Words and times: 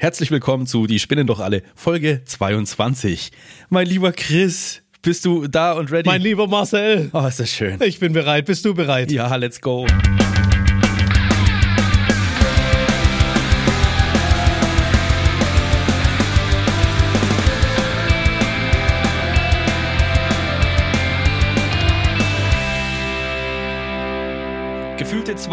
Herzlich 0.00 0.30
willkommen 0.30 0.68
zu 0.68 0.86
Die 0.86 1.00
Spinnen 1.00 1.26
doch 1.26 1.40
alle, 1.40 1.64
Folge 1.74 2.22
22. 2.24 3.32
Mein 3.68 3.84
lieber 3.88 4.12
Chris, 4.12 4.82
bist 5.02 5.24
du 5.24 5.48
da 5.48 5.72
und 5.72 5.90
ready? 5.90 6.08
Mein 6.08 6.20
lieber 6.20 6.46
Marcel. 6.46 7.10
Oh, 7.12 7.26
ist 7.26 7.40
das 7.40 7.50
schön. 7.50 7.82
Ich 7.82 7.98
bin 7.98 8.12
bereit. 8.12 8.44
Bist 8.44 8.64
du 8.64 8.74
bereit? 8.74 9.10
Ja, 9.10 9.34
let's 9.34 9.60
go. 9.60 9.86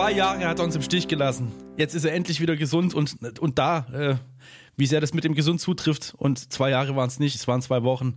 Zwei 0.06 0.12
Jahre 0.12 0.46
hat 0.46 0.60
er 0.60 0.66
uns 0.66 0.76
im 0.76 0.84
Stich 0.84 1.08
gelassen. 1.08 1.52
Jetzt 1.78 1.96
ist 1.96 2.06
er 2.06 2.14
endlich 2.14 2.40
wieder 2.40 2.56
gesund 2.56 2.94
und, 2.94 3.40
und 3.40 3.58
da. 3.58 3.88
Äh, 3.92 4.16
wie 4.78 4.86
sehr 4.86 5.02
das 5.02 5.16
mit 5.16 5.24
dem 5.24 5.34
Gesund 5.34 5.60
zutrifft. 5.60 6.14
Und 6.16 6.54
zwei 6.54 6.70
Jahre 6.70 6.96
waren 6.96 7.08
es 7.08 7.18
nicht, 7.18 7.34
es 7.34 7.48
waren 7.48 7.60
zwei 7.64 7.82
Wochen. 7.82 8.14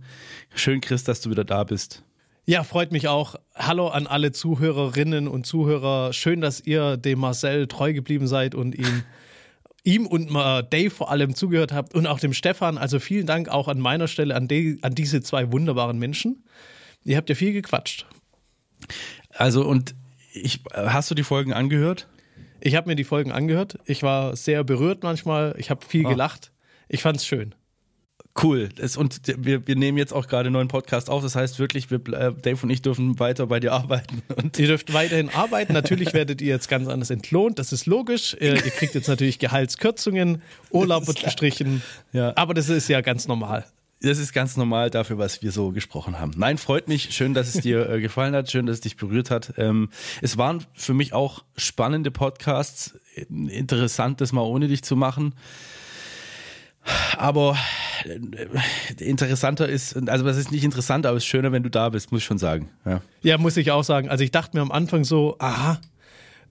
Schön, 0.53 0.81
Chris, 0.81 1.03
dass 1.03 1.19
du 1.21 1.31
wieder 1.31 1.43
da 1.45 1.63
bist. 1.63 2.03
Ja, 2.45 2.63
freut 2.63 2.91
mich 2.91 3.07
auch. 3.07 3.37
Hallo 3.55 3.87
an 3.87 4.05
alle 4.05 4.31
Zuhörerinnen 4.31 5.27
und 5.27 5.47
Zuhörer. 5.47 6.13
Schön, 6.13 6.41
dass 6.41 6.61
ihr 6.61 6.95
dem 6.95 7.17
Marcel 7.17 7.65
treu 7.65 7.91
geblieben 7.91 8.27
seid 8.27 8.53
und 8.53 8.75
ihm, 8.75 9.03
ihm 9.83 10.05
und 10.05 10.29
Dave 10.69 10.91
vor 10.91 11.09
allem 11.09 11.33
zugehört 11.33 11.73
habt 11.73 11.95
und 11.95 12.05
auch 12.05 12.19
dem 12.19 12.33
Stefan. 12.33 12.77
Also 12.77 12.99
vielen 12.99 13.25
Dank 13.25 13.49
auch 13.49 13.67
an 13.67 13.79
meiner 13.79 14.07
Stelle 14.07 14.35
an, 14.35 14.47
die, 14.47 14.77
an 14.83 14.93
diese 14.93 15.21
zwei 15.21 15.51
wunderbaren 15.51 15.97
Menschen. 15.97 16.43
Ihr 17.03 17.17
habt 17.17 17.29
ja 17.29 17.35
viel 17.35 17.53
gequatscht. 17.53 18.05
Also, 19.31 19.65
und 19.65 19.95
ich, 20.33 20.61
hast 20.73 21.09
du 21.11 21.15
die 21.15 21.23
Folgen 21.23 21.53
angehört? 21.53 22.07
Ich 22.61 22.75
habe 22.75 22.89
mir 22.89 22.95
die 22.95 23.03
Folgen 23.03 23.31
angehört. 23.31 23.77
Ich 23.85 24.03
war 24.03 24.35
sehr 24.35 24.63
berührt 24.63 25.03
manchmal. 25.03 25.55
Ich 25.57 25.69
habe 25.69 25.85
viel 25.85 26.05
oh. 26.05 26.09
gelacht. 26.09 26.51
Ich 26.87 27.01
fand's 27.01 27.25
schön. 27.25 27.55
Cool. 28.41 28.69
Das, 28.75 28.95
und 28.95 29.21
wir, 29.37 29.67
wir 29.67 29.75
nehmen 29.75 29.97
jetzt 29.97 30.13
auch 30.13 30.27
gerade 30.27 30.47
einen 30.47 30.53
neuen 30.53 30.67
Podcast 30.67 31.09
auf. 31.09 31.23
Das 31.23 31.35
heißt 31.35 31.59
wirklich, 31.59 31.91
wir, 31.91 31.97
äh, 32.13 32.33
Dave 32.33 32.59
und 32.61 32.69
ich 32.69 32.81
dürfen 32.81 33.19
weiter 33.19 33.47
bei 33.47 33.59
dir 33.59 33.73
arbeiten. 33.73 34.21
Und 34.35 34.57
ihr 34.59 34.67
dürft 34.67 34.93
weiterhin 34.93 35.29
arbeiten. 35.29 35.73
Natürlich 35.73 36.13
werdet 36.13 36.41
ihr 36.41 36.47
jetzt 36.47 36.69
ganz 36.69 36.87
anders 36.87 37.09
entlohnt. 37.09 37.59
Das 37.59 37.73
ist 37.73 37.85
logisch. 37.85 38.37
Ihr, 38.39 38.53
ihr 38.53 38.71
kriegt 38.71 38.95
jetzt 38.95 39.07
natürlich 39.07 39.39
Gehaltskürzungen. 39.39 40.41
Urlaub 40.69 41.07
wird 41.07 41.23
gestrichen. 41.23 41.81
Ja. 42.13 42.33
Aber 42.35 42.53
das 42.53 42.69
ist 42.69 42.87
ja 42.87 43.01
ganz 43.01 43.27
normal. 43.27 43.65
Das 44.01 44.17
ist 44.17 44.31
ganz 44.31 44.55
normal 44.55 44.89
dafür, 44.89 45.17
was 45.17 45.41
wir 45.41 45.51
so 45.51 45.71
gesprochen 45.71 46.19
haben. 46.19 46.31
Nein, 46.37 46.57
freut 46.57 46.87
mich. 46.87 47.13
Schön, 47.13 47.33
dass 47.33 47.53
es 47.53 47.61
dir 47.61 47.89
äh, 47.89 47.99
gefallen 47.99 48.33
hat. 48.33 48.49
Schön, 48.49 48.65
dass 48.65 48.75
es 48.75 48.81
dich 48.81 48.95
berührt 48.95 49.29
hat. 49.29 49.53
Ähm, 49.57 49.89
es 50.21 50.37
waren 50.37 50.63
für 50.73 50.93
mich 50.93 51.13
auch 51.13 51.43
spannende 51.57 52.09
Podcasts. 52.09 52.97
Interessant, 53.27 54.21
das 54.21 54.31
mal 54.31 54.41
ohne 54.41 54.69
dich 54.69 54.83
zu 54.83 54.95
machen. 54.95 55.35
Aber 57.17 57.57
äh, 58.05 59.03
interessanter 59.03 59.67
ist, 59.67 59.95
also 60.09 60.25
das 60.25 60.37
ist 60.37 60.51
nicht 60.51 60.63
interessant, 60.63 61.05
aber 61.05 61.17
es 61.17 61.23
ist 61.23 61.27
schöner, 61.27 61.51
wenn 61.51 61.63
du 61.63 61.69
da 61.69 61.89
bist, 61.89 62.11
muss 62.11 62.21
ich 62.21 62.25
schon 62.25 62.37
sagen. 62.37 62.69
Ja. 62.85 63.01
ja, 63.21 63.37
muss 63.37 63.57
ich 63.57 63.71
auch 63.71 63.83
sagen. 63.83 64.09
Also 64.09 64.23
ich 64.23 64.31
dachte 64.31 64.55
mir 64.55 64.61
am 64.61 64.71
Anfang 64.71 65.03
so, 65.03 65.35
aha, 65.39 65.79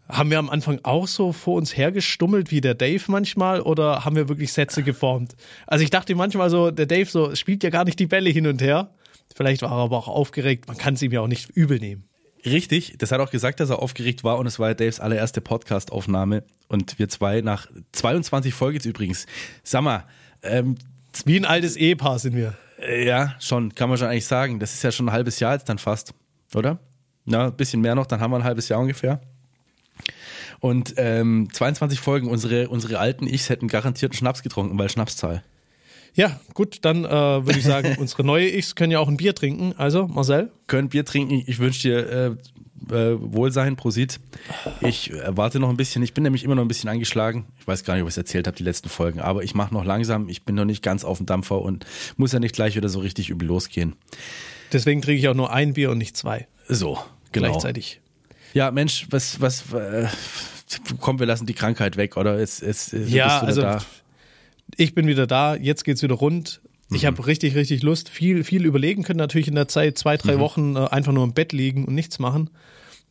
haben 0.09 0.31
wir 0.31 0.39
am 0.39 0.49
Anfang 0.49 0.81
auch 0.85 1.07
so 1.07 1.33
vor 1.33 1.57
uns 1.57 1.77
hergestummelt 1.77 2.51
wie 2.51 2.61
der 2.61 2.75
Dave 2.75 3.03
manchmal 3.09 3.61
oder 3.61 4.05
haben 4.05 4.17
wir 4.17 4.29
wirklich 4.29 4.53
Sätze 4.53 4.83
geformt? 4.83 5.37
Also 5.67 5.85
ich 5.85 5.91
dachte 5.91 6.15
manchmal 6.15 6.51
so, 6.51 6.71
der 6.71 6.87
Dave 6.87 7.11
so 7.11 7.35
spielt 7.35 7.63
ja 7.63 7.71
gar 7.71 7.85
nicht 7.85 7.99
die 7.99 8.07
Bälle 8.07 8.31
hin 8.31 8.47
und 8.47 8.63
her. 8.63 8.91
Vielleicht 9.35 9.63
war 9.63 9.71
er 9.71 9.85
aber 9.85 9.99
auch 9.99 10.09
aufgeregt. 10.09 10.67
Man 10.67 10.79
kann 10.79 10.95
es 10.95 11.03
ihm 11.03 11.13
ja 11.13 11.21
auch 11.21 11.29
nicht 11.29 11.51
übel 11.51 11.79
nehmen. 11.79 12.05
Richtig, 12.47 12.95
das 12.99 13.13
hat 13.13 13.21
auch 13.21 13.31
gesagt, 13.31 13.61
dass 13.61 13.71
er 13.71 13.81
aufgeregt 13.81 14.25
war 14.25 14.39
und 14.39 14.47
es 14.47 14.59
war 14.59 14.75
Daves 14.75 15.01
allererste 15.01 15.41
Podcast-Aufnahme 15.41 16.45
und 16.69 16.99
wir 16.99 17.09
zwei 17.09 17.41
nach 17.41 17.67
22 17.93 18.55
Folgen 18.55 18.77
jetzt 18.77 18.87
übrigens. 18.87 19.27
Sag 19.65 19.83
mal, 19.83 20.05
ähm, 20.43 20.77
wie 21.25 21.37
ein 21.37 21.45
altes 21.45 21.77
Ehepaar 21.77 22.19
sind 22.19 22.37
wir. 22.37 22.55
Äh, 22.81 23.07
ja, 23.07 23.35
schon, 23.41 23.75
kann 23.75 23.89
man 23.89 23.99
schon 23.99 24.09
eigentlich 24.09 24.27
sagen. 24.27 24.61
Das 24.61 24.73
ist 24.73 24.85
ja 24.85 24.93
schon 24.93 25.09
ein 25.09 25.13
halbes 25.13 25.41
Jahr 25.41 25.55
jetzt 25.55 25.69
dann 25.69 25.79
fast, 25.79 26.15
oder? 26.55 26.79
Na, 27.25 27.47
ein 27.47 27.57
bisschen 27.57 27.81
mehr 27.81 27.95
noch, 27.95 28.07
dann 28.07 28.21
haben 28.21 28.31
wir 28.31 28.37
ein 28.37 28.45
halbes 28.45 28.69
Jahr 28.69 28.81
ungefähr. 28.81 29.21
Und 30.61 30.95
ähm, 30.97 31.49
22 31.53 32.01
Folgen, 32.01 32.29
unsere, 32.29 32.69
unsere 32.69 32.99
alten 32.99 33.27
Ichs 33.27 33.49
hätten 33.49 33.69
garantiert 33.69 34.13
einen 34.13 34.19
Schnaps 34.19 34.43
getrunken, 34.43 34.79
weil 34.79 34.89
Schnapszahl. 34.89 35.43
Ja, 36.15 36.41
gut, 36.55 36.79
dann 36.83 37.05
äh, 37.05 37.11
würde 37.11 37.59
ich 37.59 37.65
sagen, 37.65 37.97
unsere 38.01 38.25
neue 38.25 38.49
Ichs 38.49 38.75
können 38.75 38.91
ja 38.91 38.99
auch 38.99 39.09
ein 39.09 39.17
Bier 39.17 39.35
trinken. 39.35 39.75
Also, 39.77 40.09
Marcel? 40.09 40.51
Können 40.67 40.89
Bier 40.89 41.05
trinken. 41.05 41.45
Ich 41.47 41.61
wünsche 41.61 41.83
dir 41.83 42.09
äh, 42.09 42.27
äh, 42.93 43.17
Wohlsein, 43.21 43.77
Prosit. 43.77 44.19
Ich 44.81 45.13
warte 45.27 45.61
noch 45.61 45.69
ein 45.69 45.77
bisschen. 45.77 46.03
Ich 46.03 46.15
bin 46.15 46.25
nämlich 46.25 46.45
immer 46.45 46.55
noch 46.55 46.63
ein 46.63 46.69
bisschen 46.69 46.91
angeschlagen. 46.91 47.47
Ich 47.61 47.67
weiß 47.67 47.85
gar 47.85 47.95
nicht, 47.95 48.03
ob 48.03 48.09
ich 48.09 48.15
es 48.15 48.19
erzählt 48.19 48.47
habe, 48.47 48.57
die 48.57 48.65
letzten 48.65 48.89
Folgen. 48.89 49.21
Aber 49.21 49.43
ich 49.43 49.55
mache 49.55 49.73
noch 49.73 49.85
langsam. 49.85 50.29
Ich 50.29 50.45
bin 50.45 50.55
noch 50.55 50.65
nicht 50.65 50.83
ganz 50.83 51.05
auf 51.05 51.19
dem 51.19 51.27
Dampfer 51.27 51.61
und 51.61 51.87
muss 52.17 52.33
ja 52.33 52.41
nicht 52.41 52.55
gleich 52.55 52.77
wieder 52.77 52.89
so 52.89 53.01
richtig 53.01 53.31
übel 53.31 53.47
losgehen. 53.47 53.95
Deswegen 54.73 55.03
trinke 55.03 55.21
ich 55.21 55.29
auch 55.29 55.35
nur 55.35 55.53
ein 55.53 55.75
Bier 55.75 55.91
und 55.91 55.99
nicht 55.99 56.17
zwei. 56.17 56.47
So, 56.69 56.99
genau. 57.33 57.49
Gleichzeitig. 57.49 58.01
Ja, 58.55 58.71
Mensch, 58.71 59.07
was, 59.11 59.41
was, 59.41 59.73
äh, 59.73 60.07
komm, 61.01 61.19
wir 61.19 61.27
lassen 61.27 61.47
die 61.47 61.55
Krankheit 61.55 61.97
weg, 61.97 62.17
oder? 62.17 62.39
Es, 62.39 62.63
es, 62.63 62.93
ja, 62.93 63.41
also 63.41 63.63
da. 63.63 63.83
ich 64.77 64.95
bin 64.95 65.07
wieder 65.07 65.27
da, 65.27 65.55
jetzt 65.55 65.85
geht's 65.85 66.03
wieder 66.03 66.15
rund. 66.15 66.61
Ich 66.91 67.03
mhm. 67.03 67.09
habe 67.09 67.27
richtig, 67.27 67.55
richtig 67.55 67.83
Lust. 67.83 68.09
Viel, 68.09 68.45
viel 68.45 68.65
überlegen 68.65 69.03
können 69.03 69.19
natürlich 69.19 69.49
in 69.49 69.55
der 69.55 69.69
Zeit, 69.69 69.99
zwei, 69.99 70.17
drei 70.17 70.37
mhm. 70.37 70.41
Wochen 70.41 70.77
äh, 70.77 70.87
einfach 70.87 71.13
nur 71.13 71.25
im 71.25 71.35
Bett 71.35 71.53
liegen 71.53 71.85
und 71.85 71.95
nichts 71.95 72.19
machen. 72.19 72.51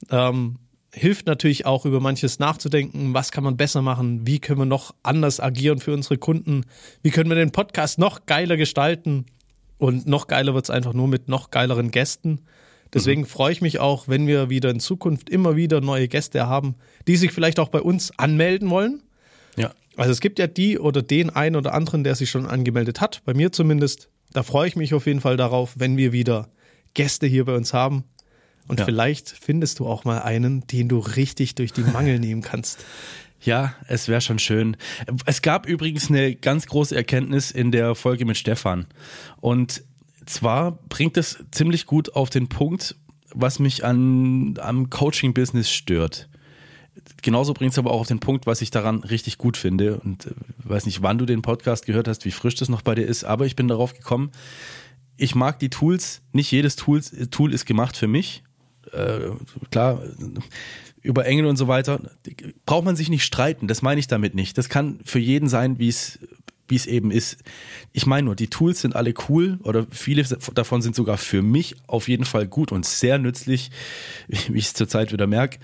Ähm, 0.09 0.57
hilft 0.91 1.27
natürlich 1.27 1.65
auch 1.65 1.85
über 1.85 1.99
manches 1.99 2.39
nachzudenken. 2.39 3.13
Was 3.13 3.31
kann 3.31 3.43
man 3.43 3.57
besser 3.57 3.81
machen? 3.81 4.25
Wie 4.25 4.39
können 4.39 4.59
wir 4.59 4.65
noch 4.65 4.95
anders 5.03 5.39
agieren 5.39 5.79
für 5.79 5.93
unsere 5.93 6.17
Kunden? 6.17 6.65
Wie 7.03 7.11
können 7.11 7.29
wir 7.29 7.35
den 7.35 7.51
Podcast 7.51 7.99
noch 7.99 8.25
geiler 8.25 8.57
gestalten? 8.57 9.25
Und 9.77 10.07
noch 10.07 10.25
geiler 10.25 10.55
wird's 10.55 10.71
einfach 10.71 10.93
nur 10.93 11.07
mit 11.07 11.27
noch 11.27 11.51
geileren 11.51 11.91
Gästen. 11.91 12.41
Deswegen 12.93 13.21
mhm. 13.21 13.25
freue 13.25 13.51
ich 13.51 13.61
mich 13.61 13.79
auch, 13.79 14.07
wenn 14.07 14.27
wir 14.27 14.49
wieder 14.49 14.69
in 14.69 14.79
Zukunft 14.79 15.29
immer 15.29 15.55
wieder 15.55 15.81
neue 15.81 16.07
Gäste 16.07 16.47
haben, 16.47 16.75
die 17.07 17.17
sich 17.17 17.31
vielleicht 17.31 17.59
auch 17.59 17.69
bei 17.69 17.81
uns 17.81 18.17
anmelden 18.17 18.69
wollen. 18.69 19.03
Ja. 19.55 19.73
Also 19.95 20.11
es 20.11 20.21
gibt 20.21 20.39
ja 20.39 20.47
die 20.47 20.77
oder 20.79 21.01
den 21.01 21.29
einen 21.29 21.55
oder 21.55 21.73
anderen, 21.73 22.03
der 22.03 22.15
sich 22.15 22.29
schon 22.29 22.45
angemeldet 22.45 23.01
hat, 23.01 23.21
bei 23.25 23.33
mir 23.33 23.51
zumindest. 23.51 24.09
Da 24.31 24.43
freue 24.43 24.67
ich 24.67 24.75
mich 24.75 24.93
auf 24.93 25.05
jeden 25.07 25.21
Fall 25.21 25.37
darauf, 25.37 25.73
wenn 25.77 25.97
wir 25.97 26.11
wieder 26.11 26.49
Gäste 26.93 27.27
hier 27.27 27.45
bei 27.45 27.55
uns 27.55 27.73
haben. 27.73 28.03
Und 28.67 28.79
ja. 28.79 28.85
vielleicht 28.85 29.29
findest 29.29 29.79
du 29.79 29.87
auch 29.87 30.03
mal 30.03 30.21
einen, 30.21 30.67
den 30.67 30.89
du 30.89 30.99
richtig 30.99 31.55
durch 31.55 31.71
die 31.71 31.81
Mangel 31.81 32.19
nehmen 32.19 32.41
kannst. 32.41 32.85
Ja, 33.39 33.75
es 33.87 34.07
wäre 34.07 34.19
schon 34.19 34.39
schön. 34.39 34.77
Es 35.27 35.43
gab 35.43 35.67
übrigens 35.67 36.09
eine 36.09 36.33
ganz 36.33 36.65
große 36.65 36.95
Erkenntnis 36.95 37.51
in 37.51 37.71
der 37.71 37.93
Folge 37.93 38.25
mit 38.25 38.35
Stefan. 38.35 38.87
Und 39.39 39.83
zwar 40.29 40.79
bringt 40.89 41.17
es 41.17 41.43
ziemlich 41.51 41.85
gut 41.85 42.15
auf 42.15 42.29
den 42.29 42.49
Punkt, 42.49 42.95
was 43.33 43.59
mich 43.59 43.83
an, 43.83 44.57
am 44.61 44.89
Coaching-Business 44.89 45.71
stört. 45.71 46.29
Genauso 47.21 47.53
bringt 47.53 47.73
es 47.73 47.79
aber 47.79 47.91
auch 47.91 48.01
auf 48.01 48.07
den 48.07 48.19
Punkt, 48.19 48.47
was 48.47 48.61
ich 48.61 48.71
daran 48.71 49.03
richtig 49.03 49.37
gut 49.37 49.57
finde. 49.57 49.99
Und 49.99 50.27
äh, 50.27 50.31
weiß 50.63 50.85
nicht, 50.85 51.01
wann 51.01 51.17
du 51.17 51.25
den 51.25 51.41
Podcast 51.41 51.85
gehört 51.85 52.07
hast, 52.07 52.25
wie 52.25 52.31
frisch 52.31 52.55
das 52.55 52.69
noch 52.69 52.81
bei 52.81 52.95
dir 52.95 53.05
ist, 53.05 53.23
aber 53.23 53.45
ich 53.45 53.55
bin 53.55 53.67
darauf 53.67 53.93
gekommen, 53.93 54.31
ich 55.17 55.35
mag 55.35 55.59
die 55.59 55.69
Tools. 55.69 56.21
Nicht 56.31 56.51
jedes 56.51 56.75
Tool, 56.75 57.01
Tool 57.01 57.53
ist 57.53 57.65
gemacht 57.65 57.97
für 57.97 58.07
mich. 58.07 58.43
Äh, 58.91 59.31
klar, 59.71 60.01
über 61.01 61.25
Engel 61.25 61.45
und 61.45 61.57
so 61.57 61.67
weiter 61.67 62.01
braucht 62.65 62.85
man 62.85 62.95
sich 62.95 63.09
nicht 63.09 63.23
streiten. 63.23 63.67
Das 63.67 63.81
meine 63.81 63.99
ich 63.99 64.07
damit 64.07 64.35
nicht. 64.35 64.57
Das 64.57 64.69
kann 64.69 64.99
für 65.03 65.19
jeden 65.19 65.49
sein, 65.49 65.79
wie 65.79 65.87
es 65.87 66.19
wie 66.67 66.75
es 66.75 66.85
eben 66.85 67.11
ist. 67.11 67.37
Ich 67.93 68.05
meine 68.05 68.25
nur, 68.25 68.35
die 68.35 68.49
Tools 68.49 68.81
sind 68.81 68.95
alle 68.95 69.13
cool 69.29 69.59
oder 69.63 69.87
viele 69.89 70.23
davon 70.53 70.81
sind 70.81 70.95
sogar 70.95 71.17
für 71.17 71.41
mich 71.41 71.75
auf 71.87 72.07
jeden 72.07 72.25
Fall 72.25 72.47
gut 72.47 72.71
und 72.71 72.85
sehr 72.85 73.17
nützlich, 73.17 73.71
wie 74.27 74.57
ich 74.57 74.65
es 74.65 74.73
zurzeit 74.73 75.11
wieder 75.11 75.27
merke. 75.27 75.59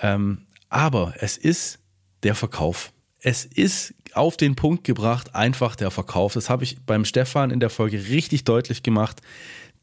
Ähm, 0.00 0.46
aber 0.68 1.14
es 1.18 1.36
ist 1.36 1.78
der 2.22 2.34
Verkauf. 2.34 2.92
Es 3.18 3.44
ist 3.44 3.94
auf 4.14 4.36
den 4.36 4.56
Punkt 4.56 4.84
gebracht, 4.84 5.34
einfach 5.34 5.76
der 5.76 5.90
Verkauf. 5.90 6.34
Das 6.34 6.50
habe 6.50 6.64
ich 6.64 6.80
beim 6.84 7.04
Stefan 7.04 7.50
in 7.50 7.60
der 7.60 7.70
Folge 7.70 8.08
richtig 8.08 8.44
deutlich 8.44 8.82
gemacht. 8.82 9.20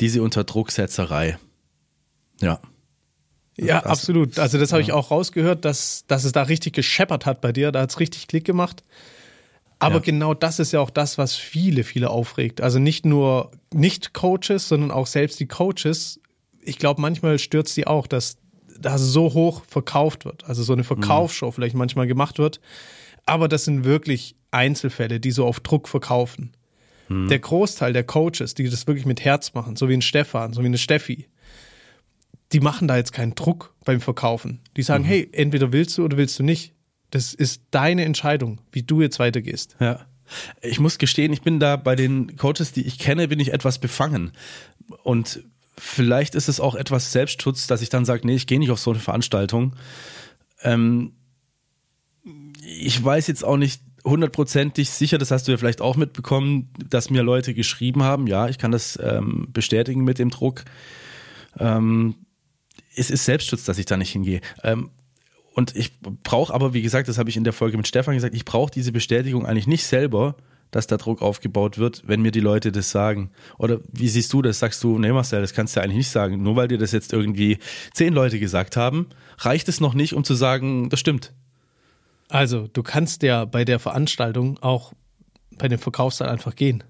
Diese 0.01 0.21
Unterdrucksetzerei. 0.21 1.37
Ja. 2.41 2.59
Ja, 3.55 3.81
das, 3.81 3.91
absolut. 3.91 4.39
Also 4.39 4.57
das 4.57 4.71
habe 4.71 4.81
ja. 4.81 4.87
ich 4.87 4.93
auch 4.93 5.11
rausgehört, 5.11 5.65
dass, 5.65 6.05
dass 6.07 6.23
es 6.23 6.31
da 6.31 6.43
richtig 6.43 6.73
gescheppert 6.73 7.25
hat 7.25 7.41
bei 7.41 7.51
dir. 7.51 7.71
Da 7.71 7.81
hat 7.81 7.89
es 7.89 7.99
richtig 7.99 8.27
Klick 8.27 8.45
gemacht. 8.45 8.83
Aber 9.79 9.95
ja. 9.95 10.01
genau 10.01 10.33
das 10.33 10.59
ist 10.59 10.73
ja 10.73 10.81
auch 10.81 10.89
das, 10.89 11.17
was 11.17 11.35
viele, 11.35 11.83
viele 11.83 12.09
aufregt. 12.09 12.61
Also 12.61 12.79
nicht 12.79 13.05
nur 13.05 13.51
Nicht-Coaches, 13.73 14.67
sondern 14.67 14.91
auch 14.91 15.07
selbst 15.07 15.39
die 15.39 15.47
Coaches. 15.47 16.19
Ich 16.61 16.77
glaube, 16.77 17.01
manchmal 17.01 17.39
stört 17.39 17.69
sie 17.69 17.87
auch, 17.87 18.05
dass 18.05 18.37
da 18.79 18.97
so 18.97 19.33
hoch 19.33 19.63
verkauft 19.65 20.25
wird. 20.25 20.43
Also 20.45 20.63
so 20.63 20.73
eine 20.73 20.83
Verkaufsshow 20.83 21.47
mhm. 21.47 21.51
vielleicht 21.53 21.75
manchmal 21.75 22.07
gemacht 22.07 22.39
wird. 22.39 22.59
Aber 23.25 23.47
das 23.47 23.65
sind 23.65 23.85
wirklich 23.85 24.35
Einzelfälle, 24.51 25.19
die 25.19 25.31
so 25.31 25.45
auf 25.45 25.61
Druck 25.61 25.87
verkaufen. 25.87 26.51
Mhm. 27.07 27.29
Der 27.29 27.39
Großteil 27.39 27.93
der 27.93 28.03
Coaches, 28.03 28.55
die 28.55 28.69
das 28.69 28.85
wirklich 28.85 29.05
mit 29.05 29.23
Herz 29.23 29.53
machen, 29.53 29.75
so 29.75 29.87
wie 29.87 29.93
ein 29.93 30.01
Stefan, 30.01 30.53
so 30.53 30.61
wie 30.61 30.67
eine 30.67 30.77
Steffi, 30.77 31.27
die 32.51 32.59
machen 32.59 32.87
da 32.87 32.97
jetzt 32.97 33.13
keinen 33.13 33.35
Druck 33.35 33.73
beim 33.85 34.01
Verkaufen. 34.01 34.59
Die 34.75 34.83
sagen, 34.83 35.03
mhm. 35.03 35.07
hey, 35.07 35.29
entweder 35.31 35.71
willst 35.71 35.97
du 35.97 36.03
oder 36.03 36.17
willst 36.17 36.37
du 36.39 36.43
nicht. 36.43 36.73
Das 37.11 37.33
ist 37.33 37.63
deine 37.71 38.05
Entscheidung, 38.05 38.59
wie 38.71 38.83
du 38.83 39.01
jetzt 39.01 39.19
weitergehst. 39.19 39.75
Ja. 39.79 40.05
Ich 40.61 40.79
muss 40.79 40.99
gestehen, 40.99 41.33
ich 41.33 41.41
bin 41.41 41.59
da 41.59 41.75
bei 41.75 41.95
den 41.95 42.35
Coaches, 42.37 42.71
die 42.71 42.85
ich 42.85 42.99
kenne, 42.99 43.27
bin 43.27 43.39
ich 43.39 43.51
etwas 43.51 43.79
befangen. 43.79 44.31
Und 45.03 45.43
vielleicht 45.77 46.35
ist 46.35 46.49
es 46.49 46.59
auch 46.59 46.75
etwas 46.75 47.11
Selbstschutz, 47.11 47.67
dass 47.67 47.81
ich 47.81 47.89
dann 47.89 48.05
sage, 48.05 48.25
nee, 48.25 48.35
ich 48.35 48.47
gehe 48.47 48.59
nicht 48.59 48.71
auf 48.71 48.79
so 48.79 48.91
eine 48.91 48.99
Veranstaltung. 48.99 49.75
Ähm, 50.61 51.13
ich 52.61 53.03
weiß 53.03 53.27
jetzt 53.27 53.43
auch 53.43 53.57
nicht 53.57 53.81
hundertprozentig 54.03 54.89
sicher, 54.89 55.17
das 55.17 55.31
hast 55.31 55.47
du 55.47 55.51
ja 55.51 55.57
vielleicht 55.57 55.81
auch 55.81 55.95
mitbekommen, 55.95 56.71
dass 56.89 57.09
mir 57.09 57.23
Leute 57.23 57.53
geschrieben 57.53 58.03
haben, 58.03 58.27
ja, 58.27 58.47
ich 58.47 58.57
kann 58.57 58.71
das 58.71 58.97
ähm, 59.01 59.47
bestätigen 59.51 60.03
mit 60.03 60.19
dem 60.19 60.29
Druck. 60.29 60.63
Ähm, 61.57 62.15
es 62.95 63.09
ist 63.09 63.25
Selbstschutz, 63.25 63.63
dass 63.63 63.77
ich 63.77 63.85
da 63.85 63.97
nicht 63.97 64.11
hingehe. 64.11 64.41
Ähm, 64.63 64.89
und 65.59 65.75
ich 65.75 65.99
brauche 65.99 66.53
aber, 66.53 66.73
wie 66.73 66.81
gesagt, 66.81 67.09
das 67.09 67.17
habe 67.17 67.29
ich 67.29 67.35
in 67.35 67.43
der 67.43 67.51
Folge 67.51 67.75
mit 67.75 67.85
Stefan 67.85 68.15
gesagt, 68.15 68.33
ich 68.33 68.45
brauche 68.45 68.71
diese 68.71 68.93
Bestätigung 68.93 69.45
eigentlich 69.45 69.67
nicht 69.67 69.83
selber, 69.85 70.37
dass 70.71 70.87
da 70.87 70.95
Druck 70.95 71.21
aufgebaut 71.21 71.77
wird, 71.77 72.01
wenn 72.07 72.21
mir 72.21 72.31
die 72.31 72.39
Leute 72.39 72.71
das 72.71 72.91
sagen. 72.91 73.29
Oder 73.57 73.81
wie 73.91 74.07
siehst 74.07 74.31
du 74.31 74.41
das? 74.41 74.59
Sagst 74.59 74.81
du, 74.85 74.97
nee 74.97 75.11
Marcel, 75.11 75.41
das 75.41 75.53
kannst 75.53 75.75
du 75.75 75.81
eigentlich 75.81 75.97
nicht 75.97 76.11
sagen. 76.11 76.41
Nur 76.41 76.55
weil 76.55 76.69
dir 76.69 76.77
das 76.77 76.93
jetzt 76.93 77.11
irgendwie 77.11 77.57
zehn 77.93 78.13
Leute 78.13 78.39
gesagt 78.39 78.77
haben, 78.77 79.07
reicht 79.39 79.67
es 79.67 79.81
noch 79.81 79.93
nicht, 79.93 80.13
um 80.13 80.23
zu 80.23 80.33
sagen, 80.33 80.89
das 80.89 81.01
stimmt. 81.01 81.33
Also, 82.29 82.67
du 82.67 82.81
kannst 82.81 83.21
ja 83.23 83.43
bei 83.43 83.65
der 83.65 83.79
Veranstaltung 83.79 84.59
auch 84.59 84.93
bei 85.57 85.67
dem 85.67 85.79
Verkaufsteil 85.79 86.29
einfach 86.29 86.55
gehen. 86.55 86.85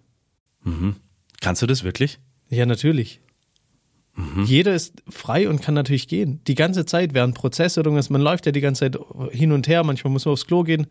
Mhm. 0.63 0.97
Kannst 1.41 1.63
du 1.63 1.65
das 1.65 1.83
wirklich? 1.83 2.19
Ja, 2.49 2.67
natürlich. 2.67 3.19
Mhm. 4.19 4.43
Jeder 4.43 4.75
ist 4.75 5.01
frei 5.09 5.47
und 5.47 5.61
kann 5.61 5.73
natürlich 5.73 6.07
gehen. 6.07 6.41
Die 6.47 6.55
ganze 6.55 6.85
Zeit 6.85 7.13
während 7.13 7.35
Prozess 7.35 7.77
oder 7.77 7.87
irgendwas. 7.87 8.09
Man 8.09 8.21
läuft 8.21 8.45
ja 8.45 8.51
die 8.51 8.61
ganze 8.61 8.91
Zeit 8.91 8.99
hin 9.31 9.51
und 9.51 9.67
her. 9.67 9.83
Manchmal 9.83 10.11
muss 10.11 10.25
man 10.25 10.33
aufs 10.33 10.45
Klo 10.45 10.63
gehen. 10.63 10.87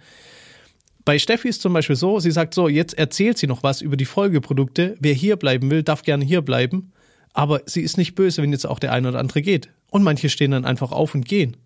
Bei 1.05 1.19
Steffi 1.19 1.49
ist 1.49 1.63
zum 1.63 1.73
Beispiel 1.73 1.97
so, 1.97 2.21
sie 2.21 2.31
sagt 2.31 2.55
so, 2.55 2.69
jetzt 2.69 2.97
erzählt 2.97 3.39
sie 3.39 3.47
noch 3.47 3.63
was 3.63 3.81
über 3.81 3.97
die 3.97 4.05
Folgeprodukte. 4.05 4.97
Wer 5.01 5.15
hier 5.15 5.37
bleiben 5.37 5.71
will, 5.71 5.83
darf 5.83 6.03
gerne 6.03 6.25
hier 6.25 6.43
bleiben. 6.43 6.93
Aber 7.33 7.63
sie 7.67 7.83
ist 7.83 7.99
nicht 7.99 8.15
böse, 8.15 8.43
wenn 8.43 8.53
jetzt 8.53 8.67
auch 8.67 8.79
der 8.79 8.93
eine 8.93 9.09
oder 9.09 9.19
andere 9.19 9.43
geht. 9.43 9.71
Und 9.91 10.03
manche 10.03 10.29
stehen 10.29 10.51
dann 10.51 10.65
einfach 10.65 10.93
auf 10.93 11.15
und 11.15 11.27
gehen. 11.27 11.57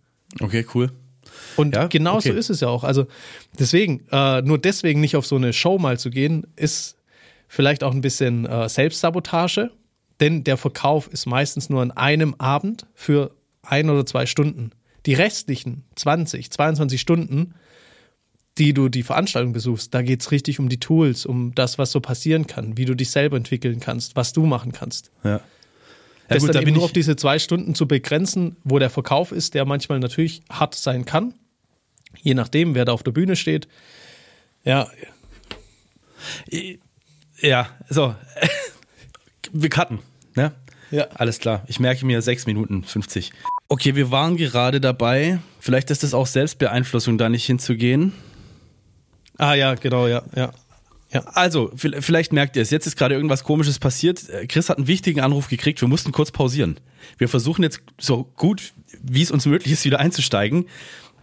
Okay, 0.40 0.66
cool. 0.74 0.90
Und 1.56 1.74
ja? 1.74 1.86
genau 1.86 2.16
okay. 2.16 2.30
so 2.30 2.34
ist 2.34 2.50
es 2.50 2.60
ja 2.60 2.68
auch. 2.68 2.84
Also 2.84 3.06
deswegen, 3.58 4.04
äh, 4.10 4.42
nur 4.42 4.58
deswegen 4.58 5.00
nicht 5.00 5.16
auf 5.16 5.26
so 5.26 5.36
eine 5.36 5.52
Show 5.52 5.78
mal 5.78 5.98
zu 5.98 6.10
gehen, 6.10 6.46
ist 6.56 6.96
vielleicht 7.48 7.84
auch 7.84 7.92
ein 7.92 8.00
bisschen 8.00 8.46
äh, 8.46 8.68
Selbstsabotage, 8.68 9.70
denn 10.22 10.44
der 10.44 10.56
Verkauf 10.56 11.08
ist 11.08 11.26
meistens 11.26 11.68
nur 11.68 11.82
an 11.82 11.90
einem 11.90 12.36
Abend 12.38 12.86
für 12.94 13.34
ein 13.62 13.90
oder 13.90 14.06
zwei 14.06 14.24
Stunden. 14.24 14.70
Die 15.04 15.14
restlichen 15.14 15.82
20, 15.96 16.48
22 16.48 17.00
Stunden, 17.00 17.54
die 18.56 18.72
du 18.72 18.88
die 18.88 19.02
Veranstaltung 19.02 19.52
besuchst, 19.52 19.92
da 19.92 20.00
geht 20.00 20.20
es 20.20 20.30
richtig 20.30 20.60
um 20.60 20.68
die 20.68 20.78
Tools, 20.78 21.26
um 21.26 21.56
das, 21.56 21.76
was 21.76 21.90
so 21.90 22.00
passieren 22.00 22.46
kann, 22.46 22.76
wie 22.76 22.84
du 22.84 22.94
dich 22.94 23.10
selber 23.10 23.36
entwickeln 23.36 23.80
kannst, 23.80 24.14
was 24.14 24.32
du 24.32 24.46
machen 24.46 24.70
kannst. 24.70 25.10
Ja. 25.24 25.30
Ja, 25.30 25.40
das 26.28 26.46
gut, 26.46 26.54
dann 26.54 26.62
eben 26.62 26.74
nur 26.74 26.84
auf 26.84 26.92
diese 26.92 27.16
zwei 27.16 27.40
Stunden 27.40 27.74
zu 27.74 27.88
begrenzen, 27.88 28.56
wo 28.62 28.78
der 28.78 28.90
Verkauf 28.90 29.32
ist, 29.32 29.54
der 29.54 29.64
manchmal 29.64 29.98
natürlich 29.98 30.42
hart 30.48 30.76
sein 30.76 31.04
kann. 31.04 31.34
Je 32.20 32.34
nachdem, 32.34 32.76
wer 32.76 32.84
da 32.84 32.92
auf 32.92 33.02
der 33.02 33.10
Bühne 33.10 33.34
steht. 33.34 33.66
Ja. 34.62 34.88
Ja, 37.40 37.68
so. 37.88 38.14
Wir 39.52 39.68
cutten, 39.68 39.98
ne? 40.34 40.52
Ja. 40.90 41.06
Alles 41.14 41.38
klar. 41.38 41.64
Ich 41.68 41.80
merke 41.80 42.04
mir 42.04 42.20
6 42.20 42.46
Minuten 42.46 42.84
50. 42.84 43.32
Okay, 43.68 43.94
wir 43.94 44.10
waren 44.10 44.36
gerade 44.36 44.80
dabei. 44.80 45.38
Vielleicht 45.58 45.90
ist 45.90 46.02
das 46.02 46.12
auch 46.12 46.26
Selbstbeeinflussung, 46.26 47.16
da 47.16 47.30
nicht 47.30 47.46
hinzugehen. 47.46 48.12
Ah 49.38 49.54
ja, 49.54 49.74
genau, 49.74 50.06
ja, 50.06 50.22
ja. 50.36 50.52
Ja. 51.12 51.20
Also, 51.26 51.70
vielleicht 51.74 52.32
merkt 52.32 52.56
ihr 52.56 52.62
es, 52.62 52.70
jetzt 52.70 52.86
ist 52.86 52.96
gerade 52.96 53.14
irgendwas 53.14 53.44
komisches 53.44 53.78
passiert. 53.78 54.22
Chris 54.48 54.70
hat 54.70 54.78
einen 54.78 54.86
wichtigen 54.86 55.20
Anruf 55.20 55.48
gekriegt, 55.48 55.80
wir 55.82 55.88
mussten 55.88 56.10
kurz 56.10 56.30
pausieren. 56.30 56.80
Wir 57.18 57.28
versuchen 57.28 57.62
jetzt 57.62 57.82
so 57.98 58.24
gut, 58.36 58.72
wie 59.02 59.20
es 59.20 59.30
uns 59.30 59.44
möglich 59.44 59.72
ist, 59.74 59.84
wieder 59.84 60.00
einzusteigen. 60.00 60.66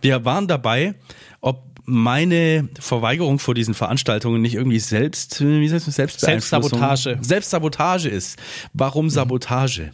Wir 0.01 0.25
waren 0.25 0.47
dabei, 0.47 0.93
ob 1.41 1.63
meine 1.89 2.69
Verweigerung 2.79 3.39
vor 3.39 3.55
diesen 3.55 3.73
Veranstaltungen 3.73 4.41
nicht 4.41 4.55
irgendwie 4.55 4.79
selbst, 4.79 5.41
wie 5.41 5.71
heißt 5.71 5.87
das, 5.87 5.95
Selbstsabotage. 5.95 7.17
Selbstsabotage 7.21 8.09
ist. 8.09 8.39
Warum 8.73 9.05
mhm. 9.05 9.09
Sabotage? 9.09 9.91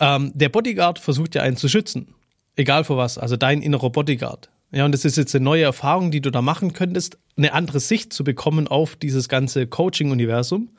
Ähm, 0.00 0.32
der 0.34 0.48
Bodyguard 0.48 0.98
versucht 0.98 1.34
ja 1.34 1.42
einen 1.42 1.56
zu 1.56 1.68
schützen. 1.68 2.14
Egal 2.56 2.84
vor 2.84 2.96
was. 2.96 3.18
Also 3.18 3.36
dein 3.36 3.62
innerer 3.62 3.90
Bodyguard. 3.90 4.50
Ja, 4.72 4.84
und 4.84 4.92
das 4.92 5.04
ist 5.04 5.16
jetzt 5.16 5.34
eine 5.34 5.44
neue 5.44 5.64
Erfahrung, 5.64 6.10
die 6.10 6.20
du 6.20 6.30
da 6.30 6.42
machen 6.42 6.72
könntest, 6.72 7.18
eine 7.36 7.52
andere 7.52 7.78
Sicht 7.78 8.12
zu 8.12 8.24
bekommen 8.24 8.68
auf 8.68 8.96
dieses 8.96 9.28
ganze 9.28 9.66
Coaching-Universum. 9.66 10.70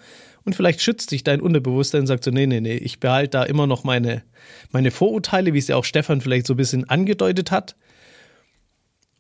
Und 0.46 0.56
vielleicht 0.56 0.82
schützt 0.82 1.12
dich 1.12 1.24
dein 1.24 1.42
Unterbewusstsein 1.42 2.02
und 2.02 2.08
sagt 2.08 2.24
so, 2.24 2.32
nee, 2.32 2.48
nee, 2.48 2.60
nee, 2.60 2.76
ich 2.76 3.00
behalte 3.00 3.30
da 3.30 3.44
immer 3.44 3.66
noch 3.66 3.84
meine, 3.84 4.24
meine 4.72 4.92
Vorurteile, 4.92 5.54
wie 5.54 5.60
es 5.60 5.68
ja 5.68 5.78
auch 5.78 5.86
Stefan 5.86 6.22
vielleicht 6.22 6.48
so 6.48 6.56
ein 6.56 6.58
bisschen 6.58 6.90
angedeutet 6.90 7.52
hat. 7.52 7.76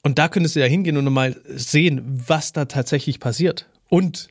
Und 0.03 0.19
da 0.19 0.27
könntest 0.27 0.55
du 0.55 0.59
ja 0.59 0.65
hingehen 0.65 0.97
und 0.97 1.11
mal 1.11 1.35
sehen, 1.45 2.23
was 2.27 2.51
da 2.51 2.65
tatsächlich 2.65 3.19
passiert. 3.19 3.67
Und 3.89 4.27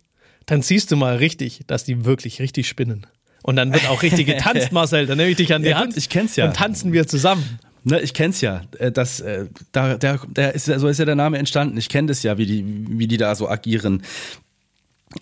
dann 0.46 0.62
siehst 0.62 0.90
du 0.90 0.96
mal 0.96 1.16
richtig, 1.16 1.62
dass 1.66 1.84
die 1.84 2.04
wirklich 2.04 2.40
richtig 2.40 2.68
spinnen. 2.68 3.06
Und 3.42 3.56
dann 3.56 3.72
wird 3.72 3.88
auch 3.88 4.02
richtig 4.02 4.26
getanzt, 4.26 4.70
Marcel. 4.72 5.06
Dann 5.06 5.16
nehme 5.16 5.30
ich 5.30 5.36
dich 5.36 5.52
an 5.54 5.62
die 5.62 5.70
ja, 5.70 5.78
Hand. 5.78 5.96
Ich 5.96 6.08
kenn's 6.08 6.36
ja. 6.36 6.46
Und 6.46 6.56
tanzen 6.56 6.92
wir 6.92 7.08
zusammen. 7.08 7.58
Ne, 7.84 8.00
ich 8.00 8.14
kenn's 8.14 8.40
ja. 8.40 8.62
Äh, 8.78 8.92
das, 8.92 9.20
äh, 9.20 9.46
da, 9.72 9.96
der, 9.96 10.20
der 10.28 10.54
ist, 10.54 10.66
so 10.66 10.86
ist 10.88 10.98
ja 10.98 11.04
der 11.04 11.16
Name 11.16 11.38
entstanden. 11.38 11.76
Ich 11.78 11.88
kenne 11.88 12.08
das 12.08 12.22
ja, 12.22 12.38
wie 12.38 12.46
die, 12.46 12.64
wie 12.66 13.08
die 13.08 13.16
da 13.16 13.34
so 13.34 13.48
agieren. 13.48 14.02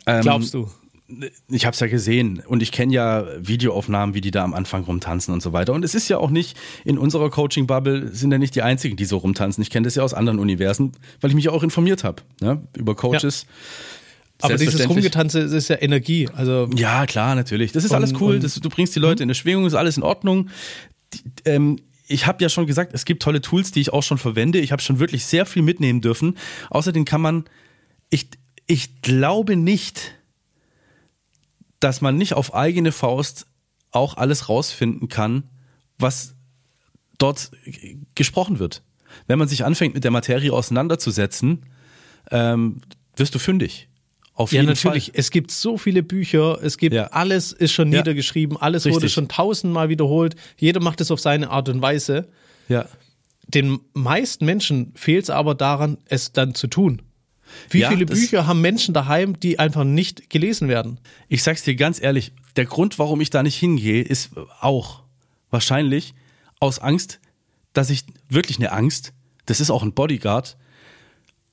Ähm, 0.06 0.20
Glaubst 0.20 0.52
du? 0.52 0.70
Ich 1.49 1.67
habe 1.67 1.75
es 1.75 1.81
ja 1.81 1.87
gesehen 1.87 2.43
und 2.47 2.62
ich 2.62 2.73
kenne 2.73 2.93
ja 2.93 3.27
Videoaufnahmen, 3.39 4.15
wie 4.15 4.21
die 4.21 4.31
da 4.31 4.45
am 4.45 4.55
Anfang 4.55 4.85
rumtanzen 4.85 5.35
und 5.35 5.43
so 5.43 5.53
weiter. 5.53 5.73
Und 5.73 5.85
es 5.85 5.95
ist 5.95 6.09
ja 6.09 6.19
auch 6.19 6.31
nicht 6.31 6.57
in 6.85 6.99
unserer 6.99 7.31
Coaching-Bubble 7.31 8.15
sind 8.15 8.31
ja 8.33 8.39
nicht 8.39 8.55
die 8.55 8.62
einzigen, 8.62 8.97
die 8.97 9.05
so 9.05 9.17
rumtanzen. 9.19 9.62
Ich 9.62 9.71
kenne 9.71 9.85
das 9.85 9.95
ja 9.95 10.03
aus 10.03 10.15
anderen 10.15 10.39
Universen, 10.39 10.93
weil 11.21 11.31
ich 11.31 11.37
mich 11.37 11.49
auch 11.49 11.62
informiert 11.62 12.05
habe 12.05 12.23
ne? 12.41 12.62
über 12.77 12.95
Coaches. 12.95 13.47
Ja. 13.47 13.55
Aber 14.43 14.57
dieses 14.57 14.89
Rumgetanze 14.89 15.41
ist 15.41 15.69
ja 15.69 15.77
Energie. 15.81 16.29
Also 16.35 16.69
ja, 16.75 17.07
klar, 17.07 17.35
natürlich. 17.35 17.73
Das 17.73 17.85
ist 17.85 17.93
alles 17.93 18.15
cool. 18.21 18.39
Das, 18.39 18.55
du 18.55 18.69
bringst 18.69 18.95
die 18.97 19.01
Leute 19.01 19.23
in 19.23 19.27
eine 19.27 19.35
Schwingung, 19.35 19.67
ist 19.67 19.75
alles 19.75 19.97
in 19.97 20.03
Ordnung. 20.03 20.49
Die, 21.12 21.23
ähm, 21.45 21.79
ich 22.07 22.27
habe 22.27 22.43
ja 22.43 22.49
schon 22.49 22.67
gesagt, 22.67 22.93
es 22.95 23.05
gibt 23.05 23.23
tolle 23.23 23.41
Tools, 23.41 23.71
die 23.71 23.81
ich 23.81 23.93
auch 23.93 24.03
schon 24.03 24.19
verwende. 24.19 24.59
Ich 24.59 24.73
habe 24.73 24.83
schon 24.83 24.99
wirklich 24.99 25.25
sehr 25.25 25.47
viel 25.47 25.62
mitnehmen 25.62 26.01
dürfen. 26.01 26.37
Außerdem 26.71 27.05
kann 27.05 27.21
man, 27.21 27.45
ich, 28.09 28.29
ich 28.67 29.03
glaube 29.03 29.57
nicht, 29.57 30.15
dass 31.81 32.01
man 32.01 32.17
nicht 32.17 32.35
auf 32.35 32.55
eigene 32.55 32.93
Faust 32.93 33.47
auch 33.91 34.17
alles 34.17 34.49
rausfinden 34.49 35.09
kann, 35.09 35.45
was 35.99 36.35
dort 37.19 37.51
gesprochen 38.15 38.59
wird. 38.59 38.83
Wenn 39.27 39.39
man 39.39 39.49
sich 39.49 39.65
anfängt, 39.65 39.95
mit 39.95 40.05
der 40.05 40.11
Materie 40.11 40.53
auseinanderzusetzen, 40.53 41.67
ähm, 42.31 42.81
wirst 43.17 43.35
du 43.35 43.39
fündig. 43.39 43.89
Auf 44.35 44.53
ja, 44.53 44.63
natürlich. 44.63 45.07
Fall. 45.07 45.15
Es 45.17 45.31
gibt 45.31 45.51
so 45.51 45.77
viele 45.77 46.03
Bücher, 46.03 46.59
es 46.63 46.79
gibt 46.79 46.95
ja. 46.95 47.09
alles 47.09 47.53
ist 47.53 47.73
schon 47.73 47.93
ja. 47.93 47.99
niedergeschrieben, 47.99 48.57
alles 48.57 48.87
Richtig. 48.87 48.95
wurde 48.95 49.09
schon 49.11 49.29
tausendmal 49.29 49.89
wiederholt. 49.89 50.37
Jeder 50.57 50.81
macht 50.81 51.01
es 51.01 51.11
auf 51.11 51.21
seine 51.21 51.51
Art 51.51 51.69
und 51.69 51.83
Weise. 51.83 52.29
Ja. 52.69 52.87
Den 53.49 53.81
meisten 53.93 54.47
Menschen 54.47 54.93
fehlt 54.95 55.25
es 55.25 55.31
aber 55.31 55.55
daran, 55.55 55.99
es 56.07 56.33
dann 56.33 56.55
zu 56.55 56.69
tun. 56.69 57.03
Wie 57.69 57.80
ja, 57.80 57.88
viele 57.88 58.07
Bücher 58.07 58.47
haben 58.47 58.61
Menschen 58.61 58.95
daheim, 58.95 59.38
die 59.38 59.59
einfach 59.59 59.85
nicht 59.85 60.30
gelesen 60.30 60.69
werden? 60.69 60.99
Ich 61.28 61.42
sag's 61.42 61.62
dir 61.62 61.75
ganz 61.75 62.00
ehrlich, 62.00 62.33
der 62.57 62.66
Grund, 62.66 62.99
warum 62.99 63.21
ich 63.21 63.30
da 63.30 63.42
nicht 63.42 63.57
hingehe, 63.57 64.02
ist 64.02 64.30
auch 64.61 65.02
wahrscheinlich 65.50 66.14
aus 66.59 66.78
Angst, 66.78 67.21
dass 67.73 67.90
ich 67.90 68.04
wirklich 68.28 68.59
eine 68.59 68.73
Angst, 68.73 69.12
das 69.47 69.61
ist 69.61 69.71
auch 69.71 69.83
ein 69.83 69.92
Bodyguard, 69.92 70.57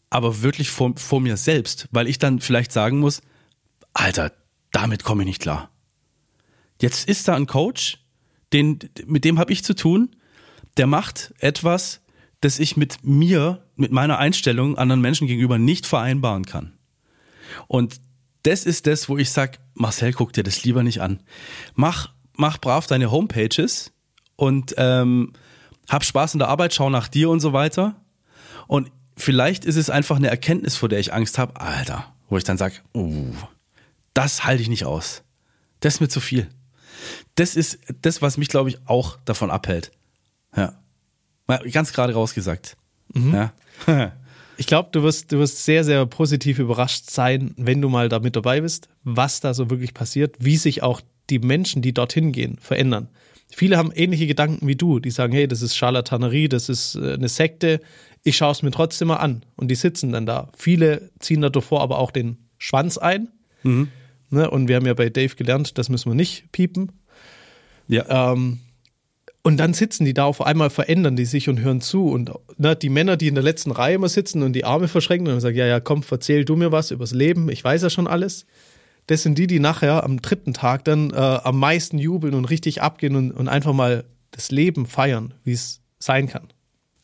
aber 0.10 0.42
wirklich 0.42 0.70
vor, 0.70 0.94
vor 0.96 1.22
mir 1.22 1.38
selbst, 1.38 1.88
weil 1.92 2.08
ich 2.08 2.18
dann 2.18 2.39
vielleicht 2.39 2.72
sagen 2.72 3.00
muss, 3.00 3.22
Alter, 3.94 4.32
damit 4.72 5.04
komme 5.04 5.24
ich 5.24 5.27
nicht 5.27 5.42
klar. 5.42 5.72
Jetzt 6.82 7.08
ist 7.10 7.27
da 7.27 7.36
ein 7.36 7.48
Coach, 7.48 8.00
den, 8.54 8.80
mit 9.06 9.25
dem 9.25 9.39
habe 9.39 9.51
ich 9.51 9.63
zu 9.63 9.75
tun, 9.75 10.16
der 10.77 10.88
macht 10.88 11.34
etwas, 11.39 12.01
das 12.42 12.60
ich 12.60 12.77
mit 12.77 13.04
mir, 13.04 13.67
mit 13.78 13.92
meiner 13.92 14.18
Einstellung 14.18 14.78
anderen 14.78 15.02
Menschen 15.02 15.28
gegenüber 15.28 15.58
nicht 15.58 15.86
vereinbaren 15.86 16.46
kann. 16.46 16.74
Und 17.68 18.02
das 18.44 18.66
ist 18.66 18.88
das, 18.88 19.10
wo 19.10 19.18
ich 19.18 19.32
sage, 19.32 19.60
Marcel, 19.74 20.14
guck 20.14 20.34
dir 20.34 20.44
das 20.44 20.64
lieber 20.64 20.84
nicht 20.84 21.02
an. 21.02 21.22
Mach, 21.76 22.10
mach 22.36 22.58
brav 22.60 22.88
deine 22.88 23.12
Homepages 23.12 23.92
und 24.36 24.76
ähm, 24.78 25.34
hab 25.90 26.04
Spaß 26.04 26.34
in 26.34 26.40
der 26.40 26.48
Arbeit, 26.48 26.74
schau 26.74 26.90
nach 26.90 27.08
dir 27.08 27.30
und 27.30 27.40
so 27.40 27.54
weiter. 27.54 27.96
Und 28.68 28.92
vielleicht 29.16 29.66
ist 29.66 29.76
es 29.76 29.90
einfach 29.90 30.18
eine 30.18 30.30
Erkenntnis, 30.30 30.76
vor 30.76 30.90
der 30.90 31.00
ich 31.00 31.14
Angst 31.14 31.38
habe, 31.38 31.60
Alter, 31.60 32.14
wo 32.30 32.38
ich 32.38 32.44
dann 32.44 32.58
sage, 32.58 32.76
uh, 32.94 33.34
das 34.14 34.44
halte 34.44 34.62
ich 34.62 34.70
nicht 34.70 34.86
aus. 34.86 35.24
Das 35.80 35.96
ist 35.96 36.02
mir 36.02 36.10
zu 36.10 36.20
viel. 36.20 36.50
Das 37.36 37.56
ist 37.56 37.80
das, 38.02 38.22
was 38.22 38.38
mich, 38.38 38.50
glaube 38.50 38.70
ich, 38.70 38.80
auch 38.88 39.18
davon 39.26 39.52
abhält. 39.52 39.92
Ja. 40.56 40.74
Mal 41.46 41.60
ganz 41.70 41.94
gerade 41.94 42.14
rausgesagt. 42.14 42.76
Mhm. 43.14 43.34
Ja. 43.34 43.54
Ich 44.60 44.66
glaube, 44.66 44.90
du 44.92 45.04
wirst, 45.04 45.32
du 45.32 45.38
wirst 45.38 45.64
sehr, 45.64 45.84
sehr 45.84 46.04
positiv 46.08 46.58
überrascht 46.58 47.12
sein, 47.12 47.54
wenn 47.58 47.80
du 47.80 47.90
mal 47.90 48.10
da 48.10 48.18
mit 48.18 48.36
dabei 48.36 48.62
bist, 48.62 48.90
was 49.04 49.40
da 49.40 49.54
so 49.54 49.70
wirklich 49.70 49.94
passiert, 49.94 50.36
wie 50.40 50.58
sich 50.58 50.82
auch 50.82 51.02
die 51.30 51.38
Menschen, 51.38 51.84
die 51.84 51.94
dorthin 51.94 52.32
gehen, 52.32 52.58
verändern. 52.60 53.08
Viele 53.50 53.78
haben 53.78 53.92
ähnliche 53.94 54.26
Gedanken 54.26 54.68
wie 54.68 54.76
du, 54.76 55.00
die 55.00 55.12
sagen, 55.12 55.32
hey, 55.32 55.48
das 55.48 55.62
ist 55.62 55.76
Charlatanerie, 55.76 56.50
das 56.50 56.70
ist 56.70 56.96
äh, 56.96 57.14
eine 57.14 57.30
Sekte, 57.30 57.80
ich 58.24 58.36
schaue 58.36 58.52
es 58.52 58.64
mir 58.64 58.72
trotzdem 58.72 59.10
mal 59.10 59.18
an. 59.18 59.46
Und 59.56 59.70
die 59.70 59.76
sitzen 59.76 60.12
dann 60.12 60.26
da. 60.26 60.50
Viele 60.58 61.12
ziehen 61.20 61.42
da 61.42 61.50
davor 61.50 61.82
aber 61.82 62.00
auch 62.00 62.12
den 62.12 62.38
Schwanz 62.58 62.98
ein. 62.98 63.30
Mhm. 63.64 63.90
Ne? 64.30 64.50
Und 64.50 64.68
wir 64.68 64.76
haben 64.76 64.86
ja 64.86 64.94
bei 64.96 65.10
Dave 65.10 65.36
gelernt, 65.36 65.78
das 65.78 65.90
müssen 65.90 66.12
wir 66.12 66.16
nicht 66.16 66.52
piepen. 66.52 66.92
Ja. 67.88 68.34
Ähm, 68.34 68.60
und 69.44 69.58
dann 69.58 69.74
sitzen 69.74 70.03
die 70.03 70.13
da 70.13 70.25
auf 70.25 70.41
einmal, 70.41 70.70
verändern 70.70 71.15
die 71.15 71.25
sich 71.25 71.48
und 71.48 71.62
hören 71.62 71.79
zu. 71.79 72.10
Und 72.10 72.32
ne, 72.58 72.75
die 72.75 72.89
Männer, 72.89 73.15
die 73.15 73.27
in 73.27 73.36
der 73.36 73.44
letzten 73.44 73.72
Reihe 73.72 73.96
immer 73.96 74.10
sitzen 74.10 74.44
und 74.44 74.53
die 74.53 74.65
Arme 74.65 74.88
verschränken 74.88 75.34
und 75.34 75.39
sagen, 75.39 75.56
ja, 75.56 75.65
ja, 75.65 75.79
komm, 75.79 76.03
erzähl 76.10 76.44
du 76.44 76.56
mir 76.56 76.72
was 76.72 76.91
übers 76.91 77.13
Leben, 77.13 77.50
ich 77.50 77.63
weiß 77.63 77.82
ja 77.82 77.89
schon 77.89 78.08
alles. 78.08 78.46
Das 79.08 79.24
sind 79.24 79.38
die, 79.38 79.48
die 79.48 79.60
nachher 79.60 80.03
am 80.03 80.22
dritten 80.22 80.53
Tag 80.53 80.84
dann 80.84 81.12
äh, 81.12 81.15
am 81.15 81.60
meisten 81.60 81.98
jubeln 81.98 82.34
und 82.34 82.46
richtig 82.46 82.82
abgehen 82.82 83.15
und, 83.15 83.32
und 83.32 83.48
einfach 83.48 83.72
mal 83.72 84.03
das 84.32 84.51
Leben 84.51 84.86
feiern, 84.86 85.34
wie 85.46 85.53
es 85.53 85.79
sein 85.98 86.27
kann. 86.27 86.50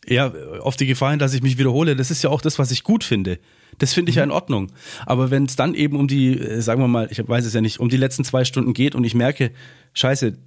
Ja, 0.05 0.33
auf 0.59 0.75
die 0.75 0.85
Gefahr 0.85 1.11
hin, 1.11 1.19
dass 1.19 1.33
ich 1.33 1.41
mich 1.41 1.57
wiederhole, 1.57 1.95
das 1.95 2.11
ist 2.11 2.23
ja 2.23 2.29
auch 2.29 2.41
das, 2.41 2.59
was 2.59 2.71
ich 2.71 2.83
gut 2.83 3.05
finde. 3.05 3.39
Das 3.77 3.93
finde 3.93 4.09
ich 4.09 4.17
ja 4.17 4.23
in 4.23 4.31
Ordnung. 4.31 4.71
Aber 5.05 5.31
wenn 5.31 5.45
es 5.45 5.55
dann 5.55 5.73
eben 5.75 5.95
um 5.95 6.09
die, 6.09 6.37
äh, 6.37 6.61
sagen 6.61 6.81
wir 6.81 6.89
mal, 6.89 7.07
ich 7.09 7.25
weiß 7.25 7.45
es 7.45 7.53
ja 7.53 7.61
nicht, 7.61 7.79
um 7.79 7.87
die 7.87 7.97
letzten 7.97 8.25
zwei 8.25 8.43
Stunden 8.43 8.73
geht 8.73 8.95
und 8.95 9.05
ich 9.05 9.15
merke, 9.15 9.51
scheiße, 9.93 10.37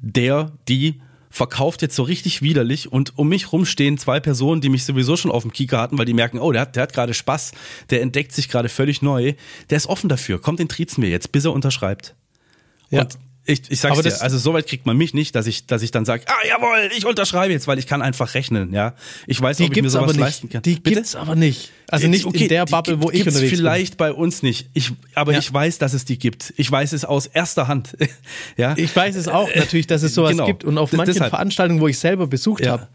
der, 0.00 0.52
die 0.68 1.00
verkauft 1.30 1.80
jetzt 1.80 1.94
so 1.94 2.02
richtig 2.02 2.42
widerlich 2.42 2.90
und 2.90 3.16
um 3.16 3.28
mich 3.28 3.52
rum 3.52 3.64
stehen 3.64 3.96
zwei 3.98 4.18
Personen, 4.18 4.60
die 4.60 4.68
mich 4.68 4.84
sowieso 4.84 5.16
schon 5.16 5.30
auf 5.30 5.42
dem 5.42 5.52
Kieker 5.52 5.78
hatten, 5.78 5.96
weil 5.96 6.04
die 6.04 6.12
merken, 6.12 6.40
oh, 6.40 6.50
der 6.50 6.62
hat, 6.62 6.76
der 6.76 6.82
hat 6.82 6.92
gerade 6.92 7.14
Spaß, 7.14 7.52
der 7.90 8.02
entdeckt 8.02 8.32
sich 8.32 8.48
gerade 8.48 8.68
völlig 8.68 9.00
neu, 9.00 9.34
der 9.70 9.76
ist 9.76 9.86
offen 9.86 10.08
dafür, 10.08 10.40
kommt 10.40 10.58
den 10.58 10.68
triezen 10.68 11.02
wir 11.02 11.10
jetzt, 11.10 11.30
bis 11.30 11.44
er 11.44 11.52
unterschreibt. 11.52 12.16
Ja. 12.90 13.02
Und 13.02 13.18
ich, 13.50 13.70
ich 13.70 13.80
sag's 13.80 14.00
dir, 14.00 14.22
also 14.22 14.38
so 14.38 14.54
weit 14.54 14.66
kriegt 14.66 14.86
man 14.86 14.96
mich 14.96 15.14
nicht, 15.14 15.34
dass 15.34 15.46
ich, 15.46 15.66
dass 15.66 15.82
ich 15.82 15.90
dann 15.90 16.04
sage, 16.04 16.24
ah 16.26 16.46
jawohl, 16.46 16.90
ich 16.96 17.04
unterschreibe 17.04 17.52
jetzt, 17.52 17.66
weil 17.66 17.78
ich 17.78 17.86
kann 17.86 18.02
einfach 18.02 18.34
rechnen, 18.34 18.72
ja. 18.72 18.94
Ich 19.26 19.40
weiß, 19.40 19.56
die 19.56 19.64
ob 19.64 19.76
ich 19.76 19.82
mir 19.82 19.90
sowas 19.90 20.04
aber 20.04 20.12
nicht. 20.12 20.20
leisten 20.20 20.48
kann. 20.48 20.62
Die 20.62 20.76
Bitte? 20.76 20.96
gibt's 20.96 21.16
aber 21.16 21.34
nicht. 21.34 21.70
Also 21.88 22.06
nicht 22.06 22.24
okay, 22.24 22.44
in 22.44 22.48
der 22.48 22.66
Bubble, 22.66 23.02
wo 23.02 23.10
ich 23.10 23.26
unterwegs 23.26 23.50
vielleicht 23.50 23.96
bin. 23.96 24.06
bei 24.06 24.12
uns 24.12 24.42
nicht. 24.42 24.70
Ich, 24.74 24.92
aber 25.14 25.32
ja. 25.32 25.40
ich 25.40 25.52
weiß, 25.52 25.78
dass 25.78 25.92
es 25.92 26.04
die 26.04 26.18
gibt. 26.18 26.54
Ich 26.56 26.70
weiß 26.70 26.92
es 26.92 27.04
aus 27.04 27.26
erster 27.26 27.66
Hand. 27.66 27.96
ja. 28.56 28.74
Ich 28.76 28.94
weiß 28.94 29.16
es 29.16 29.26
auch 29.26 29.48
natürlich, 29.54 29.88
dass 29.88 30.02
es 30.02 30.14
sowas 30.14 30.32
genau. 30.32 30.46
gibt 30.46 30.64
und 30.64 30.78
auf 30.78 30.92
manchen 30.92 31.14
Deshalb. 31.14 31.30
Veranstaltungen, 31.30 31.80
wo 31.80 31.88
ich 31.88 31.98
selber 31.98 32.28
besucht 32.28 32.64
ja. 32.64 32.72
habe, 32.72 32.88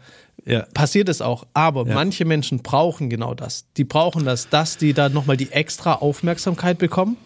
ja. 0.46 0.62
passiert 0.72 1.10
es 1.10 1.20
auch. 1.20 1.46
Aber 1.52 1.86
ja. 1.86 1.94
manche 1.94 2.24
Menschen 2.24 2.62
brauchen 2.62 3.10
genau 3.10 3.34
das. 3.34 3.66
Die 3.76 3.84
brauchen 3.84 4.24
das, 4.24 4.48
dass 4.48 4.78
die 4.78 4.94
da 4.94 5.10
nochmal 5.10 5.36
die 5.36 5.52
extra 5.52 5.94
Aufmerksamkeit 5.94 6.78
bekommen 6.78 7.18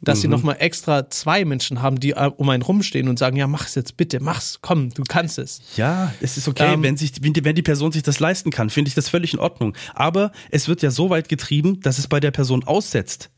dass 0.00 0.18
mhm. 0.18 0.22
sie 0.22 0.28
nochmal 0.28 0.56
extra 0.58 1.10
zwei 1.10 1.44
Menschen 1.44 1.82
haben, 1.82 2.00
die 2.00 2.12
äh, 2.12 2.30
um 2.36 2.48
einen 2.48 2.62
rumstehen 2.62 3.08
und 3.08 3.18
sagen, 3.18 3.36
ja, 3.36 3.46
mach's 3.46 3.74
jetzt 3.74 3.96
bitte, 3.96 4.20
mach's, 4.20 4.58
komm, 4.62 4.90
du 4.90 5.02
kannst 5.04 5.38
es. 5.38 5.60
Ja, 5.76 6.12
es 6.20 6.36
ist 6.36 6.48
okay, 6.48 6.74
ähm, 6.74 6.82
wenn, 6.82 6.96
sich, 6.96 7.12
wenn 7.20 7.54
die 7.54 7.62
Person 7.62 7.92
sich 7.92 8.02
das 8.02 8.20
leisten 8.20 8.50
kann, 8.50 8.70
finde 8.70 8.88
ich 8.88 8.94
das 8.94 9.08
völlig 9.08 9.34
in 9.34 9.40
Ordnung. 9.40 9.76
Aber 9.94 10.32
es 10.50 10.68
wird 10.68 10.82
ja 10.82 10.90
so 10.90 11.10
weit 11.10 11.28
getrieben, 11.28 11.80
dass 11.80 11.98
es 11.98 12.08
bei 12.08 12.20
der 12.20 12.30
Person 12.30 12.64
aussetzt. 12.64 13.30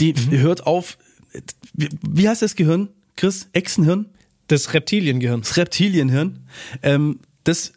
Die 0.00 0.14
mhm. 0.14 0.38
hört 0.38 0.66
auf, 0.66 0.98
wie, 1.74 1.88
wie 2.02 2.28
heißt 2.28 2.42
das 2.42 2.56
Gehirn, 2.56 2.88
Chris? 3.16 3.48
Echsenhirn? 3.52 4.06
Das 4.48 4.74
Reptiliengehirn. 4.74 5.42
Das 5.42 5.56
Reptilienhirn. 5.56 6.40
Ähm, 6.82 7.20
das 7.44 7.72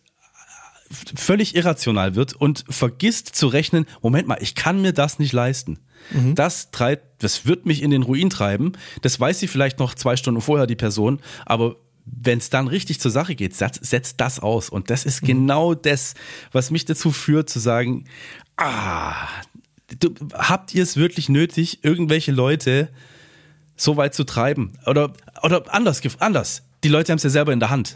völlig 1.15 1.55
irrational 1.55 2.15
wird 2.15 2.33
und 2.33 2.65
vergisst 2.69 3.35
zu 3.35 3.47
rechnen, 3.47 3.85
Moment 4.01 4.27
mal, 4.27 4.37
ich 4.41 4.55
kann 4.55 4.81
mir 4.81 4.93
das 4.93 5.19
nicht 5.19 5.33
leisten. 5.33 5.79
Mhm. 6.11 6.35
Das 6.35 6.71
treibt, 6.71 7.23
das 7.23 7.45
wird 7.45 7.65
mich 7.65 7.81
in 7.81 7.91
den 7.91 8.03
Ruin 8.03 8.29
treiben. 8.29 8.73
Das 9.01 9.19
weiß 9.19 9.39
sie 9.39 9.47
vielleicht 9.47 9.79
noch 9.79 9.93
zwei 9.95 10.15
Stunden 10.15 10.41
vorher, 10.41 10.67
die 10.67 10.75
Person, 10.75 11.19
aber 11.45 11.75
wenn 12.05 12.39
es 12.39 12.49
dann 12.49 12.67
richtig 12.67 12.99
zur 12.99 13.11
Sache 13.11 13.35
geht, 13.35 13.55
setzt, 13.55 13.85
setzt 13.85 14.19
das 14.19 14.39
aus. 14.39 14.69
Und 14.69 14.89
das 14.89 15.05
ist 15.05 15.21
mhm. 15.21 15.27
genau 15.27 15.73
das, 15.73 16.15
was 16.51 16.71
mich 16.71 16.85
dazu 16.85 17.11
führt 17.11 17.49
zu 17.49 17.59
sagen, 17.59 18.05
ah, 18.57 19.15
du, 19.99 20.13
habt 20.33 20.73
ihr 20.75 20.83
es 20.83 20.97
wirklich 20.97 21.29
nötig, 21.29 21.83
irgendwelche 21.83 22.31
Leute 22.31 22.89
so 23.75 23.97
weit 23.97 24.13
zu 24.13 24.25
treiben? 24.25 24.73
Oder, 24.85 25.13
oder 25.41 25.73
anders, 25.73 26.01
anders. 26.19 26.63
Die 26.83 26.89
Leute 26.89 27.11
haben 27.11 27.17
es 27.17 27.23
ja 27.23 27.29
selber 27.29 27.53
in 27.53 27.59
der 27.59 27.69
Hand. 27.69 27.95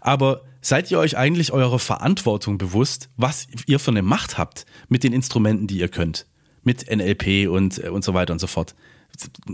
Aber 0.00 0.42
seid 0.60 0.90
ihr 0.90 0.98
euch 0.98 1.16
eigentlich 1.16 1.52
eurer 1.52 1.78
Verantwortung 1.78 2.58
bewusst, 2.58 3.08
was 3.16 3.46
ihr 3.66 3.78
für 3.78 3.90
eine 3.90 4.02
Macht 4.02 4.38
habt 4.38 4.66
mit 4.88 5.04
den 5.04 5.12
Instrumenten, 5.12 5.66
die 5.66 5.78
ihr 5.78 5.88
könnt? 5.88 6.26
mit 6.68 6.88
NLP 6.88 7.48
und, 7.48 7.82
äh, 7.82 7.88
und 7.88 8.04
so 8.04 8.14
weiter 8.14 8.32
und 8.32 8.38
so 8.38 8.46
fort. 8.46 8.74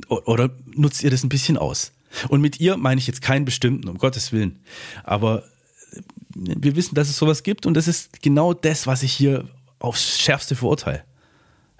Oder 0.08 0.50
nutzt 0.66 1.02
ihr 1.02 1.11
das 1.11 1.23
ein 1.23 1.28
bisschen 1.28 1.56
aus? 1.56 1.92
Und 2.28 2.40
mit 2.40 2.61
ihr 2.61 2.76
meine 2.76 2.99
ich 2.99 3.06
jetzt 3.06 3.23
keinen 3.23 3.44
bestimmten, 3.44 3.88
um 3.88 3.99
Gottes 3.99 4.32
Willen. 4.32 4.58
Aber 5.04 5.44
äh, 5.92 6.00
wir 6.34 6.76
wissen, 6.76 6.94
dass 6.94 7.08
es 7.08 7.16
sowas 7.16 7.42
gibt 7.42 7.64
und 7.64 7.75
das 7.75 7.88
ist 7.88 8.23
genau 8.23 8.52
das, 8.52 8.87
was 8.87 9.02
ich 9.02 9.12
hier 9.12 9.49
aufs 9.78 10.20
Schärfste 10.20 10.56
verurteile. 10.56 11.04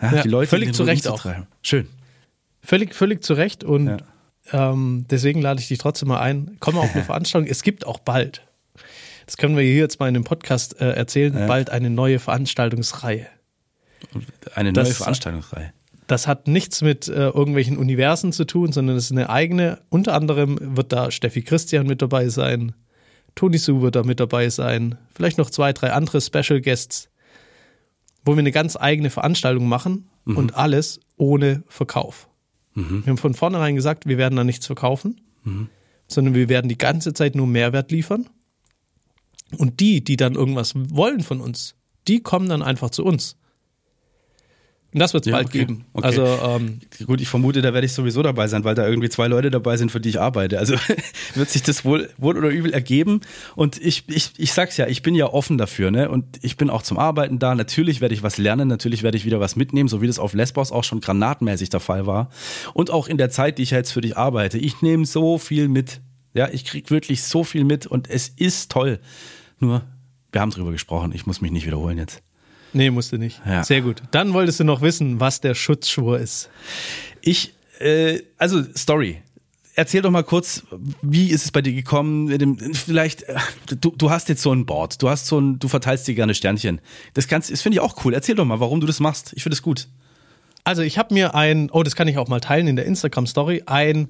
Ja, 0.01 0.15
ja, 0.15 0.23
die 0.23 0.29
Leute 0.29 0.49
völlig 0.49 0.75
zu 0.75 0.85
Recht 0.85 1.09
auch. 1.09 1.25
Schön. 1.63 1.89
Völlig, 2.63 2.95
völlig 2.95 3.23
zu 3.23 3.35
Recht 3.35 3.65
und 3.65 3.87
ja. 3.87 4.73
ähm, 4.73 5.07
deswegen 5.11 5.43
lade 5.43 5.61
ich 5.61 5.69
dich 5.69 5.79
trotzdem 5.79 6.09
mal 6.09 6.21
ein. 6.21 6.57
Komm 6.61 6.77
mal 6.77 6.83
auf 6.83 6.95
eine 6.95 7.05
Veranstaltung. 7.05 7.51
Es 7.51 7.63
gibt 7.63 7.87
auch 7.87 7.99
bald, 7.99 8.47
das 9.27 9.37
können 9.37 9.57
wir 9.57 9.63
hier 9.63 9.77
jetzt 9.77 10.01
mal 10.01 10.09
in 10.09 10.15
dem 10.15 10.25
Podcast 10.25 10.81
äh, 10.81 10.91
erzählen, 10.93 11.47
bald 11.47 11.71
eine 11.71 11.91
neue 11.91 12.19
Veranstaltungsreihe. 12.19 13.27
Eine 14.55 14.73
neue 14.73 14.85
das, 14.85 14.97
Veranstaltungsreihe. 14.97 15.73
Das 16.07 16.27
hat 16.27 16.49
nichts 16.49 16.83
mit 16.83 17.09
äh, 17.09 17.29
irgendwelchen 17.29 17.79
Universen 17.79 18.33
zu 18.33 18.45
tun, 18.45 18.73
sondern 18.73 18.97
es 18.97 19.07
ist 19.07 19.13
eine 19.13 19.31
eigene. 19.31 19.81
Unter 19.89 20.15
anderem 20.15 20.77
wird 20.77 20.93
da 20.93 21.11
Steffi 21.11 21.43
Christian 21.43 21.87
mit 21.87 22.03
dabei 22.03 22.29
sein, 22.29 22.75
Toni 23.35 23.59
Su 23.59 23.83
wird 23.83 23.97
da 23.97 24.03
mit 24.03 24.21
dabei 24.21 24.49
sein, 24.49 24.97
vielleicht 25.15 25.39
noch 25.39 25.51
zwei, 25.51 25.73
drei 25.73 25.93
andere 25.93 26.21
Special 26.21 26.61
Guests, 26.61 27.09
wo 28.25 28.33
wir 28.33 28.39
eine 28.39 28.53
ganz 28.53 28.77
eigene 28.77 29.11
Veranstaltung 29.11 29.67
machen 29.67 30.09
mhm. 30.25 30.37
und 30.37 30.55
alles 30.55 31.01
ohne 31.17 31.65
Verkauf. 31.67 32.29
Mhm. 32.75 33.05
Wir 33.05 33.11
haben 33.11 33.19
von 33.19 33.35
vornherein 33.35 33.75
gesagt, 33.75 34.07
wir 34.07 34.19
werden 34.19 34.37
da 34.37 34.45
nichts 34.45 34.67
verkaufen, 34.67 35.21
mhm. 35.43 35.69
sondern 36.07 36.35
wir 36.35 36.49
werden 36.49 36.69
die 36.69 36.79
ganze 36.79 37.13
Zeit 37.13 37.35
nur 37.35 37.47
Mehrwert 37.47 37.91
liefern. 37.91 38.29
Und 39.57 39.81
die, 39.81 40.03
die 40.03 40.17
dann 40.17 40.35
irgendwas 40.35 40.75
wollen 40.75 41.21
von 41.21 41.41
uns, 41.41 41.75
die 42.09 42.23
kommen 42.23 42.49
dann 42.49 42.63
einfach 42.63 42.91
zu 42.91 43.05
uns. 43.05 43.37
Und 44.95 45.01
das 45.01 45.13
wird 45.13 45.27
es 45.27 45.31
ja, 45.31 45.37
bald 45.37 45.49
okay. 45.49 45.59
geben. 45.59 45.87
Okay. 45.93 46.07
Also 46.07 46.25
ähm, 46.25 46.79
gut, 47.05 47.21
ich 47.21 47.27
vermute, 47.27 47.61
da 47.63 47.75
werde 47.75 47.85
ich 47.85 47.93
sowieso 47.93 48.23
dabei 48.23 48.47
sein, 48.47 48.63
weil 48.63 48.77
da 48.77 48.87
irgendwie 48.87 49.09
zwei 49.09 49.27
Leute 49.27 49.51
dabei 49.51 49.77
sind, 49.77 49.91
für 49.91 50.01
die 50.01 50.09
ich 50.09 50.21
arbeite. 50.21 50.61
Also 50.61 50.77
wird 51.35 51.51
sich 51.51 51.65
das 51.65 51.85
wohl 51.85 52.11
wohl 52.17 52.39
oder 52.39 52.49
übel 52.49 52.73
ergeben. 52.73 53.21
Und 53.57 53.85
ich 53.85 54.05
ich 54.07 54.31
ich 54.37 54.53
sag's 54.53 54.77
ja, 54.77 54.87
ich 54.87 55.03
bin 55.03 55.17
ja 55.17 55.27
offen 55.27 55.59
dafür, 55.59 55.91
ne? 55.91 56.09
Und 56.09 56.39
ich 56.43 56.57
bin 56.57 56.71
auch 56.71 56.83
zum 56.83 56.97
Arbeiten 56.97 57.41
da. 57.41 57.57
Natürlich 57.57 58.01
werde 58.01 58.15
ich 58.15 58.23
was 58.23 58.39
lernen, 58.39 58.69
natürlich 58.69 59.03
werde 59.03 59.17
ich 59.17 59.25
wieder 59.25 59.41
was 59.41 59.57
mitnehmen, 59.57 59.89
so 59.89 60.01
wie 60.01 60.07
das 60.07 60.21
auf 60.21 60.33
Lesbos 60.33 60.71
auch 60.71 60.85
schon 60.85 61.01
granatenmäßig 61.01 61.71
der 61.71 61.81
Fall 61.81 62.07
war. 62.07 62.31
Und 62.73 62.93
auch 62.93 63.09
in 63.09 63.19
der 63.19 63.31
Zeit, 63.31 63.59
die 63.59 63.65
ich 63.65 63.73
jetzt 63.73 63.91
für 63.91 64.01
dich 64.01 64.17
arbeite, 64.17 64.59
ich 64.59 64.81
nehme 64.81 65.07
so 65.07 65.39
viel 65.39 65.67
mit. 65.67 66.03
Ja, 66.35 66.49
ich 66.53 66.65
krieg 66.65 66.89
wirklich 66.93 67.25
so 67.25 67.43
viel 67.43 67.65
mit 67.65 67.89
und 67.89 68.09
es 68.09 68.29
ist 68.29 68.71
toll. 68.71 69.01
Nur 69.59 69.83
wir 70.35 70.41
haben 70.41 70.51
drüber 70.51 70.73
gesprochen. 70.73 71.13
Ich 71.15 71.27
muss 71.27 71.41
mich 71.41 71.53
nicht 71.53 71.65
wiederholen 71.65 71.97
jetzt. 71.97 72.21
Nee, 72.73 72.91
musste 72.91 73.19
nicht. 73.19 73.41
Ja. 73.47 73.63
Sehr 73.63 73.83
gut. 73.83 74.03
Dann 74.11 74.35
wolltest 74.35 74.59
du 74.59 74.65
noch 74.65 74.83
wissen, 74.83 75.21
was 75.21 75.41
der 75.41 75.55
Schutzschwur 75.55 76.19
ist. 76.19 76.51
Ich, 77.21 77.55
äh, 77.79 78.21
also 78.37 78.63
Story. 78.77 79.23
Erzähl 79.77 80.03
doch 80.03 80.11
mal 80.11 80.25
kurz, 80.25 80.65
wie 81.03 81.31
ist 81.31 81.45
es 81.45 81.53
bei 81.53 81.63
dir 81.63 81.73
gekommen? 81.73 82.75
Vielleicht, 82.75 83.23
äh, 83.23 83.37
du, 83.81 83.93
du 83.97 84.11
hast 84.11 84.29
jetzt 84.29 84.43
so 84.43 84.53
ein 84.53 84.67
Board, 84.67 85.03
du 85.03 85.09
hast 85.09 85.27
so 85.27 85.41
ein, 85.41 85.61
du 85.61 85.69
verteilst 85.69 86.07
dir 86.09 86.17
gerne 86.17 86.35
Sternchen. 86.35 86.81
Das 87.15 87.29
kannst, 87.29 87.53
das 87.53 87.63
finde 87.63 87.77
ich 87.77 87.81
auch 87.81 88.05
cool. 88.05 88.13
Erzähl 88.13 88.35
doch 88.35 88.45
mal, 88.45 88.59
warum 88.59 88.81
du 88.81 88.89
das 88.89 88.99
machst. 88.99 89.33
Ich 89.37 89.45
finde 89.45 89.55
es 89.55 89.63
gut. 89.63 89.87
Also 90.65 90.83
ich 90.83 90.99
habe 90.99 91.15
mir 91.15 91.35
ein, 91.35 91.71
oh, 91.71 91.83
das 91.85 91.95
kann 91.95 92.09
ich 92.09 92.19
auch 92.19 92.27
mal 92.27 92.41
teilen 92.41 92.67
in 92.67 92.77
der 92.77 92.87
Instagram 92.87 93.27
Story, 93.29 93.63
ein 93.67 94.09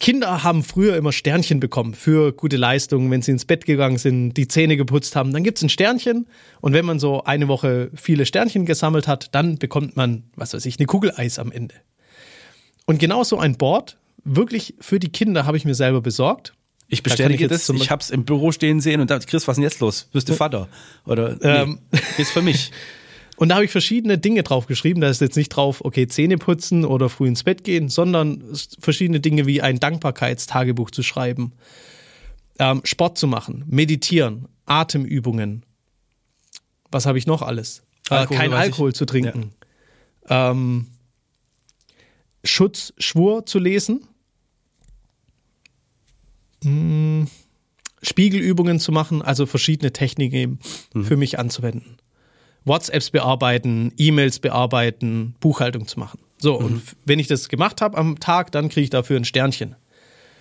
Kinder 0.00 0.42
haben 0.42 0.62
früher 0.62 0.96
immer 0.96 1.12
Sternchen 1.12 1.60
bekommen 1.60 1.94
für 1.94 2.32
gute 2.32 2.56
Leistungen, 2.56 3.10
wenn 3.10 3.22
sie 3.22 3.30
ins 3.30 3.44
Bett 3.44 3.64
gegangen 3.64 3.96
sind, 3.96 4.34
die 4.34 4.48
Zähne 4.48 4.76
geputzt 4.76 5.16
haben. 5.16 5.32
Dann 5.32 5.44
gibt 5.44 5.58
es 5.58 5.62
ein 5.64 5.68
Sternchen 5.68 6.26
und 6.60 6.72
wenn 6.72 6.84
man 6.84 6.98
so 6.98 7.24
eine 7.24 7.48
Woche 7.48 7.90
viele 7.94 8.26
Sternchen 8.26 8.66
gesammelt 8.66 9.08
hat, 9.08 9.34
dann 9.34 9.58
bekommt 9.58 9.96
man, 9.96 10.24
was 10.36 10.52
weiß 10.52 10.66
ich, 10.66 10.78
eine 10.78 10.86
Kugel 10.86 11.12
Eis 11.16 11.38
am 11.38 11.52
Ende. 11.52 11.74
Und 12.86 12.98
genau 12.98 13.24
so 13.24 13.38
ein 13.38 13.56
Board, 13.56 13.96
wirklich 14.24 14.74
für 14.80 14.98
die 14.98 15.10
Kinder, 15.10 15.46
habe 15.46 15.56
ich 15.56 15.64
mir 15.64 15.74
selber 15.74 16.00
besorgt. 16.00 16.54
Ich 16.88 17.02
bestätige 17.02 17.48
das, 17.48 17.68
ich 17.70 17.90
habe 17.90 18.02
es 18.02 18.10
im 18.10 18.24
Büro 18.24 18.52
stehen 18.52 18.80
sehen 18.80 19.00
und 19.00 19.10
dachte, 19.10 19.26
Chris, 19.26 19.48
was 19.48 19.52
ist 19.52 19.56
denn 19.56 19.64
jetzt 19.64 19.80
los? 19.80 20.08
Bist 20.12 20.28
du 20.28 20.34
Vater? 20.34 20.68
Oder 21.06 21.36
nee, 21.40 21.48
ähm, 21.48 21.78
ist 22.18 22.30
für 22.30 22.42
mich. 22.42 22.70
Und 23.36 23.48
da 23.48 23.56
habe 23.56 23.64
ich 23.64 23.70
verschiedene 23.70 24.18
Dinge 24.18 24.42
drauf 24.42 24.66
geschrieben. 24.66 25.00
Da 25.00 25.08
ist 25.08 25.20
jetzt 25.20 25.36
nicht 25.36 25.48
drauf, 25.48 25.84
okay, 25.84 26.06
Zähne 26.06 26.38
putzen 26.38 26.84
oder 26.84 27.08
früh 27.08 27.26
ins 27.26 27.42
Bett 27.42 27.64
gehen, 27.64 27.88
sondern 27.88 28.42
verschiedene 28.78 29.20
Dinge 29.20 29.46
wie 29.46 29.60
ein 29.60 29.80
Dankbarkeitstagebuch 29.80 30.90
zu 30.90 31.02
schreiben, 31.02 31.52
ähm, 32.58 32.80
Sport 32.84 33.18
zu 33.18 33.26
machen, 33.26 33.64
meditieren, 33.66 34.46
Atemübungen. 34.66 35.64
Was 36.90 37.06
habe 37.06 37.18
ich 37.18 37.26
noch 37.26 37.42
alles? 37.42 37.82
Alkohol, 38.08 38.38
kein 38.38 38.52
Alkohol 38.52 38.90
ich. 38.90 38.96
zu 38.96 39.06
trinken. 39.06 39.52
Ja. 40.28 40.50
Ähm, 40.50 40.86
Schutzschwur 42.44 43.46
zu 43.46 43.58
lesen. 43.58 44.06
Hm, 46.62 47.26
Spiegelübungen 48.02 48.78
zu 48.78 48.92
machen, 48.92 49.22
also 49.22 49.46
verschiedene 49.46 49.92
Techniken 49.92 50.58
mhm. 50.92 51.04
für 51.04 51.16
mich 51.16 51.38
anzuwenden. 51.38 51.96
WhatsApps 52.64 53.10
bearbeiten, 53.10 53.92
E-Mails 53.96 54.38
bearbeiten, 54.38 55.34
Buchhaltung 55.40 55.86
zu 55.86 55.98
machen. 55.98 56.20
So, 56.38 56.58
mhm. 56.58 56.66
und 56.66 56.82
wenn 57.04 57.18
ich 57.18 57.26
das 57.26 57.48
gemacht 57.48 57.80
habe 57.80 57.96
am 57.96 58.18
Tag, 58.20 58.52
dann 58.52 58.68
kriege 58.68 58.84
ich 58.84 58.90
dafür 58.90 59.18
ein 59.18 59.24
Sternchen. 59.24 59.76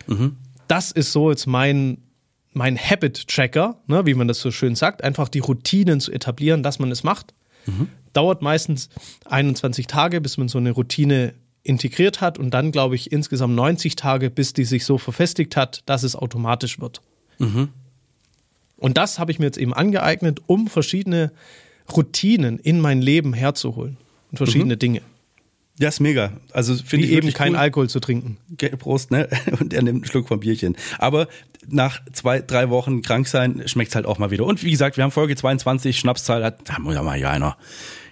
Mhm. 0.08 0.38
Das 0.68 0.92
ist 0.92 1.12
so 1.12 1.30
jetzt 1.30 1.48
mein, 1.48 1.98
mein 2.54 2.78
Habit-Tracker, 2.78 3.82
ne, 3.88 4.06
wie 4.06 4.14
man 4.14 4.28
das 4.28 4.40
so 4.40 4.52
schön 4.52 4.76
sagt, 4.76 5.04
einfach 5.04 5.30
die 5.30 5.40
Routinen 5.40 6.00
zu 6.00 6.12
etablieren, 6.12 6.64
dass 6.64 6.80
man 6.80 6.92
es 6.92 7.04
macht. 7.04 7.34
Mhm. 7.66 7.90
Dauert 8.14 8.42
meistens 8.42 8.90
21 9.26 9.88
Tage, 9.88 10.22
bis 10.22 10.38
man 10.38 10.48
so 10.48 10.58
eine 10.58 10.72
Routine 10.72 11.34
integriert 11.64 12.22
hat 12.22 12.38
und 12.38 12.52
dann, 12.52 12.72
glaube 12.72 12.96
ich, 12.96 13.12
insgesamt 13.12 13.56
90 13.56 13.96
Tage, 13.96 14.30
bis 14.30 14.54
die 14.54 14.66
sich 14.66 14.86
so 14.86 14.98
verfestigt 14.98 15.56
hat, 15.56 15.82
dass 15.86 16.04
es 16.04 16.16
automatisch 16.16 16.80
wird. 16.80 17.02
Mhm. 17.40 17.70
Und 18.78 18.98
das 18.98 19.18
habe 19.18 19.32
ich 19.32 19.40
mir 19.40 19.46
jetzt 19.46 19.58
eben 19.58 19.74
angeeignet, 19.74 20.42
um 20.46 20.68
verschiedene 20.68 21.32
Routinen 21.92 22.60
in 22.60 22.80
mein 22.80 23.02
Leben 23.02 23.34
herzuholen 23.34 23.98
und 24.32 24.38
verschiedene 24.38 24.76
mhm. 24.76 24.80
Dinge. 24.80 25.02
Ja, 25.80 25.90
ist 25.90 26.00
mega. 26.00 26.34
Also 26.52 26.76
finde 26.76 27.08
ich 27.08 27.12
eben 27.14 27.34
keinen 27.34 27.54
cool. 27.54 27.60
Alkohol 27.60 27.90
zu 27.90 28.00
trinken. 28.00 28.38
Prost, 28.78 29.10
ne? 29.10 29.28
Und 29.60 29.74
er 29.74 29.82
nimmt 29.82 30.04
einen 30.04 30.06
Schluck 30.06 30.28
vom 30.28 30.40
Bierchen. 30.40 30.76
Aber 31.00 31.28
nach 31.68 32.00
zwei, 32.12 32.42
drei 32.42 32.70
Wochen 32.70 33.02
krank 33.02 33.28
sein, 33.28 33.64
schmeckt 33.66 33.90
es 33.90 33.96
halt 33.96 34.06
auch 34.06 34.20
mal 34.20 34.30
wieder. 34.30 34.46
Und 34.46 34.64
wie 34.64 34.70
gesagt, 34.70 34.98
wir 34.98 35.04
haben 35.04 35.12
Folge 35.12 35.36
22, 35.36 35.98
Schnapszahl 35.98 36.44
hat, 36.44 36.70
da 36.70 36.78
muss 36.78 36.94
ja 36.94 37.02
mal 37.02 37.20
ja 37.20 37.32
einer 37.32 37.58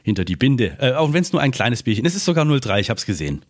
hinter 0.01 0.25
die 0.25 0.35
Binde. 0.35 0.77
Äh, 0.79 0.93
auch 0.93 1.13
wenn 1.13 1.21
es 1.21 1.31
nur 1.33 1.41
ein 1.41 1.51
kleines 1.51 1.83
Bierchen 1.83 2.05
ist, 2.05 2.15
ist 2.15 2.25
sogar 2.25 2.45
03, 2.45 2.79
ich 2.79 2.89
habe 2.89 2.97
es 2.97 3.05
gesehen. 3.05 3.43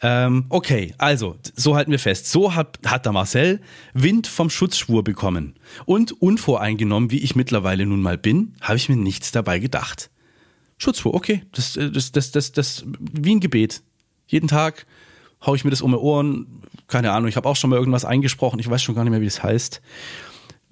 Ähm, 0.00 0.46
okay, 0.48 0.94
also, 0.98 1.36
so 1.54 1.74
halten 1.74 1.90
wir 1.90 1.98
fest. 1.98 2.30
So 2.30 2.54
hat, 2.54 2.78
hat 2.86 3.04
der 3.04 3.12
Marcel 3.12 3.60
Wind 3.94 4.26
vom 4.26 4.48
Schutzschwur 4.48 5.02
bekommen. 5.02 5.54
Und 5.86 6.12
unvoreingenommen, 6.22 7.10
wie 7.10 7.18
ich 7.18 7.34
mittlerweile 7.34 7.84
nun 7.84 8.00
mal 8.00 8.16
bin, 8.16 8.54
habe 8.60 8.76
ich 8.76 8.88
mir 8.88 8.96
nichts 8.96 9.32
dabei 9.32 9.58
gedacht. 9.58 10.10
Schutzschwur, 10.78 11.14
okay, 11.14 11.42
das, 11.52 11.72
das, 11.92 12.12
das, 12.12 12.30
das, 12.30 12.52
das, 12.52 12.84
wie 13.00 13.34
ein 13.34 13.40
Gebet. 13.40 13.82
Jeden 14.28 14.46
Tag 14.46 14.86
haue 15.44 15.56
ich 15.56 15.64
mir 15.64 15.70
das 15.70 15.82
um 15.82 15.90
die 15.90 15.98
Ohren. 15.98 16.62
Keine 16.86 17.12
Ahnung, 17.12 17.28
ich 17.28 17.36
habe 17.36 17.48
auch 17.48 17.56
schon 17.56 17.70
mal 17.70 17.76
irgendwas 17.76 18.04
eingesprochen, 18.04 18.60
ich 18.60 18.70
weiß 18.70 18.82
schon 18.82 18.94
gar 18.94 19.02
nicht 19.02 19.10
mehr, 19.10 19.20
wie 19.20 19.26
das 19.26 19.42
heißt. 19.42 19.82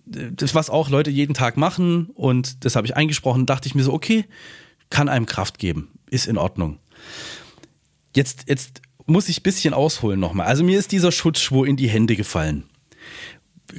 Das, 0.07 0.55
was 0.55 0.71
auch 0.71 0.89
Leute 0.89 1.11
jeden 1.11 1.35
Tag 1.35 1.57
machen 1.57 2.11
und 2.15 2.65
das 2.65 2.77
habe 2.77 2.87
ich 2.87 2.97
eingesprochen, 2.97 3.45
dachte 3.45 3.67
ich 3.67 3.75
mir 3.75 3.83
so, 3.83 3.93
okay, 3.93 4.25
kann 4.89 5.09
einem 5.09 5.27
Kraft 5.27 5.59
geben, 5.59 5.91
ist 6.09 6.29
in 6.29 6.39
Ordnung. 6.39 6.79
Jetzt, 8.15 8.45
jetzt 8.47 8.83
muss 9.07 9.29
ich 9.29 9.41
ein 9.41 9.43
bisschen 9.43 9.75
ausholen 9.75 10.21
nochmal. 10.21 10.47
Also 10.47 10.65
mir 10.65 10.79
ist 10.79 10.93
dieser 10.93 11.13
Schutzschwur 11.13 11.67
in 11.67 11.77
die 11.77 11.89
Hände 11.89 12.17
gefallen. 12.17 12.65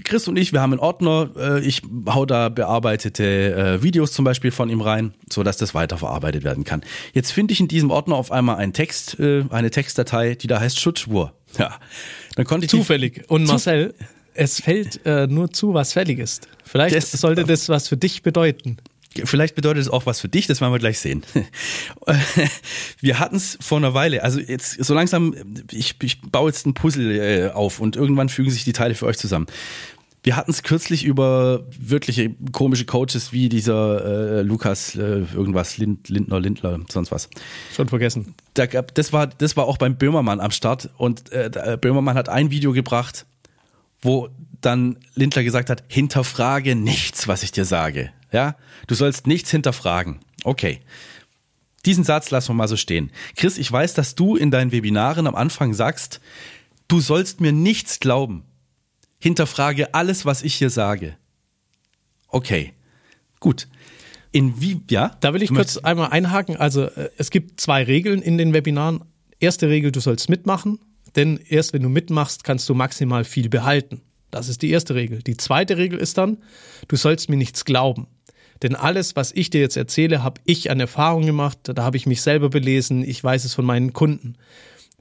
Chris 0.04 0.28
und 0.28 0.38
ich, 0.38 0.54
wir 0.54 0.62
haben 0.62 0.74
einen 0.74 0.80
Ordner. 0.80 1.30
Äh, 1.38 1.60
ich 1.62 1.82
hau 2.08 2.26
da 2.26 2.50
bearbeitete 2.50 3.80
äh, 3.80 3.84
Videos 3.84 4.12
zum 4.12 4.26
Beispiel 4.26 4.52
von 4.52 4.70
ihm 4.70 4.82
rein, 4.82 5.14
so 5.30 5.44
dass 5.44 5.58
das 5.58 5.74
weiterverarbeitet 5.74 6.44
werden 6.44 6.64
kann. 6.64 6.82
Jetzt 7.14 7.32
finde 7.32 7.54
ich 7.54 7.60
in 7.60 7.68
diesem 7.68 7.92
Ordner 7.92 8.16
auf 8.16 8.32
einmal 8.32 8.58
einen 8.58 8.74
Text, 8.74 9.20
äh, 9.20 9.46
eine 9.50 9.72
Textdatei, 9.72 10.36
die 10.36 10.48
da 10.48 10.60
heißt 10.60 10.80
Schutzschwur. 10.80 11.34
Ja, 11.58 11.80
dann 12.36 12.46
konnte 12.46 12.66
ich 12.66 12.70
zufällig. 12.70 13.24
Und 13.30 13.46
Marcel, 13.46 13.96
es 14.34 14.62
fällt 14.62 15.04
äh, 15.06 15.26
nur 15.26 15.52
zu, 15.52 15.74
was 15.74 15.94
fällig 15.94 16.20
ist. 16.20 16.48
Vielleicht 16.64 16.96
das, 16.96 17.12
sollte 17.14 17.46
das 17.46 17.70
was 17.70 17.88
für 17.88 17.98
dich 17.98 18.22
bedeuten. 18.22 18.78
Vielleicht 19.24 19.56
bedeutet 19.56 19.82
es 19.82 19.90
auch 19.90 20.06
was 20.06 20.20
für 20.20 20.30
dich, 20.30 20.48
das 20.48 20.62
werden 20.62 20.74
wir 20.74 20.80
gleich 20.80 21.00
sehen. 21.00 21.24
Wir 23.00 23.20
hatten 23.20 23.36
es 23.38 23.58
vor 23.62 23.78
einer 23.78 23.94
Weile, 23.94 24.24
also 24.24 24.40
jetzt 24.40 24.84
so 24.84 24.94
langsam, 24.94 25.34
ich, 25.72 25.96
ich 26.04 26.22
baue 26.22 26.50
jetzt 26.50 26.66
ein 26.66 26.74
Puzzle 26.74 27.12
äh, 27.12 27.50
auf 27.52 27.80
und 27.80 27.96
irgendwann 27.96 28.30
fügen 28.30 28.52
sich 28.52 28.64
die 28.64 28.74
Teile 28.74 28.96
für 28.96 29.06
euch 29.06 29.18
zusammen. 29.18 29.48
Wir 30.24 30.36
hatten 30.36 30.52
es 30.52 30.62
kürzlich 30.62 31.06
über 31.06 31.66
wirkliche 31.80 32.36
komische 32.52 32.86
Coaches 32.86 33.32
wie 33.32 33.50
dieser 33.50 34.40
äh, 34.40 34.42
Lukas 34.42 34.96
äh, 34.96 35.00
irgendwas, 35.34 35.78
Lind, 35.78 36.10
Lindner, 36.10 36.40
Lindler, 36.40 36.80
sonst 36.90 37.12
was. 37.12 37.30
Schon 37.74 37.88
vergessen. 37.88 38.36
Da 38.54 38.66
gab, 38.66 38.94
das, 38.96 39.14
war, 39.14 39.28
das 39.28 39.56
war 39.56 39.66
auch 39.66 39.78
beim 39.78 39.98
Böhmermann 39.98 40.42
am 40.42 40.52
Start 40.52 40.90
und 40.98 41.32
äh, 41.32 41.78
Böhmermann 41.80 42.18
hat 42.18 42.30
ein 42.30 42.52
Video 42.52 42.74
gebracht, 42.74 43.26
wo 44.02 44.30
dann 44.60 44.98
Lindler 45.16 45.44
gesagt 45.44 45.70
hat, 45.70 45.84
hinterfrage 45.88 46.76
nichts, 46.76 47.28
was 47.28 47.44
ich 47.44 47.52
dir 47.52 47.66
sage. 47.66 48.12
Ja, 48.32 48.56
du 48.88 48.96
sollst 48.96 49.28
nichts 49.28 49.52
hinterfragen. 49.52 50.20
Okay. 50.44 50.80
Diesen 51.86 52.04
Satz 52.04 52.32
lassen 52.32 52.50
wir 52.50 52.56
mal 52.56 52.68
so 52.68 52.76
stehen. 52.76 53.12
Chris, 53.36 53.58
ich 53.58 53.72
weiß, 53.72 53.94
dass 53.94 54.16
du 54.16 54.36
in 54.36 54.52
deinen 54.52 54.72
Webinaren 54.72 55.28
am 55.28 55.36
Anfang 55.36 55.74
sagst, 55.74 56.20
du 56.88 57.00
sollst 57.00 57.40
mir 57.40 57.54
nichts 57.54 58.00
glauben. 58.00 58.44
Hinterfrage 59.20 59.94
alles, 59.94 60.26
was 60.26 60.44
ich 60.44 60.56
hier 60.56 60.70
sage. 60.70 61.18
Okay. 62.28 62.74
Gut. 63.40 63.68
In 64.32 64.60
wie, 64.62 64.82
ja? 64.90 65.16
Da 65.22 65.34
will 65.34 65.42
ich 65.42 65.54
kurz 65.54 65.78
einmal 65.78 66.10
einhaken. 66.10 66.58
Also, 66.58 66.84
äh, 66.84 67.10
es 67.18 67.32
gibt 67.32 67.62
zwei 67.62 67.84
Regeln 67.84 68.22
in 68.22 68.38
den 68.38 68.54
Webinaren. 68.54 69.04
Erste 69.40 69.70
Regel, 69.70 69.92
du 69.92 70.00
sollst 70.00 70.30
mitmachen, 70.30 70.80
denn 71.16 71.38
erst 71.38 71.74
wenn 71.74 71.84
du 71.84 71.90
mitmachst, 71.90 72.44
kannst 72.44 72.68
du 72.68 72.74
maximal 72.74 73.24
viel 73.24 73.50
behalten. 73.50 74.02
Das 74.32 74.50
ist 74.50 74.62
die 74.62 74.72
erste 74.72 74.96
Regel. 74.96 75.22
Die 75.24 75.38
zweite 75.38 75.78
Regel 75.78 76.00
ist 76.00 76.18
dann, 76.18 76.40
du 76.88 76.96
sollst 76.96 77.30
mir 77.30 77.38
nichts 77.38 77.66
glauben. 77.66 78.08
Denn 78.64 78.76
alles, 78.76 79.16
was 79.16 79.32
ich 79.32 79.50
dir 79.50 79.62
jetzt 79.62 79.78
erzähle, 79.78 80.24
habe 80.24 80.42
ich 80.46 80.72
an 80.72 80.80
Erfahrung 80.80 81.26
gemacht, 81.26 81.60
da 81.64 81.84
habe 81.84 81.98
ich 81.98 82.06
mich 82.06 82.22
selber 82.22 82.50
belesen, 82.50 83.04
ich 83.04 83.24
weiß 83.24 83.46
es 83.46 83.54
von 83.54 83.66
meinen 83.66 83.94
Kunden. 83.94 84.36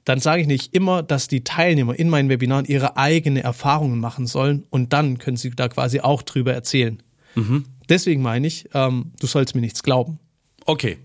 Dann 0.04 0.20
sage 0.20 0.42
ich 0.42 0.46
nicht 0.46 0.74
immer, 0.74 1.02
dass 1.02 1.26
die 1.26 1.42
Teilnehmer 1.42 1.98
in 1.98 2.08
meinen 2.08 2.28
Webinaren 2.28 2.64
ihre 2.64 2.96
eigene 2.96 3.42
Erfahrungen 3.42 3.98
machen 3.98 4.26
sollen 4.26 4.64
und 4.70 4.92
dann 4.92 5.18
können 5.18 5.36
sie 5.36 5.50
da 5.50 5.68
quasi 5.68 6.00
auch 6.00 6.22
drüber 6.22 6.54
erzählen. 6.54 7.02
Mhm. 7.34 7.64
Deswegen 7.88 8.22
meine 8.22 8.46
ich, 8.46 8.68
ähm, 8.74 9.12
du 9.20 9.26
sollst 9.26 9.54
mir 9.54 9.60
nichts 9.60 9.82
glauben. 9.82 10.18
Okay, 10.64 10.98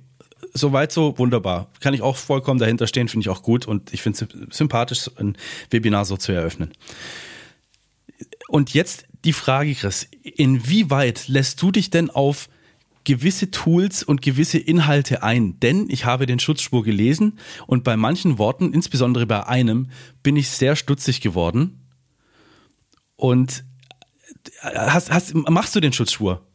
soweit 0.54 0.92
so 0.92 1.18
wunderbar. 1.18 1.70
Kann 1.80 1.94
ich 1.94 2.02
auch 2.02 2.18
vollkommen 2.18 2.60
dahinter 2.60 2.88
stehen, 2.88 3.08
finde 3.08 3.24
ich 3.24 3.30
auch 3.30 3.44
gut 3.44 3.68
und 3.68 3.94
ich 3.94 4.02
finde 4.02 4.28
es 4.50 4.58
sympathisch, 4.58 5.10
ein 5.18 5.36
Webinar 5.70 6.06
so 6.06 6.18
zu 6.18 6.32
eröffnen. 6.32 6.72
Und 8.50 8.74
jetzt 8.74 9.06
die 9.26 9.34
Frage, 9.34 9.74
Chris, 9.76 10.08
inwieweit 10.24 11.28
lässt 11.28 11.62
du 11.62 11.72
dich 11.72 11.90
denn 11.90 12.10
auf 12.10 12.50
gewisse 13.04 13.52
Tools 13.52 14.04
und 14.04 14.22
gewisse 14.22 14.58
Inhalte 14.58 15.24
ein? 15.24 15.60
Denn 15.60 15.88
ich 15.90 16.06
habe 16.06 16.26
den 16.26 16.40
Schutzspur 16.40 16.84
gelesen 16.84 17.40
und 17.68 17.84
bei 17.84 17.98
manchen 17.98 18.38
Worten, 18.38 18.74
insbesondere 18.74 19.26
bei 19.26 19.48
einem, 19.48 19.90
bin 20.24 20.36
ich 20.36 20.50
sehr 20.50 20.76
stutzig 20.76 21.22
geworden. 21.22 21.80
Und 23.16 23.64
hast, 24.62 25.12
hast, 25.12 25.34
machst 25.36 25.76
du 25.76 25.80
den 25.80 25.94
Schutzschwur? 25.94 26.46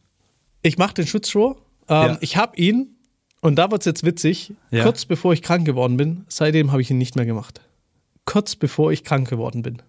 Ich 0.61 0.77
mache 0.77 0.95
den 0.95 1.07
Schutzschwur. 1.07 1.61
Ähm, 1.87 2.11
ja. 2.11 2.17
Ich 2.21 2.35
habe 2.35 2.57
ihn, 2.57 2.97
und 3.41 3.55
da 3.55 3.71
wird 3.71 3.81
es 3.81 3.85
jetzt 3.85 4.03
witzig, 4.03 4.53
ja. 4.71 4.83
kurz 4.83 5.05
bevor 5.05 5.31
ich 5.33 5.41
krank 5.41 5.65
geworden 5.65 5.95
bin, 5.95 6.25
seitdem 6.27 6.71
habe 6.71 6.81
ich 6.81 6.91
ihn 6.91 6.97
nicht 6.97 7.15
mehr 7.15 7.25
gemacht. 7.25 7.61
Kurz 8.25 8.55
bevor 8.57 8.91
ich 8.91 9.05
krank 9.05 9.29
geworden 9.29 9.61
bin. 9.61 9.81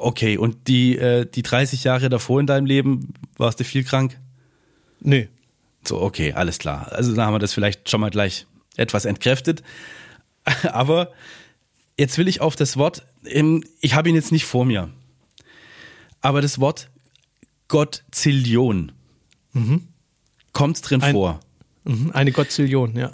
Okay, 0.00 0.38
und 0.38 0.68
die, 0.68 0.96
äh, 0.96 1.26
die 1.26 1.42
30 1.42 1.82
Jahre 1.82 2.08
davor 2.08 2.38
in 2.38 2.46
deinem 2.46 2.66
Leben, 2.66 3.14
warst 3.36 3.58
du 3.58 3.64
viel 3.64 3.82
krank? 3.82 4.16
Nee. 5.00 5.28
So, 5.84 6.00
okay, 6.00 6.32
alles 6.34 6.58
klar. 6.58 6.92
Also 6.92 7.14
dann 7.16 7.26
haben 7.26 7.34
wir 7.34 7.40
das 7.40 7.52
vielleicht 7.52 7.90
schon 7.90 8.00
mal 8.00 8.10
gleich 8.10 8.46
etwas 8.76 9.06
entkräftet. 9.06 9.64
Aber 10.62 11.10
jetzt 11.98 12.16
will 12.16 12.28
ich 12.28 12.40
auf 12.40 12.54
das 12.54 12.76
Wort, 12.76 13.04
ich 13.24 13.94
habe 13.94 14.08
ihn 14.08 14.14
jetzt 14.14 14.30
nicht 14.30 14.44
vor 14.44 14.64
mir, 14.64 14.88
aber 16.20 16.40
das 16.40 16.60
Wort 16.60 16.88
Gottzillion 17.68 18.92
mhm. 19.52 19.88
kommt 20.52 20.88
drin 20.88 21.02
Ein, 21.02 21.12
vor. 21.12 21.40
Mhm, 21.84 22.10
eine 22.12 22.32
Gottzillion, 22.32 22.96
ja. 22.96 23.12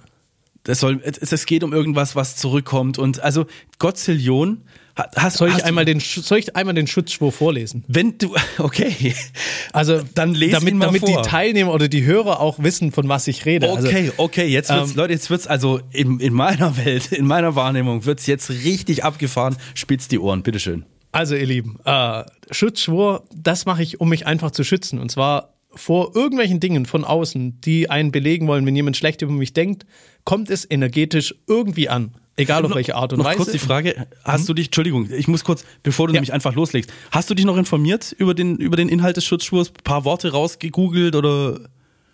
Das 0.63 0.81
soll, 0.81 1.03
es 1.03 1.47
geht 1.47 1.65
um 1.65 1.73
irgendwas, 1.73 2.17
was 2.17 2.37
zurückkommt 2.37 2.99
und 2.99 3.21
also 3.21 3.47
Gottzillion 3.79 4.63
Hast, 4.97 5.39
soll, 5.39 5.49
ich 5.49 5.55
hast 5.55 5.65
einmal 5.65 5.85
den, 5.85 5.99
soll 5.99 6.39
ich 6.39 6.55
einmal 6.55 6.75
den 6.75 6.87
Schutzspur 6.87 7.33
vorlesen? 7.33 7.85
Wenn 7.89 8.17
du, 8.17 8.35
okay. 8.59 9.15
Also, 9.73 10.01
dann 10.15 10.35
lese 10.35 10.53
damit, 10.53 10.75
ihn 10.75 10.79
mal 10.79 10.87
damit 10.87 11.01
vor. 11.01 11.23
die 11.23 11.29
Teilnehmer 11.29 11.73
oder 11.73 11.89
die 11.89 12.05
Hörer 12.05 12.39
auch 12.39 12.61
wissen, 12.61 12.93
von 12.93 13.09
was 13.09 13.27
ich 13.27 13.45
rede. 13.45 13.69
Also, 13.69 13.89
okay, 13.89 13.97
also, 13.97 14.13
okay, 14.19 14.47
jetzt 14.47 14.71
wird's, 14.71 14.91
ähm, 14.93 14.97
Leute, 14.97 15.13
jetzt 15.13 15.31
wird's 15.31 15.49
also 15.49 15.81
in, 15.91 16.21
in 16.21 16.33
meiner 16.33 16.77
Welt, 16.85 17.11
in 17.11 17.27
meiner 17.27 17.57
Wahrnehmung 17.57 18.05
wird's 18.05 18.27
jetzt 18.27 18.51
richtig 18.51 19.03
abgefahren. 19.03 19.57
Spitzt 19.75 20.13
die 20.13 20.21
Ohren, 20.21 20.45
bitteschön. 20.45 20.85
Also, 21.11 21.35
ihr 21.35 21.47
Lieben, 21.47 21.79
äh, 21.85 22.25
Schutzschwur, 22.53 23.25
das 23.35 23.67
mache 23.67 23.83
ich, 23.83 24.01
um 24.01 24.09
mich 24.09 24.27
einfach 24.27 24.53
zu 24.53 24.63
schützen. 24.63 25.01
Und 25.01 25.11
zwar 25.11 25.54
vor 25.77 26.15
irgendwelchen 26.15 26.61
Dingen 26.61 26.87
von 26.87 27.05
außen, 27.05 27.61
die 27.61 27.91
einen 27.91 28.13
belegen 28.13 28.47
wollen, 28.47 28.67
wenn 28.67 28.77
jemand 28.77 28.97
schlecht 28.97 29.23
über 29.23 29.33
mich 29.33 29.53
denkt, 29.53 29.85
kommt 30.25 30.51
es 30.51 30.69
energetisch 30.69 31.35
irgendwie 31.47 31.89
an. 31.89 32.13
Egal 32.37 32.65
auf 32.65 32.75
welche 32.75 32.97
Art 32.97 33.13
und 33.13 33.21
noch 33.21 33.27
Weise. 33.27 33.37
Kurz 33.37 33.53
die 33.53 33.59
Frage, 33.59 34.09
hast 34.25 34.43
mhm. 34.43 34.47
du 34.47 34.55
dich, 34.55 34.67
Entschuldigung, 34.67 35.09
ich 35.11 35.29
muss 35.29 35.45
kurz, 35.45 35.65
bevor 35.85 36.09
du 36.09 36.13
ja. 36.13 36.17
nämlich 36.17 36.33
einfach 36.33 36.55
loslegst, 36.55 36.93
hast 37.13 37.31
du 37.31 37.35
dich 37.35 37.45
noch 37.45 37.57
informiert 37.57 38.15
über 38.19 38.35
den, 38.35 38.57
über 38.57 38.77
den 38.77 38.89
Inhalt 38.89 39.17
des 39.17 39.25
Schutzschwurs? 39.25 39.71
Ein 39.71 39.85
paar 39.85 40.05
Worte 40.05 40.33
rausgegoogelt 40.33 41.15
oder? 41.15 41.61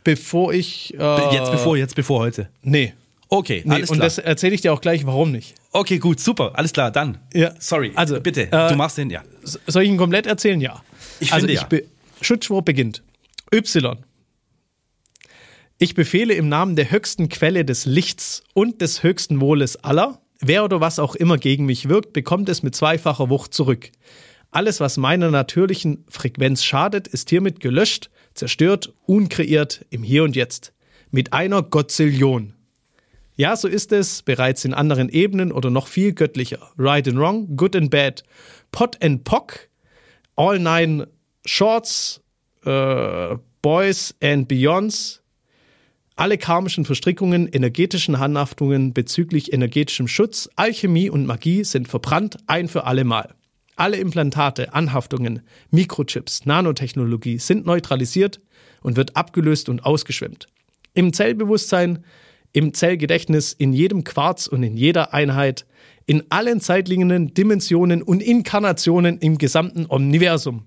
bevor 0.05 0.53
ich. 0.53 0.95
Äh, 0.99 1.35
jetzt 1.35 1.51
bevor, 1.51 1.77
jetzt 1.77 1.95
bevor 1.95 2.21
heute. 2.21 2.49
Nee. 2.63 2.95
Okay, 3.29 3.63
nee, 3.65 3.75
alles 3.75 3.87
klar. 3.87 3.97
Und 3.97 4.03
das 4.03 4.19
erzähle 4.19 4.55
ich 4.55 4.61
dir 4.61 4.73
auch 4.73 4.81
gleich, 4.81 5.07
warum 5.07 5.31
nicht. 5.31 5.55
Okay, 5.71 5.99
gut, 5.99 6.19
super, 6.19 6.53
alles 6.55 6.73
klar, 6.73 6.91
dann. 6.91 7.19
Ja. 7.33 7.53
Sorry, 7.61 7.93
also 7.95 8.21
bitte, 8.21 8.51
äh, 8.51 8.69
du 8.69 8.75
machst 8.75 8.99
den, 8.99 9.09
ja. 9.09 9.23
Soll 9.45 9.85
ich 9.85 9.89
ihn 9.89 9.97
komplett 9.97 10.27
erzählen? 10.27 10.61
Ja. 10.61 10.83
Ich 11.21 11.33
also 11.33 11.47
finde, 11.47 11.63
ich 11.63 11.81
ja. 11.81 11.87
Schutzschwur 12.21 12.63
beginnt. 12.63 13.03
Y. 13.53 13.99
Ich 15.79 15.95
befehle 15.95 16.35
im 16.35 16.49
Namen 16.49 16.77
der 16.77 16.93
höchsten 16.93 17.29
Quelle 17.29 17.65
des 17.65 17.85
Lichts 17.85 18.45
und 18.55 18.81
des 18.81 19.03
höchsten 19.03 19.41
Wohles 19.41 19.77
aller, 19.77 20.21
wer 20.39 20.65
oder 20.65 20.81
was 20.81 21.01
auch 21.01 21.17
immer 21.17 21.37
gegen 21.37 21.67
mich 21.67 21.89
wirkt, 21.89 22.13
bekommt 22.13 22.49
es 22.49 22.63
mit 22.63 22.77
zweifacher 22.77 23.29
Wucht 23.29 23.53
zurück. 23.53 23.91
Alles, 24.53 24.79
was 24.79 24.99
meiner 24.99 25.33
natürlichen 25.33 26.05
Frequenz 26.09 26.63
schadet, 26.63 27.09
ist 27.09 27.31
hiermit 27.31 27.59
gelöscht, 27.59 28.11
zerstört, 28.35 28.93
unkreiert 29.07 29.85
im 29.91 30.05
Hier 30.05 30.23
und 30.23 30.37
Jetzt. 30.37 30.73
Mit 31.11 31.33
einer 31.33 31.63
Gottzillion. 31.63 32.55
Ja, 33.35 33.57
so 33.57 33.67
ist 33.67 33.91
es 33.91 34.23
bereits 34.23 34.65
in 34.65 34.75
anderen 34.75 35.09
Ebenen 35.09 35.51
oder 35.51 35.71
noch 35.71 35.89
viel 35.89 36.13
göttlicher. 36.13 36.71
Right 36.79 37.09
and 37.09 37.19
Wrong, 37.19 37.57
Good 37.57 37.75
and 37.75 37.91
Bad, 37.91 38.23
Pot 38.71 39.03
and 39.03 39.25
Pock, 39.25 39.69
All 40.37 40.61
Nine 40.61 41.09
Shorts, 41.45 42.21
äh, 42.65 43.37
Boys 43.63 44.15
and 44.23 44.49
Beyonds, 44.49 45.23
alle 46.17 46.37
karmischen 46.37 46.85
Verstrickungen, 46.85 47.49
energetischen 47.49 48.19
Handhaftungen 48.19 48.93
bezüglich 48.93 49.53
energetischem 49.53 50.07
Schutz, 50.07 50.51
Alchemie 50.57 51.09
und 51.09 51.27
Magie 51.27 51.65
sind 51.65 51.89
verbrannt 51.89 52.37
ein 52.47 52.69
für 52.69 52.85
alle 52.85 53.05
Mal. 53.05 53.35
Alle 53.77 53.97
Implantate, 53.97 54.75
Anhaftungen, 54.75 55.41
Mikrochips, 55.71 56.45
Nanotechnologie 56.45 57.39
sind 57.39 57.65
neutralisiert 57.65 58.39
und 58.83 58.97
wird 58.97 59.17
abgelöst 59.17 59.71
und 59.71 59.87
ausgeschwemmt. 59.87 60.47
Im 60.93 61.15
Zellbewusstsein, 61.15 62.05
im 62.53 62.75
Zellgedächtnis, 62.75 63.55
in 63.55 63.73
jedem 63.73 64.05
Quarz 64.05 64.47
und 64.47 64.63
in 64.63 64.77
jeder 64.77 65.15
Einheit, 65.15 65.65
in 66.05 66.25
allen 66.29 66.61
Zeitlinien, 66.61 67.33
Dimensionen 67.33 68.03
und 68.03 68.21
Inkarnationen 68.21 69.19
im 69.19 69.39
gesamten 69.39 69.87
Universum. 69.87 70.67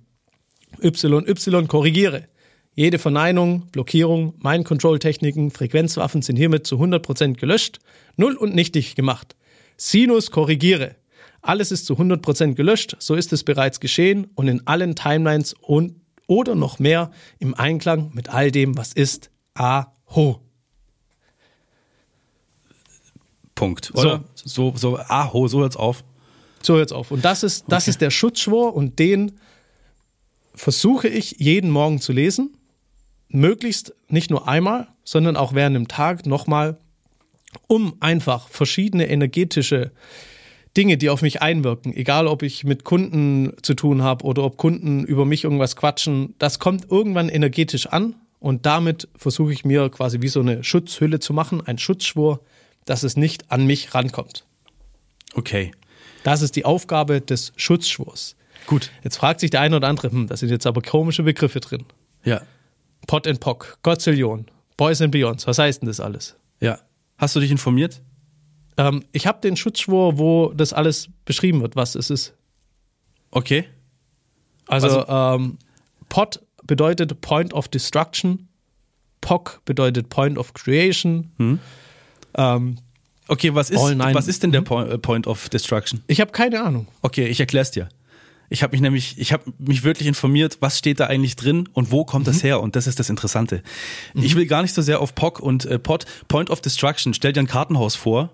YY 0.82 1.68
korrigiere. 1.68 2.28
Jede 2.76 2.98
Verneinung, 2.98 3.68
Blockierung, 3.72 4.34
Mind-Control-Techniken, 4.42 5.52
Frequenzwaffen 5.52 6.24
sind 6.24 6.38
hiermit 6.38 6.66
zu 6.66 6.78
100% 6.78 7.36
gelöscht, 7.36 7.80
null 8.18 8.36
und 8.36 8.56
nichtig 8.56 8.96
gemacht. 8.96 9.36
Sinus 9.78 10.32
korrigiere. 10.32 10.96
Alles 11.42 11.72
ist 11.72 11.86
zu 11.86 11.96
100% 11.96 12.56
gelöscht, 12.56 12.96
so 13.00 13.16
ist 13.16 13.32
es 13.34 13.44
bereits 13.44 13.80
geschehen 13.80 14.28
und 14.34 14.48
in 14.48 14.66
allen 14.66 14.96
Timelines 14.96 15.54
und 15.54 15.96
oder 16.26 16.56
noch 16.56 16.80
mehr 16.80 17.12
im 17.38 17.54
Einklang 17.54 18.12
mit 18.14 18.30
all 18.30 18.50
dem, 18.50 18.78
was 18.78 18.94
ist. 18.94 19.30
Aho. 19.54 20.40
Punkt. 23.56 23.92
Oder? 23.94 24.24
So, 24.36 24.72
so, 24.72 24.78
so 24.78 25.00
Aho, 25.00 25.48
so 25.48 25.60
hört's 25.60 25.76
auf. 25.76 26.04
So 26.62 26.76
hört's 26.76 26.94
auf. 26.94 27.12
Und 27.12 27.24
das 27.24 27.44
ist, 27.44 27.66
das 27.68 27.84
okay. 27.84 27.90
ist 27.92 28.02
der 28.02 28.10
Schutzschwur 28.10 28.74
und 28.74 28.98
den 28.98 29.34
versuche 30.56 31.08
ich 31.08 31.36
jeden 31.40 31.70
Morgen 31.70 32.00
zu 32.00 32.12
lesen. 32.12 32.58
Möglichst 33.30 33.96
nicht 34.08 34.30
nur 34.30 34.48
einmal, 34.48 34.88
sondern 35.04 35.36
auch 35.36 35.54
während 35.54 35.76
dem 35.76 35.88
Tag 35.88 36.26
nochmal, 36.26 36.78
um 37.68 37.96
einfach 38.00 38.48
verschiedene 38.48 39.10
energetische 39.10 39.92
Dinge, 40.76 40.98
die 40.98 41.10
auf 41.10 41.22
mich 41.22 41.42
einwirken, 41.42 41.94
egal 41.96 42.28
ob 42.28 42.42
ich 42.42 42.64
mit 42.64 42.84
Kunden 42.84 43.54
zu 43.62 43.76
tun 43.76 44.02
habe 44.02 44.26
oder 44.26 44.44
ob 44.44 44.58
Kunden 44.58 45.04
über 45.04 45.26
mich 45.26 45.44
irgendwas 45.44 45.76
quatschen, 45.76 46.34
das 46.40 46.60
kommt 46.60 46.90
irgendwann 46.90 47.30
energetisch 47.30 47.88
an 47.88 48.16
und 48.40 48.66
damit 48.66 49.08
versuche 49.16 49.54
ich 49.54 49.66
mir 49.66 49.90
quasi 49.90 50.22
wie 50.22 50.28
so 50.28 50.40
eine 50.40 50.64
Schutzhülle 50.64 51.20
zu 51.20 51.34
machen, 51.34 51.62
ein 51.66 51.78
Schutzschwur, 51.78 52.42
dass 52.86 53.04
es 53.04 53.16
nicht 53.16 53.52
an 53.52 53.66
mich 53.66 53.94
rankommt. 53.94 54.46
Okay. 55.36 55.72
Das 56.24 56.42
ist 56.42 56.56
die 56.56 56.66
Aufgabe 56.66 57.22
des 57.22 57.54
Schutzschwurs. 57.56 58.36
Gut. 58.68 58.92
Jetzt 59.04 59.18
fragt 59.18 59.40
sich 59.40 59.50
der 59.50 59.62
eine 59.62 59.76
oder 59.76 59.88
andere, 59.88 60.12
hm, 60.12 60.28
da 60.28 60.38
sind 60.38 60.50
jetzt 60.50 60.66
aber 60.66 60.82
komische 60.82 61.24
Begriffe 61.24 61.60
drin. 61.60 61.86
Ja. 62.24 62.42
Pot 63.08 63.28
and 63.28 63.40
Pock, 63.40 63.80
Godzillion, 63.84 64.46
Boys 64.78 65.02
and 65.02 65.12
Beyonds, 65.12 65.46
was 65.48 65.60
heißt 65.60 65.82
denn 65.82 65.88
das 65.88 66.00
alles? 66.00 66.36
Ja. 66.60 66.80
Hast 67.18 67.36
du 67.36 67.40
dich 67.40 67.52
informiert? 67.52 68.02
Ähm, 68.78 69.04
ich 69.12 69.28
habe 69.28 69.42
den 69.42 69.56
Schutzschwur, 69.56 70.18
wo 70.18 70.54
das 70.54 70.74
alles 70.74 71.10
beschrieben 71.26 71.62
wird, 71.62 71.76
was 71.76 71.96
es 71.96 72.10
ist. 72.10 72.34
Okay. 73.32 73.66
Also, 74.68 75.02
also 75.02 75.44
ähm, 75.44 75.58
Pot 76.10 76.42
bedeutet 76.66 77.20
Point 77.22 77.54
of 77.54 77.68
Destruction, 77.68 78.48
POC 79.22 79.62
bedeutet 79.66 80.10
Point 80.10 80.38
of 80.38 80.54
Creation. 80.54 81.32
Hm. 81.38 81.60
Ähm, 82.36 82.78
okay, 83.28 83.54
was 83.54 83.70
ist, 83.70 83.80
was 83.80 84.28
ist 84.28 84.44
denn 84.44 84.52
der 84.52 84.64
hm? 84.68 84.92
äh, 84.92 84.98
Point 84.98 85.28
of 85.28 85.50
Destruction? 85.50 86.04
Ich 86.08 86.22
habe 86.22 86.32
keine 86.32 86.62
Ahnung. 86.62 86.88
Okay, 87.02 87.28
ich 87.28 87.40
erkläre 87.40 87.64
es 87.64 87.72
dir. 87.72 87.90
Ich 88.54 88.62
habe 88.62 88.74
mich 88.74 88.82
nämlich, 88.82 89.18
ich 89.18 89.34
habe 89.34 89.52
mich 89.58 89.84
wirklich 89.84 90.08
informiert, 90.08 90.58
was 90.60 90.78
steht 90.78 91.00
da 91.00 91.08
eigentlich 91.08 91.36
drin 91.36 91.68
und 91.74 91.90
wo 91.90 92.06
kommt 92.06 92.28
mhm. 92.28 92.32
das 92.32 92.44
her 92.44 92.62
und 92.62 92.76
das 92.76 92.86
ist 92.86 93.00
das 93.00 93.10
Interessante. 93.10 93.64
Mhm. 94.14 94.22
Ich 94.22 94.36
will 94.36 94.46
gar 94.46 94.62
nicht 94.62 94.76
so 94.76 94.84
sehr 94.84 95.02
auf 95.02 95.16
POC 95.16 95.40
und 95.40 95.66
äh, 95.66 95.80
POT, 95.80 96.06
Point 96.28 96.52
of 96.52 96.62
Destruction. 96.62 97.16
Stell 97.16 97.34
dir 97.34 97.40
ein 97.40 97.48
Kartenhaus 97.48 97.96
vor 97.96 98.32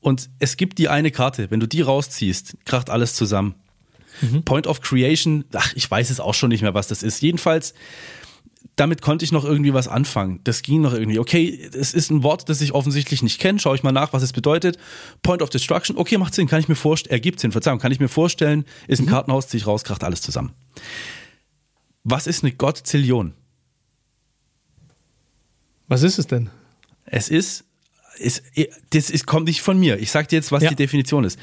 und 0.00 0.28
es 0.38 0.58
gibt 0.58 0.76
die 0.76 0.90
eine 0.90 1.10
Karte. 1.10 1.50
Wenn 1.50 1.60
du 1.60 1.66
die 1.66 1.80
rausziehst, 1.80 2.58
kracht 2.66 2.90
alles 2.90 3.14
zusammen. 3.14 3.54
Mhm. 4.20 4.42
Point 4.44 4.66
of 4.66 4.82
Creation, 4.82 5.46
ach, 5.54 5.72
ich 5.74 5.90
weiß 5.90 6.10
es 6.10 6.20
auch 6.20 6.34
schon 6.34 6.50
nicht 6.50 6.60
mehr, 6.60 6.74
was 6.74 6.88
das 6.88 7.02
ist. 7.02 7.22
Jedenfalls, 7.22 7.72
damit 8.76 9.02
konnte 9.02 9.24
ich 9.24 9.32
noch 9.32 9.44
irgendwie 9.44 9.74
was 9.74 9.88
anfangen. 9.88 10.40
Das 10.44 10.62
ging 10.62 10.80
noch 10.80 10.92
irgendwie. 10.92 11.18
Okay, 11.18 11.68
es 11.72 11.92
ist 11.92 12.10
ein 12.10 12.22
Wort, 12.22 12.48
das 12.48 12.60
ich 12.60 12.72
offensichtlich 12.72 13.22
nicht 13.22 13.40
kenne. 13.40 13.58
Schaue 13.58 13.76
ich 13.76 13.82
mal 13.82 13.92
nach, 13.92 14.12
was 14.12 14.22
es 14.22 14.32
bedeutet. 14.32 14.78
Point 15.22 15.42
of 15.42 15.50
Destruction. 15.50 15.96
Okay, 15.96 16.18
macht 16.18 16.34
Sinn. 16.34 16.46
Kann 16.46 16.60
ich 16.60 16.68
mir 16.68 16.76
vorstellen, 16.76 17.12
ergibt 17.12 17.40
Sinn. 17.40 17.52
Verzeihung, 17.52 17.78
kann 17.78 17.92
ich 17.92 18.00
mir 18.00 18.08
vorstellen. 18.08 18.64
Ist 18.86 19.00
ein 19.00 19.06
mhm. 19.06 19.10
Kartenhaus, 19.10 19.48
ziehe 19.48 19.60
ich 19.60 19.66
raus, 19.66 19.84
kracht 19.84 20.04
alles 20.04 20.22
zusammen. 20.22 20.52
Was 22.04 22.26
ist 22.26 22.42
eine 22.42 22.52
Gottzillion? 22.52 23.34
Was 25.88 26.02
ist 26.02 26.18
es 26.18 26.26
denn? 26.26 26.50
Es 27.04 27.28
ist 27.28 27.64
ist, 28.18 28.42
das 28.90 29.10
ist, 29.10 29.26
kommt 29.26 29.46
nicht 29.46 29.62
von 29.62 29.78
mir. 29.78 29.98
Ich 29.98 30.10
sage 30.10 30.28
dir 30.28 30.36
jetzt, 30.36 30.52
was 30.52 30.62
ja. 30.62 30.70
die 30.70 30.76
Definition 30.76 31.24
ist. 31.24 31.38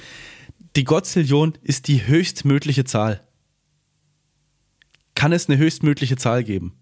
Die 0.76 0.84
Gottzillion 0.84 1.58
ist 1.64 1.88
die 1.88 2.06
höchstmögliche 2.06 2.86
Zahl. 2.86 3.22
Kann 5.16 5.32
es 5.32 5.50
eine 5.50 5.58
höchstmögliche 5.58 6.18
Zahl 6.18 6.44
geben? 6.44 6.77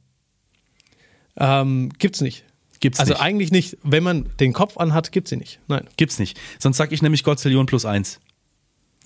Ähm, 1.37 1.89
gibt's 1.97 2.21
nicht. 2.21 2.45
Gibt's 2.79 2.99
also 2.99 3.13
nicht. 3.13 3.21
eigentlich 3.21 3.51
nicht. 3.51 3.77
Wenn 3.83 4.03
man 4.03 4.29
den 4.39 4.53
Kopf 4.53 4.77
anhat, 4.77 5.11
gibt's 5.11 5.29
sie 5.29 5.37
nicht. 5.37 5.59
Nein. 5.67 5.87
Gibt's 5.97 6.19
nicht. 6.19 6.39
Sonst 6.59 6.77
sage 6.77 6.93
ich 6.93 7.01
nämlich 7.01 7.23
Gottzillion 7.23 7.65
plus 7.65 7.85
eins. 7.85 8.19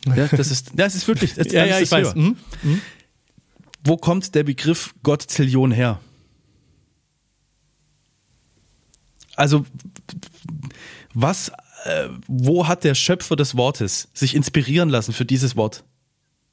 Ja, 0.05 0.27
das 0.31 0.51
ist, 0.51 0.71
das 0.75 0.95
ist 0.95 1.07
wirklich. 1.07 1.35
Das, 1.35 1.51
ja, 1.51 1.65
ja, 1.65 1.79
ich 1.79 1.91
weiß. 1.91 2.15
Mhm. 2.15 2.37
Mhm. 2.63 2.81
Wo 3.83 3.97
kommt 3.97 4.35
der 4.35 4.43
Begriff 4.43 4.93
Gottzillion 5.03 5.71
her? 5.71 5.99
Also, 9.35 9.65
was, 11.13 11.49
äh, 11.85 12.09
wo 12.27 12.67
hat 12.67 12.83
der 12.83 12.93
Schöpfer 12.93 13.37
des 13.37 13.55
Wortes 13.55 14.09
sich 14.13 14.35
inspirieren 14.35 14.89
lassen 14.89 15.13
für 15.13 15.25
dieses 15.25 15.55
Wort? 15.55 15.85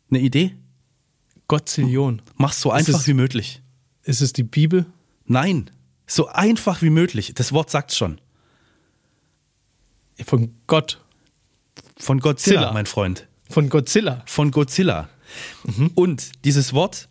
Eine 0.09 0.21
Idee? 0.21 0.55
Gottzillion. 1.49 2.23
Mach's 2.37 2.61
so 2.61 2.71
einfach 2.71 3.01
es, 3.01 3.07
wie 3.09 3.15
möglich. 3.15 3.63
Ist 4.03 4.21
es 4.21 4.33
die 4.33 4.45
Bibel? 4.45 4.87
Nein. 5.27 5.71
So 6.07 6.29
einfach 6.29 6.83
wie 6.83 6.91
möglich. 6.91 7.33
Das 7.35 7.53
Wort 7.53 7.71
sagt's 7.71 7.97
schon. 7.97 8.21
Von 10.25 10.55
Gott. 10.67 11.01
Von 11.99 12.21
Godzilla, 12.21 12.61
Zilla. 12.61 12.73
mein 12.73 12.87
Freund. 12.87 13.27
Von 13.51 13.69
Godzilla. 13.69 14.23
Von 14.27 14.51
Godzilla. 14.51 15.09
Mhm. 15.65 15.91
Und 15.95 16.45
dieses 16.45 16.73
Wort 16.73 17.09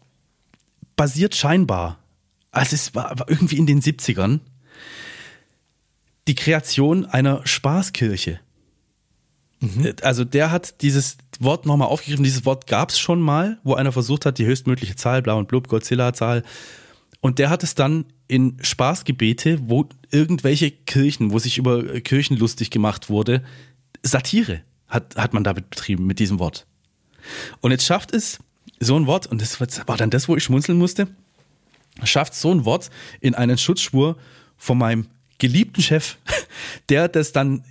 basiert 0.95 1.35
scheinbar, 1.35 1.99
also 2.51 2.73
es 2.73 2.95
war, 2.95 3.19
war 3.19 3.29
irgendwie 3.29 3.57
in 3.57 3.65
den 3.65 3.81
70ern, 3.81 4.39
die 6.27 6.35
Kreation 6.35 7.05
einer 7.05 7.45
Spaßkirche. 7.45 8.39
Mhm. 9.59 9.93
Also 10.01 10.23
der 10.23 10.51
hat 10.51 10.81
dieses 10.81 11.17
Wort 11.39 11.65
nochmal 11.65 11.87
aufgegriffen. 11.87 12.23
Dieses 12.23 12.45
Wort 12.45 12.67
gab 12.67 12.89
es 12.89 12.99
schon 12.99 13.19
mal, 13.19 13.59
wo 13.63 13.73
einer 13.75 13.91
versucht 13.91 14.25
hat, 14.25 14.37
die 14.37 14.45
höchstmögliche 14.45 14.95
Zahl, 14.95 15.21
blau 15.21 15.37
und 15.37 15.47
blub, 15.47 15.67
Godzilla-Zahl. 15.67 16.43
Und 17.21 17.39
der 17.39 17.49
hat 17.49 17.63
es 17.63 17.75
dann 17.75 18.05
in 18.27 18.57
Spaßgebete, 18.61 19.69
wo 19.69 19.87
irgendwelche 20.11 20.71
Kirchen, 20.71 21.31
wo 21.31 21.39
sich 21.39 21.57
über 21.57 21.99
Kirchen 22.01 22.37
lustig 22.37 22.71
gemacht 22.71 23.09
wurde, 23.09 23.43
Satire 24.03 24.61
hat, 24.87 25.15
hat 25.15 25.33
man 25.33 25.43
damit 25.43 25.69
betrieben 25.69 26.05
mit 26.05 26.19
diesem 26.19 26.39
Wort. 26.39 26.65
Und 27.61 27.71
jetzt 27.71 27.85
schafft 27.85 28.13
es 28.13 28.39
so 28.79 28.97
ein 28.97 29.07
Wort, 29.07 29.27
und 29.27 29.41
das 29.41 29.59
war 29.59 29.97
dann 29.97 30.09
das, 30.09 30.27
wo 30.27 30.35
ich 30.35 30.43
schmunzeln 30.43 30.77
musste, 30.77 31.07
schafft 32.03 32.35
so 32.35 32.51
ein 32.51 32.65
Wort 32.65 32.89
in 33.21 33.35
einen 33.35 33.57
Schutzschwur 33.57 34.17
von 34.57 34.77
meinem 34.77 35.07
geliebten 35.37 35.81
Chef, 35.81 36.17
der 36.89 37.07
das 37.07 37.31
dann 37.31 37.63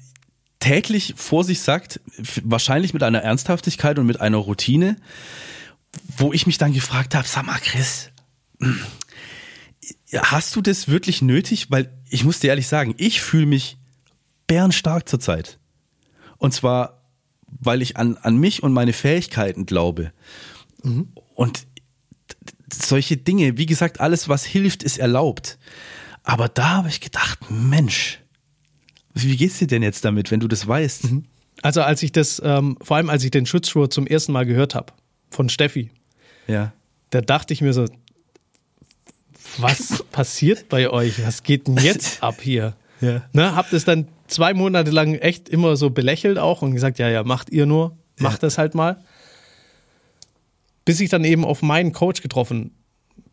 täglich 0.61 1.15
vor 1.17 1.45
sich 1.45 1.61
sagt, 1.61 2.01
wahrscheinlich 2.43 2.95
mit 2.95 3.03
einer 3.03 3.21
Ernsthaftigkeit 3.21 3.99
und 3.99 4.07
mit 4.07 4.21
einer 4.21 4.39
Routine, 4.39 4.97
wo 6.17 6.33
ich 6.33 6.47
mich 6.47 6.59
dann 6.59 6.73
gefragt 6.73 7.15
habe, 7.15 7.29
sag 7.29 7.45
mal 7.45 7.59
Chris, 7.59 8.11
hast 10.17 10.57
du 10.57 10.61
das 10.61 10.89
wirklich 10.89 11.23
nötig? 11.23 11.71
Weil 11.71 11.93
ich 12.09 12.25
muss 12.25 12.41
dir 12.41 12.49
ehrlich 12.49 12.69
sagen, 12.69 12.95
ich 12.99 13.21
fühle 13.21 13.47
mich 13.47 13.79
bärenstark 14.47 15.09
zurzeit. 15.09 15.59
Und 16.39 16.53
zwar, 16.53 17.03
weil 17.47 17.83
ich 17.83 17.97
an, 17.97 18.17
an 18.19 18.37
mich 18.37 18.63
und 18.63 18.73
meine 18.73 18.93
Fähigkeiten 18.93 19.67
glaube. 19.67 20.13
Mhm. 20.83 21.09
Und 21.35 21.67
solche 22.73 23.17
Dinge, 23.17 23.57
wie 23.57 23.67
gesagt, 23.67 24.01
alles, 24.01 24.29
was 24.29 24.45
hilft, 24.45 24.83
ist 24.83 24.99
erlaubt. 24.99 25.59
Aber 26.23 26.49
da 26.49 26.71
habe 26.71 26.89
ich 26.89 27.01
gedacht, 27.01 27.51
Mensch, 27.51 28.21
wie 29.13 29.37
geht's 29.37 29.59
dir 29.59 29.67
denn 29.67 29.83
jetzt 29.83 30.05
damit, 30.05 30.31
wenn 30.31 30.41
du 30.41 30.49
das 30.49 30.67
weißt? 30.67 31.13
Mhm. 31.13 31.25
Also 31.63 31.83
als 31.83 32.03
ich 32.03 32.13
das, 32.13 32.43
ähm, 32.45 32.77
vor 32.83 32.97
allem 32.97 33.11
als 33.11 33.25
ich 33.25 33.31
den 33.31 33.47
Schutzschwur 33.47 33.91
zum 33.91 34.07
ersten 34.07 34.33
Mal 34.33 34.45
gehört 34.45 34.75
habe, 34.75 34.93
von 35.31 35.49
Steffi, 35.49 35.91
ja. 36.47 36.73
da 37.11 37.21
dachte 37.21 37.53
ich 37.53 37.61
mir 37.61 37.73
so, 37.73 37.87
was 39.59 40.05
passiert 40.11 40.69
bei 40.69 40.89
euch? 40.91 41.25
Was 41.25 41.43
geht 41.43 41.67
denn 41.67 41.77
jetzt 41.77 42.23
ab 42.23 42.41
hier? 42.41 42.75
Ja. 43.01 43.23
Ne, 43.33 43.55
hab 43.55 43.71
das 43.71 43.85
dann 43.85 44.09
zwei 44.27 44.55
Monate 44.55 44.91
lang 44.91 45.15
echt 45.15 45.49
immer 45.49 45.77
so 45.77 45.91
belächelt 45.91 46.39
auch 46.39 46.63
und 46.63 46.73
gesagt, 46.73 46.99
ja, 46.99 47.09
ja, 47.09 47.25
macht 47.25 47.51
ihr 47.51 47.67
nur, 47.67 47.97
macht 48.19 48.43
ja. 48.43 48.47
das 48.47 48.59
halt 48.59 48.75
mal. 48.75 49.03
Bis 50.85 51.01
ich 51.01 51.11
dann 51.11 51.25
eben 51.25 51.45
auf 51.45 51.63
meinen 51.63 51.93
Coach 51.93 52.23
getroffen 52.23 52.73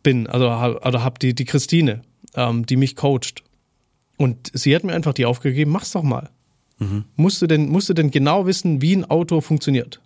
bin, 0.02 0.26
also, 0.26 0.48
also 0.48 1.02
hab 1.02 1.18
die, 1.18 1.34
die 1.34 1.44
Christine, 1.44 2.02
ähm, 2.34 2.66
die 2.66 2.76
mich 2.76 2.96
coacht. 2.96 3.42
Und 4.16 4.50
sie 4.54 4.74
hat 4.74 4.84
mir 4.84 4.94
einfach 4.94 5.14
die 5.14 5.26
Aufgabe 5.26 5.50
gegeben, 5.50 5.70
mach's 5.70 5.92
doch 5.92 6.02
mal. 6.02 6.30
Mhm. 6.78 7.04
Musst, 7.16 7.42
du 7.42 7.46
denn, 7.46 7.68
musst 7.68 7.88
du 7.88 7.94
denn 7.94 8.10
genau 8.10 8.46
wissen, 8.46 8.82
wie 8.82 8.96
ein 8.96 9.08
Auto 9.08 9.40
funktioniert? 9.40 10.00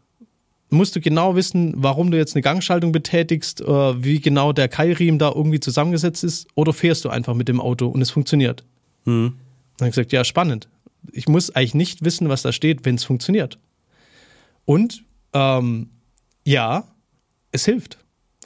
Musst 0.68 0.96
du 0.96 1.00
genau 1.00 1.36
wissen, 1.36 1.74
warum 1.76 2.10
du 2.10 2.16
jetzt 2.16 2.34
eine 2.34 2.42
Gangschaltung 2.42 2.90
betätigst, 2.90 3.60
äh, 3.60 4.04
wie 4.04 4.20
genau 4.20 4.52
der 4.52 4.68
Keilriemen 4.68 5.18
da 5.18 5.30
irgendwie 5.32 5.60
zusammengesetzt 5.60 6.24
ist? 6.24 6.48
Oder 6.56 6.72
fährst 6.72 7.04
du 7.04 7.08
einfach 7.08 7.34
mit 7.34 7.48
dem 7.48 7.60
Auto 7.60 7.86
und 7.86 8.02
es 8.02 8.10
funktioniert? 8.10 8.64
Mhm. 9.04 9.34
Dann 9.76 9.86
habe 9.86 9.88
ich 9.90 9.94
gesagt, 9.94 10.12
ja, 10.12 10.24
spannend. 10.24 10.68
Ich 11.12 11.28
muss 11.28 11.54
eigentlich 11.54 11.74
nicht 11.74 12.04
wissen, 12.04 12.28
was 12.28 12.42
da 12.42 12.50
steht, 12.50 12.84
wenn 12.84 12.96
es 12.96 13.04
funktioniert. 13.04 13.58
Und 14.64 15.04
ähm, 15.32 15.90
ja, 16.44 16.88
es 17.52 17.64
hilft. 17.64 17.98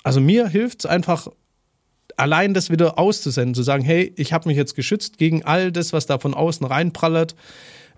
Also 0.03 0.21
mir 0.21 0.49
hilft 0.49 0.81
es 0.81 0.87
einfach, 0.87 1.29
allein 2.17 2.53
das 2.53 2.71
wieder 2.71 2.99
auszusenden, 2.99 3.55
zu 3.55 3.63
sagen, 3.63 3.83
hey, 3.83 4.13
ich 4.17 4.33
habe 4.33 4.49
mich 4.49 4.57
jetzt 4.57 4.75
geschützt 4.75 5.17
gegen 5.17 5.43
all 5.43 5.73
das, 5.73 5.93
was 5.93 6.07
da 6.07 6.19
von 6.19 6.35
außen 6.35 6.67
reinprallert. 6.67 7.35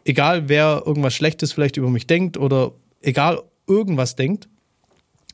Egal, 0.05 0.49
wer 0.49 0.83
irgendwas 0.87 1.15
Schlechtes 1.15 1.53
vielleicht 1.53 1.77
über 1.77 1.91
mich 1.91 2.07
denkt 2.07 2.37
oder 2.37 2.73
egal 3.01 3.43
irgendwas 3.67 4.17
denkt, 4.17 4.49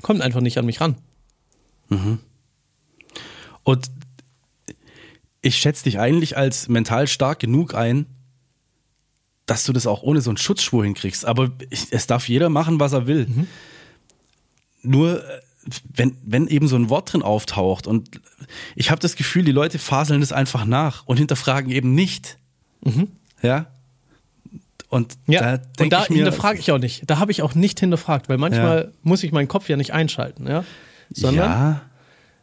kommt 0.02 0.22
einfach 0.22 0.40
nicht 0.40 0.58
an 0.58 0.66
mich 0.66 0.80
ran. 0.80 0.96
Mhm. 1.88 2.18
Und 3.62 3.90
ich 5.42 5.56
schätze 5.56 5.84
dich 5.84 5.98
eigentlich 5.98 6.36
als 6.36 6.68
mental 6.68 7.06
stark 7.06 7.38
genug 7.38 7.74
ein, 7.74 8.06
dass 9.46 9.64
du 9.64 9.72
das 9.72 9.86
auch 9.86 10.02
ohne 10.02 10.20
so 10.20 10.30
einen 10.30 10.36
Schutzschwur 10.36 10.84
hinkriegst. 10.84 11.24
Aber 11.24 11.50
es 11.70 12.06
darf 12.06 12.28
jeder 12.28 12.48
machen, 12.48 12.80
was 12.80 12.92
er 12.92 13.06
will. 13.06 13.26
Mhm. 13.26 13.46
Nur 14.82 15.24
äh, 15.24 15.40
wenn, 15.92 16.16
wenn 16.22 16.46
eben 16.48 16.68
so 16.68 16.76
ein 16.76 16.88
Wort 16.88 17.12
drin 17.12 17.22
auftaucht 17.22 17.86
und 17.86 18.20
ich 18.74 18.90
habe 18.90 19.00
das 19.00 19.16
Gefühl, 19.16 19.44
die 19.44 19.52
Leute 19.52 19.78
faseln 19.78 20.20
das 20.20 20.32
einfach 20.32 20.64
nach 20.64 21.06
und 21.06 21.18
hinterfragen 21.18 21.70
eben 21.70 21.94
nicht. 21.94 22.38
Mhm. 22.82 23.08
Ja. 23.42 23.66
Und 24.88 25.18
ja, 25.26 25.58
da, 25.58 25.84
und 25.84 25.92
da 25.92 26.02
ich 26.02 26.06
hinterfrage 26.06 26.58
ich 26.58 26.72
auch 26.72 26.78
nicht. 26.78 27.02
Da 27.06 27.18
habe 27.18 27.30
ich 27.30 27.42
auch 27.42 27.54
nicht 27.54 27.78
hinterfragt, 27.80 28.28
weil 28.28 28.38
manchmal 28.38 28.84
ja. 28.84 28.90
muss 29.02 29.22
ich 29.22 29.32
meinen 29.32 29.48
Kopf 29.48 29.68
ja 29.68 29.76
nicht 29.76 29.92
einschalten, 29.92 30.46
ja. 30.46 30.64
Sondern 31.12 31.50
ja. 31.50 31.80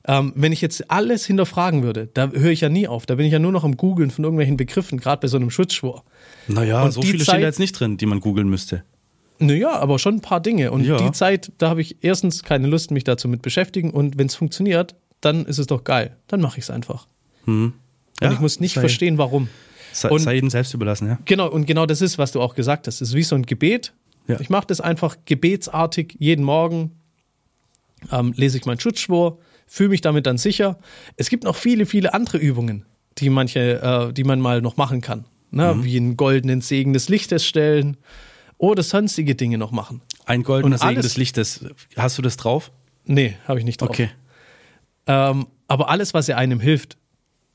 Ähm, 0.07 0.33
wenn 0.35 0.51
ich 0.51 0.61
jetzt 0.61 0.91
alles 0.91 1.25
hinterfragen 1.25 1.81
würde, 1.81 2.07
da 2.13 2.29
höre 2.29 2.51
ich 2.51 2.61
ja 2.61 2.69
nie 2.69 2.87
auf. 2.87 3.07
Da 3.07 3.15
bin 3.15 3.25
ich 3.25 3.33
ja 3.33 3.39
nur 3.39 3.51
noch 3.51 3.63
am 3.63 3.75
Googeln 3.75 4.11
von 4.11 4.23
irgendwelchen 4.23 4.55
Begriffen, 4.55 4.99
gerade 4.99 5.21
bei 5.21 5.27
so 5.27 5.37
einem 5.37 5.49
Schutzschwur. 5.49 6.03
Naja, 6.47 6.83
und 6.83 6.91
so 6.91 7.01
viele 7.01 7.17
Zeit, 7.19 7.27
stehen 7.27 7.41
da 7.41 7.47
jetzt 7.47 7.59
nicht 7.59 7.71
drin, 7.79 7.97
die 7.97 8.05
man 8.05 8.19
googeln 8.19 8.47
müsste. 8.47 8.83
Naja, 9.39 9.71
aber 9.71 9.97
schon 9.97 10.15
ein 10.15 10.21
paar 10.21 10.41
Dinge. 10.41 10.71
Und 10.71 10.85
ja. 10.85 10.97
die 10.97 11.11
Zeit, 11.11 11.51
da 11.57 11.69
habe 11.69 11.81
ich 11.81 11.97
erstens 12.03 12.43
keine 12.43 12.67
Lust, 12.67 12.91
mich 12.91 13.03
dazu 13.03 13.27
mit 13.27 13.41
beschäftigen. 13.41 13.89
Und 13.89 14.17
wenn 14.19 14.27
es 14.27 14.35
funktioniert, 14.35 14.95
dann 15.21 15.45
ist 15.45 15.57
es 15.57 15.65
doch 15.65 15.83
geil. 15.83 16.15
Dann 16.27 16.39
mache 16.39 16.59
ich 16.59 16.65
es 16.65 16.69
einfach. 16.69 17.07
Hm. 17.45 17.73
Ja, 18.21 18.27
und 18.27 18.33
ich 18.35 18.39
muss 18.39 18.59
nicht 18.59 18.75
verstehen, 18.75 19.17
warum. 19.17 19.49
Sei, 19.95 20.09
und, 20.09 20.19
sei 20.19 20.35
jedem 20.35 20.49
selbst 20.49 20.73
überlassen, 20.73 21.07
ja. 21.07 21.19
Genau, 21.23 21.49
und 21.49 21.65
genau 21.65 21.85
das 21.85 22.01
ist, 22.01 22.17
was 22.17 22.33
du 22.33 22.41
auch 22.41 22.53
gesagt 22.53 22.87
hast. 22.87 22.95
Es 22.95 23.09
ist 23.09 23.15
wie 23.15 23.23
so 23.23 23.35
ein 23.35 23.45
Gebet. 23.45 23.93
Ja. 24.27 24.39
Ich 24.41 24.49
mache 24.49 24.67
das 24.67 24.81
einfach 24.81 25.15
gebetsartig 25.23 26.17
jeden 26.19 26.43
Morgen. 26.43 26.91
Ähm, 28.11 28.33
lese 28.35 28.57
ich 28.57 28.65
meinen 28.65 28.79
Schutzschwur, 28.79 29.39
fühle 29.65 29.89
mich 29.89 30.01
damit 30.01 30.25
dann 30.25 30.37
sicher. 30.37 30.77
Es 31.15 31.29
gibt 31.29 31.45
noch 31.45 31.55
viele, 31.55 31.85
viele 31.85 32.13
andere 32.13 32.37
Übungen, 32.39 32.85
die 33.19 33.29
manche, 33.29 34.09
äh, 34.09 34.13
die 34.13 34.25
man 34.25 34.41
mal 34.41 34.61
noch 34.61 34.75
machen 34.75 34.99
kann. 34.99 35.25
Ne? 35.49 35.73
Mhm. 35.73 35.83
Wie 35.85 35.97
einen 35.97 36.17
goldenen 36.17 36.59
Segen 36.59 36.91
des 36.91 37.07
Lichtes 37.07 37.45
stellen 37.45 37.95
oder 38.57 38.83
sonstige 38.83 39.35
Dinge 39.35 39.57
noch 39.57 39.71
machen. 39.71 40.01
Ein 40.25 40.43
goldener 40.43 40.77
Segen 40.77 41.01
des 41.01 41.15
Lichtes, 41.15 41.63
hast 41.95 42.17
du 42.17 42.21
das 42.21 42.35
drauf? 42.35 42.71
Nee, 43.05 43.37
habe 43.47 43.59
ich 43.59 43.65
nicht 43.65 43.79
drauf. 43.79 43.89
Okay. 43.89 44.09
Ähm, 45.07 45.47
aber 45.67 45.89
alles, 45.89 46.13
was 46.13 46.27
ihr 46.27 46.37
einem 46.37 46.59
hilft, 46.59 46.97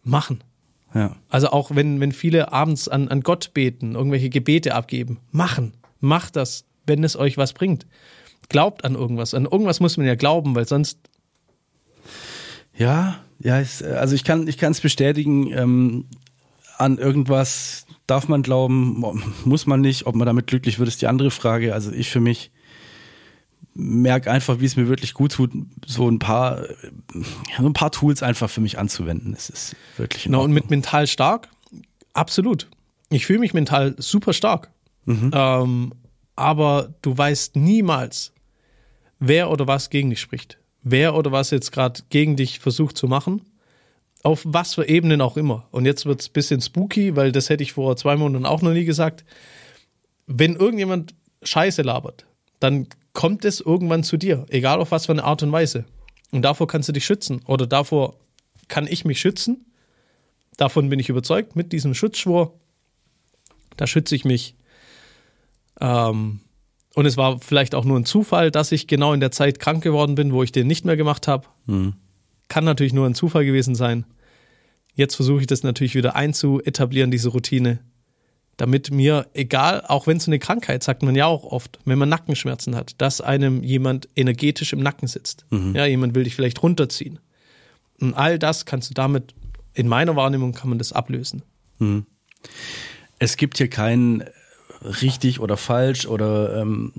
machen. 0.05 0.43
Ja. 0.95 1.17
Also 1.29 1.51
auch 1.51 1.75
wenn, 1.75 2.01
wenn 2.01 2.13
viele 2.13 2.53
abends 2.53 2.89
an, 2.89 3.09
an 3.09 3.21
Gott 3.21 3.53
beten, 3.55 3.95
irgendwelche 3.95 4.31
Gebete 4.31 4.75
abgeben, 4.75 5.19
machen. 5.31 5.73
Macht 6.01 6.37
das, 6.37 6.65
wenn 6.87 7.05
es 7.05 7.17
euch 7.17 7.37
was 7.37 7.53
bringt. 7.53 7.87
Glaubt 8.49 8.85
an 8.85 8.95
irgendwas. 8.95 9.35
An 9.35 9.45
irgendwas 9.45 9.81
muss 9.81 9.97
man 9.97 10.07
ja 10.07 10.15
glauben, 10.15 10.55
weil 10.55 10.67
sonst. 10.67 10.99
Ja, 12.77 13.21
ja, 13.39 13.55
also 13.57 14.15
ich 14.15 14.25
kann 14.25 14.49
ich 14.49 14.63
es 14.63 14.81
bestätigen. 14.81 15.53
Ähm, 15.53 16.07
an 16.77 16.99
irgendwas 16.99 17.87
darf 18.07 18.29
man 18.29 18.43
glauben, 18.43 19.05
muss 19.45 19.67
man 19.67 19.81
nicht. 19.81 20.07
Ob 20.07 20.15
man 20.15 20.27
damit 20.27 20.47
glücklich 20.47 20.79
wird, 20.79 20.89
ist 20.89 21.03
die 21.03 21.07
andere 21.07 21.31
Frage. 21.31 21.75
Also 21.75 21.93
ich 21.93 22.11
für 22.11 22.21
mich 22.21 22.51
merke 23.75 24.31
einfach, 24.31 24.61
wie 24.61 24.65
es 24.65 24.77
mir 24.77 24.89
wirklich 24.89 25.15
gut 25.15 25.33
tut, 25.33 25.53
so 25.87 26.09
ein 26.09 26.19
paar, 26.19 26.65
so 27.59 27.67
ein 27.67 27.73
paar 27.73 27.93
Tools 27.93 28.23
einfach 28.23 28.51
für 28.51 28.61
mich 28.61 28.79
anzuwenden. 28.79 29.35
Es 29.35 29.49
ist 29.49 29.77
wirklich. 29.97 30.25
Genau, 30.25 30.43
und 30.43 30.53
mit 30.53 30.71
mental 30.71 31.07
stark, 31.07 31.49
absolut. 32.13 32.69
Ich 33.11 33.27
fühle 33.27 33.39
mich 33.39 33.55
mental 33.55 33.95
super 33.99 34.33
stark. 34.33 34.71
Mhm. 35.05 35.31
Ähm, 35.33 35.93
aber 36.37 36.95
du 37.03 37.17
weißt 37.17 37.57
niemals, 37.57 38.33
wer 39.19 39.51
oder 39.51 39.67
was 39.67 39.91
gegen 39.91 40.11
dich 40.11 40.21
spricht. 40.21 40.59
Wer 40.83 41.15
oder 41.15 41.31
was 41.33 41.51
jetzt 41.51 41.73
gerade 41.73 42.01
gegen 42.09 42.37
dich 42.37 42.59
versucht 42.59 42.97
zu 42.97 43.07
machen 43.07 43.43
auf 44.23 44.43
was 44.45 44.75
für 44.75 44.89
Ebenen 44.89 45.21
auch 45.21 45.37
immer. 45.37 45.67
Und 45.71 45.87
jetzt 45.87 46.07
wird 46.07 46.21
es 46.21 46.29
ein 46.29 46.33
bisschen 46.33 46.61
spooky, 46.61 47.17
weil 47.17 47.33
das 47.33 47.49
hätte 47.49 47.63
ich 47.63 47.73
vor 47.73 47.97
zwei 47.97 48.17
Monaten 48.17 48.45
auch 48.45 48.63
noch 48.63 48.73
nie 48.73 48.85
gesagt. 48.85 49.25
Wenn 50.27 50.57
irgendjemand 50.57 51.15
Scheiße 51.43 51.83
labert, 51.83 52.27
dann 52.61 52.87
kommt 53.13 53.45
es 53.45 53.61
irgendwann 53.61 54.03
zu 54.05 54.17
dir, 54.17 54.47
egal 54.49 54.81
auf 54.81 54.91
was 54.91 55.07
für 55.07 55.13
eine 55.13 55.25
Art 55.25 55.43
und 55.43 55.53
Weise. 55.53 55.85
Und 56.31 56.43
davor 56.43 56.67
kannst 56.67 56.89
du 56.89 56.93
dich 56.93 57.05
schützen 57.05 57.41
oder 57.47 57.67
davor 57.67 58.17
kann 58.69 58.87
ich 58.87 59.05
mich 59.05 59.21
schützen. 59.21 59.67
Davon 60.57 60.89
bin 60.89 60.99
ich 60.99 61.09
überzeugt 61.09 61.57
mit 61.57 61.73
diesem 61.73 61.95
Schutzschwur. 61.95 62.55
Da 63.77 63.87
schütze 63.87 64.15
ich 64.15 64.25
mich. 64.25 64.55
Ähm, 65.81 66.41
und 66.95 67.07
es 67.07 67.17
war 67.17 67.39
vielleicht 67.41 67.75
auch 67.75 67.85
nur 67.85 67.99
ein 67.99 68.05
Zufall, 68.05 68.51
dass 68.51 68.73
ich 68.73 68.87
genau 68.87 69.13
in 69.13 69.21
der 69.21 69.31
Zeit 69.31 69.59
krank 69.59 69.83
geworden 69.83 70.15
bin, 70.15 70.33
wo 70.33 70.43
ich 70.43 70.53
den 70.53 70.67
nicht 70.67 70.85
mehr 70.85 70.97
gemacht 70.97 71.29
habe. 71.29 71.47
Mhm. 71.67 71.95
Kann 72.49 72.65
natürlich 72.65 72.93
nur 72.93 73.07
ein 73.07 73.15
Zufall 73.15 73.45
gewesen 73.45 73.75
sein. 73.75 74.05
Jetzt 74.95 75.15
versuche 75.15 75.41
ich 75.41 75.47
das 75.47 75.63
natürlich 75.63 75.95
wieder 75.95 76.17
einzuetablieren, 76.17 77.11
diese 77.11 77.29
Routine, 77.29 77.79
damit 78.61 78.91
mir, 78.91 79.27
egal, 79.35 79.85
auch 79.87 80.07
wenn 80.07 80.17
es 80.17 80.27
eine 80.27 80.39
Krankheit, 80.39 80.83
sagt 80.83 81.03
man 81.03 81.15
ja 81.15 81.27
auch 81.27 81.45
oft, 81.45 81.79
wenn 81.85 81.99
man 81.99 82.09
Nackenschmerzen 82.09 82.77
hat, 82.77 83.01
dass 83.01 83.21
einem 83.21 83.63
jemand 83.63 84.09
energetisch 84.17 84.73
im 84.73 84.81
Nacken 84.81 85.09
sitzt. 85.09 85.47
Mhm. 85.51 85.75
Ja, 85.75 85.87
jemand 85.87 86.15
will 86.15 86.25
dich 86.25 86.35
vielleicht 86.35 86.63
runterziehen. 86.63 87.19
Und 88.01 88.15
all 88.15 88.39
das 88.39 88.67
kannst 88.67 88.91
du 88.91 88.95
damit, 88.95 89.35
in 89.75 89.89
meiner 89.89 90.17
Wahrnehmung 90.17 90.53
kann 90.53 90.69
man 90.69 90.79
das 90.79 90.93
ablösen. 90.93 91.43
Mhm. 91.79 92.07
Es 93.19 93.37
gibt 93.37 93.59
hier 93.59 93.69
kein 93.69 94.25
richtig 94.83 95.41
oder 95.41 95.57
falsch 95.57 96.07
oder 96.07 96.61
ähm, 96.61 96.93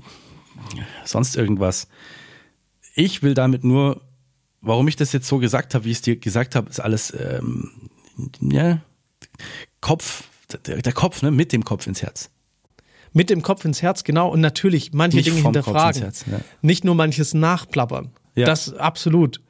sonst 1.04 1.36
irgendwas. 1.36 1.88
Ich 2.94 3.22
will 3.22 3.34
damit 3.34 3.64
nur 3.64 4.00
warum 4.62 4.88
ich 4.88 4.96
das 4.96 5.12
jetzt 5.12 5.28
so 5.28 5.38
gesagt 5.38 5.74
habe, 5.74 5.84
wie 5.84 5.90
ich 5.90 5.98
es 5.98 6.02
dir 6.02 6.16
gesagt 6.16 6.54
habe, 6.54 6.70
ist 6.70 6.80
alles 6.80 7.12
ähm, 7.12 7.70
ja, 8.40 8.80
Kopf, 9.80 10.24
der, 10.58 10.82
der, 10.82 10.92
Kopf, 10.92 11.22
ne, 11.22 11.30
mit 11.30 11.52
dem 11.52 11.64
Kopf 11.64 11.86
ins 11.86 12.02
Herz. 12.02 12.30
Mit 13.12 13.30
dem 13.30 13.42
Kopf 13.42 13.64
ins 13.64 13.82
Herz, 13.82 14.04
genau. 14.04 14.30
Und 14.30 14.40
natürlich 14.40 14.92
manche 14.92 15.18
Nicht 15.18 15.28
Dinge 15.28 15.42
hinterfragen. 15.42 16.02
Herz, 16.02 16.24
ja. 16.30 16.40
Nicht 16.62 16.84
nur 16.84 16.94
manches 16.94 17.34
nachplappern. 17.34 18.10
Ja. 18.34 18.46
Das 18.46 18.72
absolut. 18.74 19.40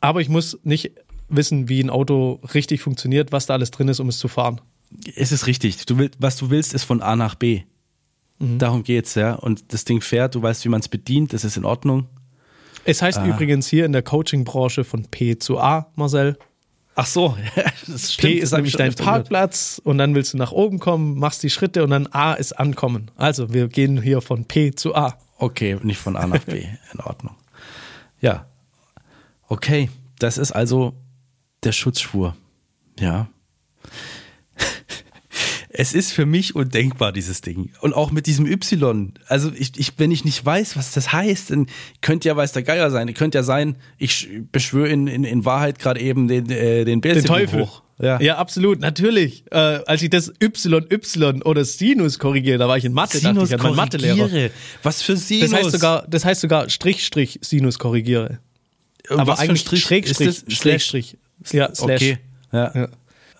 Aber 0.00 0.20
ich 0.20 0.28
muss 0.28 0.58
nicht 0.62 0.92
wissen, 1.28 1.68
wie 1.68 1.80
ein 1.80 1.90
Auto 1.90 2.40
richtig 2.54 2.80
funktioniert, 2.80 3.32
was 3.32 3.46
da 3.46 3.54
alles 3.54 3.70
drin 3.70 3.88
ist, 3.88 4.00
um 4.00 4.08
es 4.08 4.18
zu 4.18 4.28
fahren. 4.28 4.60
Es 5.14 5.32
ist 5.32 5.46
richtig. 5.46 5.84
Du 5.84 5.98
willst, 5.98 6.16
was 6.18 6.36
du 6.36 6.50
willst, 6.50 6.72
ist 6.72 6.84
von 6.84 7.02
A 7.02 7.16
nach 7.16 7.34
B. 7.34 7.62
Mhm. 8.38 8.58
Darum 8.58 8.82
geht's, 8.84 9.14
ja. 9.14 9.34
Und 9.34 9.72
das 9.72 9.84
Ding 9.84 10.00
fährt, 10.00 10.34
du 10.34 10.42
weißt, 10.42 10.64
wie 10.64 10.68
man 10.70 10.80
es 10.80 10.88
bedient, 10.88 11.32
das 11.32 11.44
ist 11.44 11.56
in 11.56 11.64
Ordnung. 11.64 12.06
Es 12.84 13.02
heißt 13.02 13.18
ah. 13.18 13.26
übrigens 13.26 13.68
hier 13.68 13.84
in 13.84 13.92
der 13.92 14.02
Coaching-Branche 14.02 14.84
von 14.84 15.04
P 15.04 15.38
zu 15.38 15.58
A, 15.58 15.90
Marcel. 15.94 16.38
Ach 17.00 17.06
so, 17.06 17.38
das 17.86 18.14
stimmt. 18.14 18.34
P 18.34 18.38
ist 18.40 18.52
nämlich 18.52 18.74
dein 18.74 18.92
Parkplatz 18.92 19.80
und 19.84 19.98
dann 19.98 20.16
willst 20.16 20.32
du 20.34 20.36
nach 20.36 20.50
oben 20.50 20.80
kommen, 20.80 21.16
machst 21.16 21.44
die 21.44 21.48
Schritte 21.48 21.84
und 21.84 21.90
dann 21.90 22.08
A 22.08 22.32
ist 22.32 22.54
ankommen. 22.54 23.12
Also 23.16 23.52
wir 23.52 23.68
gehen 23.68 24.02
hier 24.02 24.20
von 24.20 24.46
P 24.46 24.72
zu 24.72 24.96
A. 24.96 25.16
Okay, 25.36 25.78
nicht 25.84 26.00
von 26.00 26.16
A 26.16 26.26
nach 26.26 26.42
B. 26.42 26.64
In 26.92 26.98
Ordnung. 26.98 27.36
Ja. 28.20 28.46
Okay, 29.46 29.90
das 30.18 30.38
ist 30.38 30.50
also 30.50 30.92
der 31.62 31.70
Schutzschwur. 31.70 32.34
Ja. 32.98 33.28
Es 35.80 35.94
ist 35.94 36.12
für 36.12 36.26
mich 36.26 36.56
undenkbar, 36.56 37.12
dieses 37.12 37.40
Ding. 37.40 37.70
Und 37.80 37.92
auch 37.92 38.10
mit 38.10 38.26
diesem 38.26 38.46
Y. 38.46 39.12
Also, 39.28 39.52
ich, 39.56 39.78
ich, 39.78 39.92
wenn 39.96 40.10
ich 40.10 40.24
nicht 40.24 40.44
weiß, 40.44 40.76
was 40.76 40.90
das 40.90 41.12
heißt, 41.12 41.52
dann 41.52 41.68
könnte 42.00 42.26
ja 42.26 42.36
weiß 42.36 42.50
der 42.50 42.64
Geier 42.64 42.90
sein. 42.90 43.14
Könnte 43.14 43.38
ja 43.38 43.44
sein, 43.44 43.76
ich 43.96 44.28
beschwöre 44.50 44.88
in, 44.88 45.06
in, 45.06 45.22
in 45.22 45.44
Wahrheit 45.44 45.78
gerade 45.78 46.00
eben 46.00 46.26
den, 46.26 46.50
äh, 46.50 46.84
den 46.84 47.00
Den 47.00 47.24
Teufel. 47.24 47.60
Hoch. 47.60 47.82
Ja. 48.00 48.20
ja, 48.20 48.38
absolut, 48.38 48.80
natürlich. 48.80 49.44
Äh, 49.52 49.54
als 49.54 50.02
ich 50.02 50.10
das 50.10 50.32
YY 50.42 51.42
oder 51.44 51.64
Sinus 51.64 52.18
korrigiere, 52.18 52.58
da 52.58 52.66
war 52.66 52.76
ich 52.76 52.84
in 52.84 52.92
Mathe, 52.92 53.18
Sinus 53.18 53.50
dachte 53.50 53.62
ich 53.62 53.70
an 53.70 53.76
Mathelehrer. 53.76 54.50
Was 54.82 55.02
für 55.02 55.16
Sinus? 55.16 55.50
Das 55.50 55.60
heißt 55.60 55.70
sogar, 55.70 56.06
das 56.08 56.24
heißt 56.24 56.40
sogar 56.40 56.68
Strich, 56.70 57.06
Strich, 57.06 57.38
Sinus 57.40 57.78
korrigiere. 57.78 58.40
Aber 59.08 59.28
was 59.28 59.38
eigentlich 59.38 59.60
Strich, 59.60 59.82
Schrägstrich, 59.82 60.42
Schrägstrich. 60.48 60.56
Schrägstrich. 60.58 61.16
Ja, 61.52 61.72
Slash. 61.72 62.02
Okay. 62.02 62.18
Ja. 62.52 62.72
ja. 62.74 62.88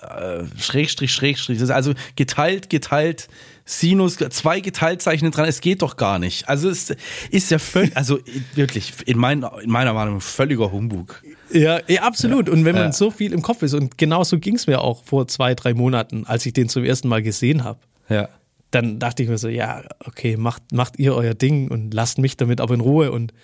Äh, 0.01 0.45
Schrägstrich, 0.61 1.13
Schrägstrich. 1.13 1.61
Also 1.73 1.93
geteilt, 2.15 2.71
geteilt, 2.71 3.29
Sinus, 3.65 4.17
zwei 4.17 4.61
Geteiltzeichen 4.61 5.31
dran. 5.31 5.47
Es 5.47 5.61
geht 5.61 5.83
doch 5.83 5.97
gar 5.97 6.19
nicht. 6.19 6.49
Also 6.49 6.71
es 6.71 6.95
ist 7.31 7.51
ja 7.51 7.59
völlig, 7.59 7.97
also 7.97 8.21
wirklich 8.55 8.93
in, 9.07 9.19
mein, 9.19 9.45
in 9.63 9.71
meiner 9.71 9.93
Meinung 9.93 10.21
völliger 10.21 10.71
Humbug. 10.71 11.23
Ja, 11.53 11.81
ja 11.89 12.03
absolut. 12.03 12.47
Ja. 12.47 12.55
Und 12.55 12.65
wenn 12.65 12.77
man 12.77 12.87
ja. 12.87 12.93
so 12.93 13.11
viel 13.11 13.33
im 13.33 13.43
Kopf 13.43 13.63
ist, 13.63 13.75
und 13.75 13.99
genau 13.99 14.23
so 14.23 14.39
ging 14.39 14.55
es 14.55 14.67
mir 14.69 14.81
auch 14.81 15.05
vor 15.05 15.27
zwei, 15.27 15.55
drei 15.55 15.75
Monaten, 15.75 16.25
als 16.27 16.47
ich 16.47 16.53
den 16.53 16.69
zum 16.69 16.85
ersten 16.85 17.09
Mal 17.09 17.23
gesehen 17.23 17.65
habe. 17.65 17.81
Ja. 18.09 18.29
Dann 18.71 19.01
dachte 19.01 19.23
ich 19.23 19.29
mir 19.29 19.39
so, 19.39 19.49
ja, 19.49 19.83
okay, 20.05 20.37
macht, 20.37 20.73
macht 20.73 20.99
ihr 20.99 21.15
euer 21.15 21.35
Ding 21.35 21.71
und 21.71 21.93
lasst 21.93 22.19
mich 22.19 22.37
damit 22.37 22.61
aber 22.61 22.75
in 22.75 22.81
Ruhe. 22.81 23.11
Und 23.11 23.35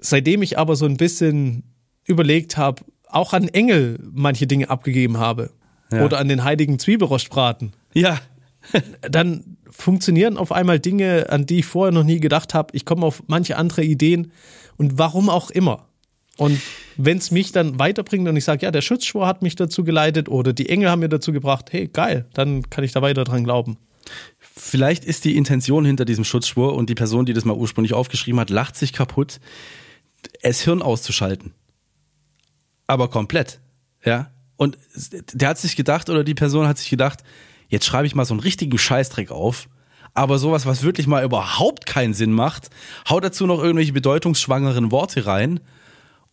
seitdem 0.00 0.42
ich 0.42 0.58
aber 0.58 0.76
so 0.76 0.86
ein 0.86 0.96
bisschen 0.96 1.64
überlegt 2.04 2.56
habe, 2.56 2.82
auch 3.08 3.32
an 3.32 3.48
Engel 3.48 3.98
manche 4.12 4.46
Dinge 4.46 4.70
abgegeben 4.70 5.18
habe, 5.18 5.50
ja. 5.94 6.04
oder 6.04 6.18
an 6.18 6.28
den 6.28 6.44
heiligen 6.44 6.78
Zwiebelrostbraten. 6.78 7.72
Ja. 7.92 8.20
dann 9.02 9.56
funktionieren 9.70 10.36
auf 10.36 10.52
einmal 10.52 10.80
Dinge, 10.80 11.26
an 11.30 11.46
die 11.46 11.60
ich 11.60 11.66
vorher 11.66 11.92
noch 11.92 12.04
nie 12.04 12.20
gedacht 12.20 12.54
habe. 12.54 12.74
Ich 12.74 12.84
komme 12.84 13.04
auf 13.04 13.22
manche 13.26 13.56
andere 13.56 13.82
Ideen 13.82 14.32
und 14.76 14.98
warum 14.98 15.28
auch 15.28 15.50
immer. 15.50 15.86
Und 16.36 16.60
wenn 16.96 17.18
es 17.18 17.30
mich 17.30 17.52
dann 17.52 17.78
weiterbringt 17.78 18.28
und 18.28 18.36
ich 18.36 18.44
sage, 18.44 18.66
ja, 18.66 18.72
der 18.72 18.80
Schutzschwur 18.80 19.26
hat 19.26 19.42
mich 19.42 19.54
dazu 19.54 19.84
geleitet 19.84 20.28
oder 20.28 20.52
die 20.52 20.68
Engel 20.68 20.90
haben 20.90 21.00
mir 21.00 21.08
dazu 21.08 21.32
gebracht, 21.32 21.72
hey, 21.72 21.88
geil, 21.88 22.26
dann 22.34 22.68
kann 22.70 22.82
ich 22.82 22.92
da 22.92 23.02
weiter 23.02 23.24
dran 23.24 23.44
glauben. 23.44 23.76
Vielleicht 24.40 25.04
ist 25.04 25.24
die 25.24 25.36
Intention 25.36 25.84
hinter 25.84 26.04
diesem 26.04 26.24
Schutzschwur 26.24 26.74
und 26.74 26.90
die 26.90 26.94
Person, 26.94 27.24
die 27.24 27.32
das 27.32 27.44
mal 27.44 27.56
ursprünglich 27.56 27.94
aufgeschrieben 27.94 28.40
hat, 28.40 28.50
lacht 28.50 28.76
sich 28.76 28.92
kaputt, 28.92 29.40
es 30.42 30.60
Hirn 30.62 30.82
auszuschalten. 30.82 31.52
Aber 32.86 33.08
komplett. 33.08 33.60
Ja. 34.04 34.30
Und 34.56 34.78
der 35.32 35.48
hat 35.48 35.58
sich 35.58 35.76
gedacht, 35.76 36.08
oder 36.10 36.24
die 36.24 36.34
Person 36.34 36.68
hat 36.68 36.78
sich 36.78 36.90
gedacht, 36.90 37.20
jetzt 37.68 37.86
schreibe 37.86 38.06
ich 38.06 38.14
mal 38.14 38.24
so 38.24 38.34
einen 38.34 38.40
richtigen 38.40 38.78
Scheißdreck 38.78 39.30
auf. 39.30 39.68
Aber 40.14 40.38
sowas, 40.38 40.64
was 40.64 40.84
wirklich 40.84 41.08
mal 41.08 41.24
überhaupt 41.24 41.86
keinen 41.86 42.14
Sinn 42.14 42.32
macht, 42.32 42.70
hau 43.08 43.18
dazu 43.18 43.46
noch 43.46 43.60
irgendwelche 43.60 43.92
bedeutungsschwangeren 43.92 44.92
Worte 44.92 45.26
rein. 45.26 45.60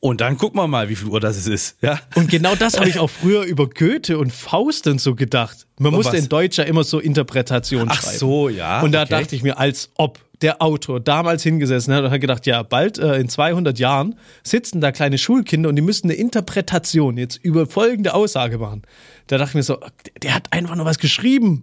Und 0.04 0.20
dann 0.20 0.36
gucken 0.40 0.60
wir 0.60 0.68
mal, 0.68 0.90
wie 0.90 0.96
viel 0.96 1.10
Uhr 1.10 1.20
das 1.20 1.46
ist. 1.46 1.78
Ja? 1.82 2.00
Und 2.16 2.28
genau 2.28 2.56
das 2.56 2.80
habe 2.80 2.90
ich 2.90 2.98
auch 2.98 3.10
früher 3.22 3.44
über 3.44 3.70
Goethe 3.70 4.18
und 4.18 4.34
Faust 4.34 4.88
und 4.88 5.00
so 5.00 5.14
gedacht. 5.14 5.68
Man 5.78 5.94
musste 5.94 6.18
in 6.18 6.28
Deutsch 6.28 6.58
ja 6.58 6.64
immer 6.64 6.84
so 6.84 7.00
Interpretation 7.00 7.88
schreiben. 7.88 8.00
Ach 8.02 8.12
so, 8.12 8.50
ja. 8.50 8.82
Und 8.82 8.94
da 8.94 9.04
okay. 9.04 9.22
dachte 9.22 9.36
ich 9.36 9.44
mir, 9.44 9.60
als 9.60 9.92
ob 9.96 10.20
der 10.42 10.60
Autor 10.60 11.00
damals 11.00 11.44
hingesessen 11.44 11.94
hat 11.94 12.04
und 12.04 12.10
hat 12.10 12.20
gedacht, 12.20 12.48
ja, 12.48 12.64
bald 12.64 12.98
äh, 12.98 13.18
in 13.18 13.30
200 13.30 13.78
Jahren 13.78 14.16
sitzen 14.42 14.82
da 14.82 14.92
kleine 14.92 15.20
Schulkinder 15.20 15.70
und 15.70 15.76
die 15.76 15.84
müssen 15.84 16.08
eine 16.08 16.16
Interpretation 16.16 17.16
jetzt 17.18 17.38
über 17.44 17.68
folgende 17.68 18.16
Aussage 18.16 18.58
machen. 18.58 18.82
Da 19.28 19.38
dachte 19.38 19.52
ich 19.52 19.56
mir 19.56 19.64
so, 19.64 19.78
der 20.24 20.34
hat 20.34 20.52
einfach 20.52 20.76
nur 20.76 20.86
was 20.86 20.98
geschrieben. 20.98 21.62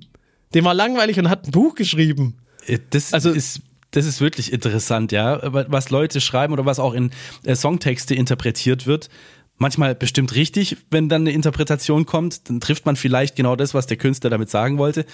Dem 0.55 0.65
war 0.65 0.75
langweilig 0.75 1.19
und 1.19 1.29
hat 1.29 1.49
ein 1.49 1.51
Buch 1.51 1.75
geschrieben. 1.75 2.37
Äh, 2.67 2.79
das 2.91 3.13
also, 3.13 3.31
ist 3.31 3.63
das 3.91 4.07
ist 4.07 4.21
wirklich 4.21 4.53
interessant, 4.53 5.13
ja, 5.13 5.41
was 5.43 5.91
Leute 5.91 6.21
schreiben 6.21 6.53
oder 6.53 6.67
was 6.67 6.79
auch 6.79 6.93
in 6.93 7.11
äh, 7.45 7.55
Songtexte 7.55 8.15
interpretiert 8.15 8.87
wird 8.87 9.09
manchmal 9.59 9.95
bestimmt 9.95 10.35
richtig, 10.35 10.77
wenn 10.91 11.09
dann 11.09 11.23
eine 11.23 11.33
Interpretation 11.33 12.07
kommt, 12.07 12.49
dann 12.49 12.61
trifft 12.61 12.87
man 12.87 12.97
vielleicht 12.97 13.37
genau 13.37 13.57
das, 13.57 13.75
was 13.75 13.87
der 13.87 13.97
Künstler 13.97 14.31
damit 14.31 14.49
sagen 14.49 14.79
wollte. 14.79 15.05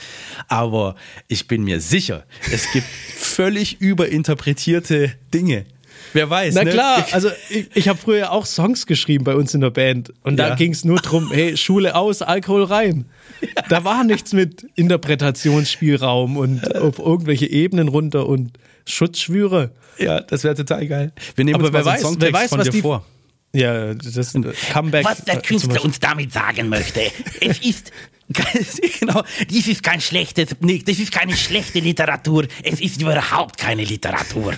Aber 0.48 0.94
ich 1.28 1.48
bin 1.48 1.64
mir 1.64 1.80
sicher, 1.80 2.24
es 2.52 2.70
gibt 2.72 2.86
völlig 3.16 3.80
überinterpretierte 3.80 5.14
Dinge. 5.32 5.64
Wer 6.14 6.30
weiß. 6.30 6.54
Na 6.54 6.62
ne? 6.62 6.70
klar, 6.70 7.06
also 7.10 7.28
ich, 7.50 7.68
ich 7.74 7.88
habe 7.88 7.98
früher 7.98 8.30
auch 8.30 8.46
Songs 8.46 8.86
geschrieben 8.86 9.24
bei 9.24 9.34
uns 9.34 9.52
in 9.52 9.60
der 9.60 9.70
Band 9.70 10.12
und 10.22 10.36
da 10.36 10.50
ja. 10.50 10.54
ging 10.54 10.72
es 10.72 10.84
nur 10.84 10.98
drum, 10.98 11.30
hey, 11.32 11.56
Schule 11.56 11.96
aus, 11.96 12.22
Alkohol 12.22 12.64
rein. 12.64 13.06
Ja. 13.40 13.62
Da 13.68 13.84
war 13.84 14.04
nichts 14.04 14.32
mit 14.32 14.64
Interpretationsspielraum 14.76 16.36
und 16.36 16.76
auf 16.76 17.00
irgendwelche 17.00 17.46
Ebenen 17.50 17.88
runter 17.88 18.26
und 18.26 18.52
Schutzschwüre. 18.86 19.72
Ja, 19.98 20.20
das 20.20 20.44
wäre 20.44 20.54
total 20.54 20.86
geil. 20.86 21.12
Wir 21.34 21.44
nehmen 21.44 21.56
Aber 21.56 21.66
uns 21.66 21.74
wer, 21.74 21.84
weiß, 21.84 22.16
wer 22.18 22.32
weiß, 22.32 22.52
was 22.52 22.70
die, 22.70 22.80
vor. 22.80 23.04
Ja, 23.52 23.94
das 23.94 24.34
und 24.34 24.46
Comeback. 24.72 25.04
Was 25.04 25.24
der 25.24 25.40
Künstler 25.40 25.84
uns 25.84 25.98
damit 25.98 26.32
sagen 26.32 26.68
möchte, 26.68 27.02
es 27.40 27.58
ist 27.58 27.92
genau, 29.00 29.22
dies 29.50 29.68
ist 29.68 29.82
kein 29.82 30.00
schlechtes, 30.00 30.56
nee, 30.60 30.82
das 30.84 30.98
ist 30.98 31.12
keine 31.12 31.36
schlechte 31.36 31.80
Literatur, 31.80 32.46
es 32.62 32.80
ist 32.80 33.02
überhaupt 33.02 33.58
keine 33.58 33.84
Literatur. 33.84 34.54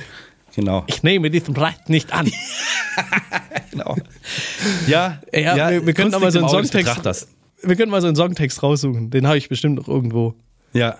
Genau. 0.57 0.85
Ich 0.87 1.03
nehme 1.03 1.31
diesen 1.31 1.53
Preis 1.53 1.77
nicht 1.89 2.15
an. 2.15 2.33
genau. 3.71 3.95
Ja, 4.87 5.21
ja, 5.31 5.55
ja 5.55 5.71
wir, 5.71 5.87
wir 5.87 5.93
können 5.93 6.15
aber 6.15 6.33
so 6.33 6.39
einen 6.39 6.49
Songtext. 6.49 7.29
Wir 7.63 7.77
können 7.77 7.91
mal 7.91 8.01
so 8.01 8.07
einen 8.07 8.17
Songtext 8.17 8.63
raussuchen. 8.63 9.11
Den 9.11 9.27
habe 9.27 9.37
ich 9.37 9.51
bestimmt 9.51 9.77
noch 9.77 9.87
irgendwo. 9.87 10.35
Ja. 10.73 10.97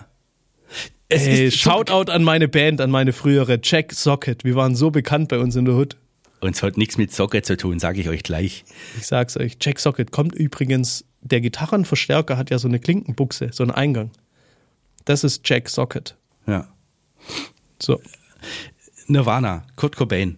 Es 1.09 1.25
Ey, 1.25 1.49
Shoutout 1.49 2.11
an 2.11 2.23
meine 2.23 2.47
Band, 2.47 2.81
an 2.81 2.91
meine 2.91 3.13
frühere 3.13 3.59
Jack 3.63 3.93
Socket. 3.93 4.43
Wir 4.43 4.53
waren 4.55 4.75
so 4.75 4.91
bekannt 4.91 5.29
bei 5.29 5.39
uns 5.39 5.55
in 5.55 5.65
der 5.65 5.73
Hood. 5.73 5.97
Und 6.39 6.55
es 6.55 6.61
hat 6.61 6.77
nichts 6.77 6.99
mit 6.99 7.11
Socket 7.11 7.43
zu 7.43 7.57
tun, 7.57 7.79
sage 7.79 7.99
ich 7.99 8.09
euch 8.09 8.21
gleich. 8.21 8.63
Ich 8.99 9.07
sag's 9.07 9.37
euch. 9.37 9.57
Jack 9.59 9.79
Socket 9.79 10.11
kommt 10.11 10.35
übrigens, 10.35 11.03
der 11.21 11.41
Gitarrenverstärker 11.41 12.37
hat 12.37 12.51
ja 12.51 12.59
so 12.59 12.67
eine 12.67 12.79
Klinkenbuchse, 12.79 13.49
so 13.51 13.63
einen 13.63 13.71
Eingang. 13.71 14.11
Das 15.05 15.23
ist 15.23 15.49
Jack 15.49 15.67
Socket. 15.67 16.15
Ja. 16.45 16.67
So. 17.81 17.99
Nirvana, 19.07 19.65
Kurt 19.75 19.95
Cobain. 19.95 20.37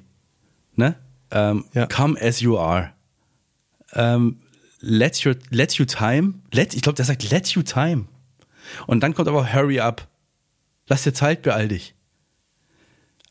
Ne? 0.76 0.96
Ähm, 1.32 1.66
ja. 1.74 1.88
Come 1.88 2.20
as 2.22 2.40
you 2.40 2.58
are. 2.58 2.92
Ähm, 3.94 4.38
let, 4.80 5.26
your, 5.26 5.36
let 5.50 5.74
you 5.74 5.86
time. 5.86 6.36
Let, 6.52 6.74
ich 6.74 6.82
glaube, 6.82 6.96
der 6.96 7.06
sagt 7.06 7.30
let 7.30 7.48
you 7.50 7.62
time. 7.62 8.06
Und 8.88 9.02
dann 9.02 9.14
kommt 9.14 9.28
aber 9.28 9.54
hurry 9.54 9.80
up. 9.80 10.08
Lass 10.88 11.04
dir 11.04 11.14
Zeit, 11.14 11.42
beeil 11.42 11.68
dich. 11.68 11.96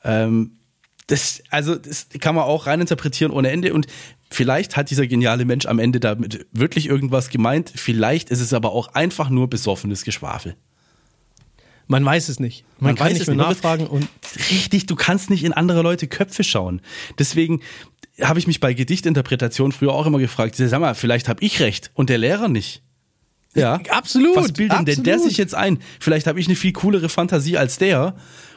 Ähm, 0.04 0.58
das, 1.06 1.42
also, 1.50 1.74
das 1.74 2.08
kann 2.20 2.34
man 2.34 2.44
auch 2.44 2.66
reininterpretieren 2.66 3.32
ohne 3.32 3.50
Ende. 3.50 3.72
Und 3.72 3.86
vielleicht 4.30 4.76
hat 4.76 4.90
dieser 4.90 5.06
geniale 5.06 5.44
Mensch 5.44 5.66
am 5.66 5.78
Ende 5.78 6.00
damit 6.00 6.46
wirklich 6.52 6.86
irgendwas 6.86 7.30
gemeint. 7.30 7.72
Vielleicht 7.74 8.30
ist 8.30 8.40
es 8.40 8.52
aber 8.52 8.72
auch 8.72 8.88
einfach 8.94 9.30
nur 9.30 9.48
besoffenes 9.48 10.04
Geschwafel. 10.04 10.56
Man 11.88 12.04
weiß 12.04 12.28
es 12.28 12.38
nicht. 12.38 12.64
Man, 12.78 12.90
Man 12.90 12.96
kann 12.96 13.12
nicht 13.12 13.26
mehr 13.26 13.36
nachfragen 13.36 13.86
und 13.86 14.06
richtig, 14.50 14.86
du 14.86 14.94
kannst 14.94 15.30
nicht 15.30 15.42
in 15.42 15.54
andere 15.54 15.82
Leute 15.82 16.06
Köpfe 16.06 16.44
schauen. 16.44 16.80
Deswegen 17.18 17.60
habe 18.20 18.38
ich 18.38 18.46
mich 18.46 18.60
bei 18.60 18.74
Gedichtinterpretation 18.74 19.72
früher 19.72 19.92
auch 19.92 20.06
immer 20.06 20.18
gefragt, 20.18 20.54
sag 20.56 20.80
mal, 20.80 20.94
vielleicht 20.94 21.28
habe 21.28 21.42
ich 21.42 21.60
recht 21.60 21.90
und 21.94 22.10
der 22.10 22.18
Lehrer 22.18 22.48
nicht. 22.48 22.82
Ja, 23.54 23.80
absolut. 23.88 24.36
Was 24.36 24.52
bildet 24.52 24.86
denn 24.86 25.02
der 25.02 25.18
sich 25.18 25.38
jetzt 25.38 25.54
ein? 25.54 25.78
Vielleicht 25.98 26.26
habe 26.26 26.38
ich 26.38 26.46
eine 26.46 26.56
viel 26.56 26.72
coolere 26.72 27.08
Fantasie 27.08 27.56
als 27.56 27.78
der 27.78 28.14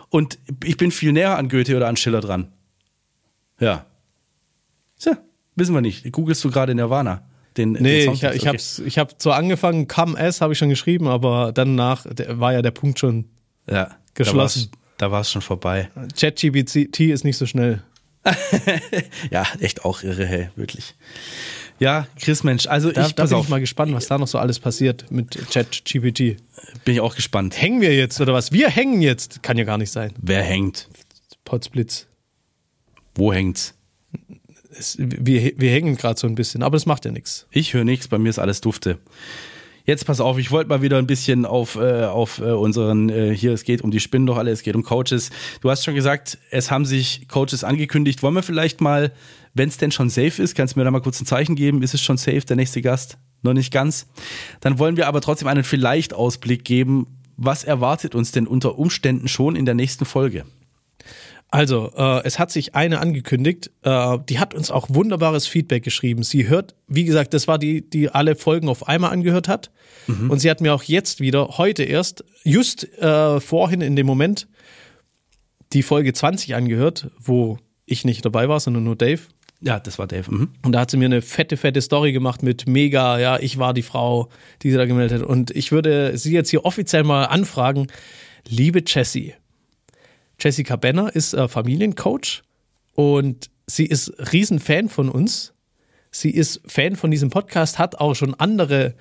und 0.09 0.37
ich 0.63 0.75
bin 0.75 0.91
viel 0.91 1.13
näher 1.13 1.37
an 1.37 1.47
Goethe 1.47 1.77
oder 1.77 1.87
an 1.87 1.95
Schiller 1.95 2.19
dran. 2.19 2.51
Ja. 3.59 3.85
So, 4.97 5.15
wissen 5.55 5.73
wir 5.73 5.81
nicht. 5.81 6.11
Googlest 6.11 6.43
du 6.43 6.51
gerade 6.51 6.75
Nirvana? 6.75 7.23
Den, 7.57 7.73
nee, 7.73 8.05
den 8.05 8.13
ich, 8.13 8.23
ich 8.23 8.47
okay. 8.47 8.57
ich 8.85 8.97
habe 8.97 9.17
zwar 9.17 9.35
angefangen, 9.35 9.87
Come 9.87 10.17
S 10.17 10.41
habe 10.41 10.53
ich 10.53 10.59
schon 10.59 10.69
geschrieben, 10.69 11.07
aber 11.07 11.51
danach 11.53 12.05
war 12.05 12.53
ja 12.53 12.61
der 12.61 12.71
Punkt 12.71 12.99
schon 12.99 13.25
ja, 13.69 13.97
geschlossen. 14.13 14.71
Da 14.97 15.11
war 15.11 15.21
es 15.21 15.31
schon 15.31 15.41
vorbei. 15.41 15.89
ChatGPT 16.17 16.99
ist 16.99 17.23
nicht 17.23 17.37
so 17.37 17.45
schnell. 17.45 17.83
ja, 19.31 19.45
echt 19.59 19.83
auch 19.83 20.03
irre, 20.03 20.25
hey, 20.25 20.49
wirklich. 20.55 20.95
Ja, 21.79 22.07
Chris 22.19 22.43
Mensch, 22.43 22.67
also 22.67 22.91
da, 22.91 23.07
ich 23.07 23.15
da 23.15 23.25
bin 23.25 23.39
ich 23.39 23.49
mal 23.49 23.59
gespannt, 23.59 23.91
was 23.93 24.05
da 24.05 24.19
noch 24.19 24.27
so 24.27 24.37
alles 24.37 24.59
passiert 24.59 25.09
mit 25.09 25.35
ChatGPT. 25.49 26.37
Bin 26.85 26.93
ich 26.93 27.01
auch 27.01 27.15
gespannt. 27.15 27.59
Hängen 27.59 27.81
wir 27.81 27.95
jetzt 27.95 28.21
oder 28.21 28.33
was? 28.33 28.51
Wir 28.51 28.69
hängen 28.69 29.01
jetzt. 29.01 29.41
Kann 29.41 29.57
ja 29.57 29.63
gar 29.63 29.79
nicht 29.79 29.91
sein. 29.91 30.13
Wer 30.21 30.43
hängt? 30.43 30.87
Potsblitz. 31.43 32.05
Wo 33.15 33.33
hängt's? 33.33 33.73
Es, 34.77 34.97
wir, 34.99 35.53
wir 35.57 35.71
hängen 35.71 35.95
gerade 35.97 36.19
so 36.19 36.27
ein 36.27 36.35
bisschen, 36.35 36.63
aber 36.63 36.75
das 36.75 36.85
macht 36.85 37.05
ja 37.05 37.11
nichts. 37.11 37.47
Ich 37.51 37.73
höre 37.73 37.83
nichts, 37.83 38.07
bei 38.07 38.17
mir 38.17 38.29
ist 38.29 38.39
alles 38.39 38.61
dufte. 38.61 38.99
Jetzt 39.85 40.05
pass 40.05 40.21
auf, 40.21 40.37
ich 40.37 40.51
wollte 40.51 40.69
mal 40.69 40.81
wieder 40.81 40.97
ein 40.97 41.07
bisschen 41.07 41.45
auf, 41.45 41.75
äh, 41.75 42.05
auf 42.05 42.39
äh, 42.39 42.51
unseren, 42.51 43.09
äh, 43.09 43.35
hier, 43.35 43.51
es 43.51 43.63
geht 43.63 43.81
um 43.81 43.91
die 43.91 43.99
Spinnen 43.99 44.27
doch 44.27 44.37
alle, 44.37 44.51
es 44.51 44.61
geht 44.61 44.75
um 44.75 44.83
Coaches. 44.83 45.31
Du 45.61 45.69
hast 45.69 45.83
schon 45.83 45.95
gesagt, 45.95 46.37
es 46.51 46.69
haben 46.69 46.85
sich 46.85 47.27
Coaches 47.27 47.63
angekündigt. 47.63 48.21
Wollen 48.21 48.35
wir 48.35 48.43
vielleicht 48.43 48.79
mal, 48.79 49.11
wenn 49.53 49.69
es 49.69 49.77
denn 49.77 49.91
schon 49.91 50.09
safe 50.09 50.41
ist, 50.41 50.55
kannst 50.55 50.75
du 50.75 50.79
mir 50.79 50.85
da 50.85 50.91
mal 50.91 51.01
kurz 51.01 51.19
ein 51.19 51.25
Zeichen 51.25 51.55
geben? 51.55 51.81
Ist 51.81 51.93
es 51.93 52.01
schon 52.01 52.17
safe, 52.17 52.41
der 52.41 52.55
nächste 52.55 52.81
Gast? 52.81 53.17
Noch 53.41 53.53
nicht 53.53 53.73
ganz. 53.73 54.07
Dann 54.59 54.77
wollen 54.77 54.97
wir 54.97 55.07
aber 55.07 55.19
trotzdem 55.19 55.47
einen 55.47 55.63
vielleicht 55.63 56.13
Ausblick 56.13 56.63
geben. 56.63 57.07
Was 57.37 57.63
erwartet 57.63 58.13
uns 58.13 58.31
denn 58.31 58.45
unter 58.45 58.77
Umständen 58.77 59.27
schon 59.27 59.55
in 59.55 59.65
der 59.65 59.73
nächsten 59.73 60.05
Folge? 60.05 60.45
Also, 61.53 61.91
äh, 61.97 62.23
es 62.23 62.39
hat 62.39 62.49
sich 62.49 62.75
eine 62.75 62.99
angekündigt, 62.99 63.71
äh, 63.83 64.17
die 64.29 64.39
hat 64.39 64.53
uns 64.53 64.71
auch 64.71 64.87
wunderbares 64.89 65.47
Feedback 65.47 65.83
geschrieben. 65.83 66.23
Sie 66.23 66.47
hört, 66.47 66.75
wie 66.87 67.03
gesagt, 67.03 67.33
das 67.33 67.47
war 67.49 67.59
die, 67.59 67.87
die 67.87 68.09
alle 68.09 68.35
Folgen 68.35 68.69
auf 68.69 68.87
einmal 68.87 69.11
angehört 69.11 69.49
hat. 69.49 69.69
Mhm. 70.07 70.31
Und 70.31 70.39
sie 70.39 70.49
hat 70.49 70.61
mir 70.61 70.73
auch 70.73 70.83
jetzt 70.83 71.19
wieder, 71.19 71.57
heute 71.57 71.83
erst, 71.83 72.23
just 72.45 72.85
äh, 72.99 73.41
vorhin 73.41 73.81
in 73.81 73.97
dem 73.97 74.07
Moment, 74.07 74.47
die 75.73 75.83
Folge 75.83 76.13
20 76.13 76.55
angehört, 76.55 77.11
wo 77.19 77.57
ich 77.85 78.05
nicht 78.05 78.23
dabei 78.23 78.47
war, 78.47 78.61
sondern 78.61 78.85
nur 78.85 78.95
Dave. 78.95 79.19
Ja, 79.59 79.77
das 79.79 79.99
war 79.99 80.07
Dave. 80.07 80.31
Mhm. 80.31 80.49
Und 80.63 80.71
da 80.71 80.79
hat 80.79 80.91
sie 80.91 80.97
mir 80.97 81.05
eine 81.05 81.21
fette, 81.21 81.57
fette 81.57 81.81
Story 81.81 82.13
gemacht 82.13 82.43
mit 82.43 82.65
mega, 82.65 83.19
ja, 83.19 83.37
ich 83.37 83.57
war 83.57 83.73
die 83.73 83.81
Frau, 83.81 84.29
die 84.61 84.71
sie 84.71 84.77
da 84.77 84.85
gemeldet 84.85 85.21
hat. 85.21 85.27
Und 85.27 85.51
ich 85.51 85.73
würde 85.73 86.17
sie 86.17 86.31
jetzt 86.31 86.49
hier 86.49 86.63
offiziell 86.63 87.03
mal 87.03 87.25
anfragen, 87.25 87.87
liebe 88.47 88.81
Jessie, 88.87 89.33
Jessica 90.41 90.75
Benner 90.75 91.15
ist 91.15 91.33
äh, 91.33 91.47
Familiencoach 91.47 92.41
und 92.93 93.51
sie 93.67 93.85
ist 93.85 94.11
Riesenfan 94.33 94.89
von 94.89 95.09
uns. 95.09 95.53
Sie 96.09 96.31
ist 96.31 96.61
Fan 96.65 96.95
von 96.95 97.11
diesem 97.11 97.29
Podcast, 97.29 97.77
hat 97.77 97.99
auch 97.99 98.15
schon 98.15 98.33
andere 98.33 98.95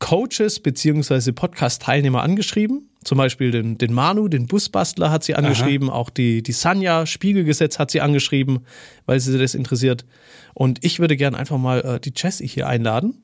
Coaches 0.00 0.60
bzw. 0.60 1.32
Podcast-Teilnehmer 1.32 2.22
angeschrieben. 2.22 2.90
Zum 3.04 3.16
Beispiel 3.16 3.52
den, 3.52 3.78
den 3.78 3.92
Manu, 3.92 4.26
den 4.26 4.48
Busbastler 4.48 5.10
hat 5.10 5.22
sie 5.22 5.36
angeschrieben, 5.36 5.88
Aha. 5.88 5.96
auch 5.96 6.10
die, 6.10 6.42
die 6.42 6.52
Sanja, 6.52 7.06
Spiegelgesetz 7.06 7.78
hat 7.78 7.92
sie 7.92 8.00
angeschrieben, 8.00 8.66
weil 9.06 9.20
sie 9.20 9.38
das 9.38 9.54
interessiert. 9.54 10.04
Und 10.52 10.84
ich 10.84 10.98
würde 10.98 11.16
gerne 11.16 11.38
einfach 11.38 11.58
mal 11.58 11.80
äh, 11.80 12.00
die 12.00 12.12
Jessie 12.14 12.48
hier 12.48 12.66
einladen. 12.66 13.22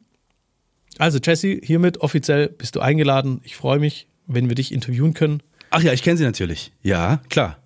Also 0.99 1.18
Jessie, 1.18 1.61
hiermit 1.62 1.99
offiziell 1.99 2.49
bist 2.49 2.76
du 2.76 2.80
eingeladen. 2.80 3.40
Ich 3.43 3.57
freue 3.57 3.80
mich, 3.80 4.07
wenn 4.26 4.49
wir 4.49 4.55
dich 4.55 4.72
interviewen 4.72 5.14
können. 5.14 5.43
Ach 5.72 5.82
ja, 5.82 5.92
ich 5.92 6.02
kenne 6.02 6.18
sie 6.18 6.24
natürlich. 6.24 6.70
Ja, 6.82 7.20
klar. 7.30 7.58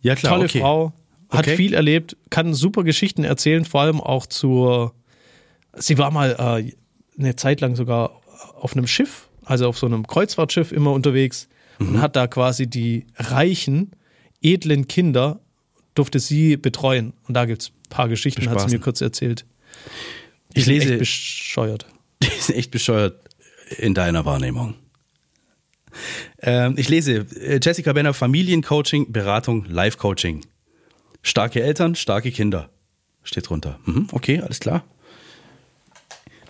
Ja, 0.00 0.14
klar. 0.14 0.32
Tolle 0.32 0.46
okay. 0.46 0.60
Frau, 0.60 0.92
hat 1.28 1.46
okay. 1.46 1.56
viel 1.56 1.74
erlebt, 1.74 2.16
kann 2.30 2.54
super 2.54 2.84
Geschichten 2.84 3.22
erzählen, 3.22 3.64
vor 3.64 3.82
allem 3.82 4.00
auch 4.00 4.26
zur. 4.26 4.94
Sie 5.74 5.98
war 5.98 6.10
mal 6.10 6.64
äh, 6.66 6.72
eine 7.20 7.36
Zeit 7.36 7.60
lang 7.60 7.76
sogar 7.76 8.20
auf 8.58 8.74
einem 8.74 8.86
Schiff, 8.86 9.28
also 9.44 9.68
auf 9.68 9.78
so 9.78 9.86
einem 9.86 10.06
Kreuzfahrtschiff 10.06 10.72
immer 10.72 10.92
unterwegs 10.92 11.48
mhm. 11.78 11.88
und 11.88 12.00
hat 12.00 12.16
da 12.16 12.26
quasi 12.26 12.66
die 12.66 13.06
reichen, 13.16 13.92
edlen 14.40 14.88
Kinder, 14.88 15.40
durfte 15.94 16.18
sie 16.18 16.56
betreuen. 16.56 17.12
Und 17.28 17.34
da 17.34 17.44
gibt 17.44 17.62
es 17.62 17.68
ein 17.68 17.90
paar 17.90 18.08
Geschichten, 18.08 18.40
Bespaßen. 18.40 18.62
hat 18.62 18.70
sie 18.70 18.76
mir 18.76 18.82
kurz 18.82 19.02
erzählt. 19.02 19.44
Die 20.56 20.60
ich 20.60 20.66
lese. 20.66 20.90
Echt 20.90 20.98
bescheuert. 20.98 21.86
Die 22.22 22.28
sind 22.28 22.56
echt 22.56 22.70
bescheuert 22.70 23.20
in 23.78 23.94
deiner 23.94 24.24
Wahrnehmung. 24.24 24.74
Ähm, 26.40 26.74
ich 26.76 26.88
lese 26.88 27.26
äh, 27.36 27.60
Jessica 27.62 27.92
Benner 27.92 28.14
Familiencoaching, 28.14 29.12
Beratung, 29.12 29.64
Life-Coaching. 29.66 30.44
Starke 31.22 31.62
Eltern, 31.62 31.94
starke 31.94 32.32
Kinder. 32.32 32.70
Steht 33.22 33.48
drunter. 33.48 33.78
Mhm, 33.84 34.08
okay, 34.12 34.40
alles 34.40 34.60
klar. 34.60 34.84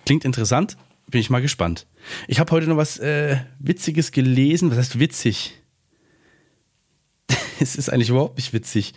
Klingt 0.06 0.24
interessant. 0.24 0.76
Bin 1.08 1.20
ich 1.20 1.30
mal 1.30 1.42
gespannt. 1.42 1.86
Ich 2.26 2.40
habe 2.40 2.50
heute 2.52 2.66
noch 2.66 2.76
was 2.76 2.98
äh, 2.98 3.36
Witziges 3.58 4.12
gelesen. 4.12 4.70
Was 4.70 4.78
heißt 4.78 4.98
witzig? 4.98 5.54
es 7.60 7.76
ist 7.76 7.90
eigentlich 7.90 8.08
überhaupt 8.08 8.36
nicht 8.36 8.52
witzig. 8.52 8.94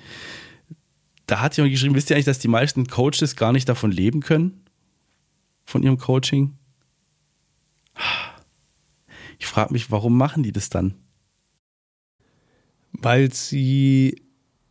Da 1.28 1.42
hat 1.42 1.58
jemand 1.58 1.74
geschrieben, 1.74 1.96
wisst 1.96 2.10
ihr 2.10 2.16
eigentlich, 2.16 2.26
dass 2.26 2.40
die 2.40 2.48
meisten 2.48 2.88
Coaches 2.88 3.36
gar 3.36 3.52
nicht 3.52 3.68
davon 3.68 3.92
leben 3.92 4.22
können? 4.22 4.64
Von 5.64 5.84
ihrem 5.84 5.98
Coaching? 5.98 6.54
Ich 9.46 9.52
frage 9.52 9.74
mich, 9.74 9.92
warum 9.92 10.18
machen 10.18 10.42
die 10.42 10.52
das 10.52 10.72
dann? 10.72 10.96
Weil 12.94 13.32
sie 13.32 14.24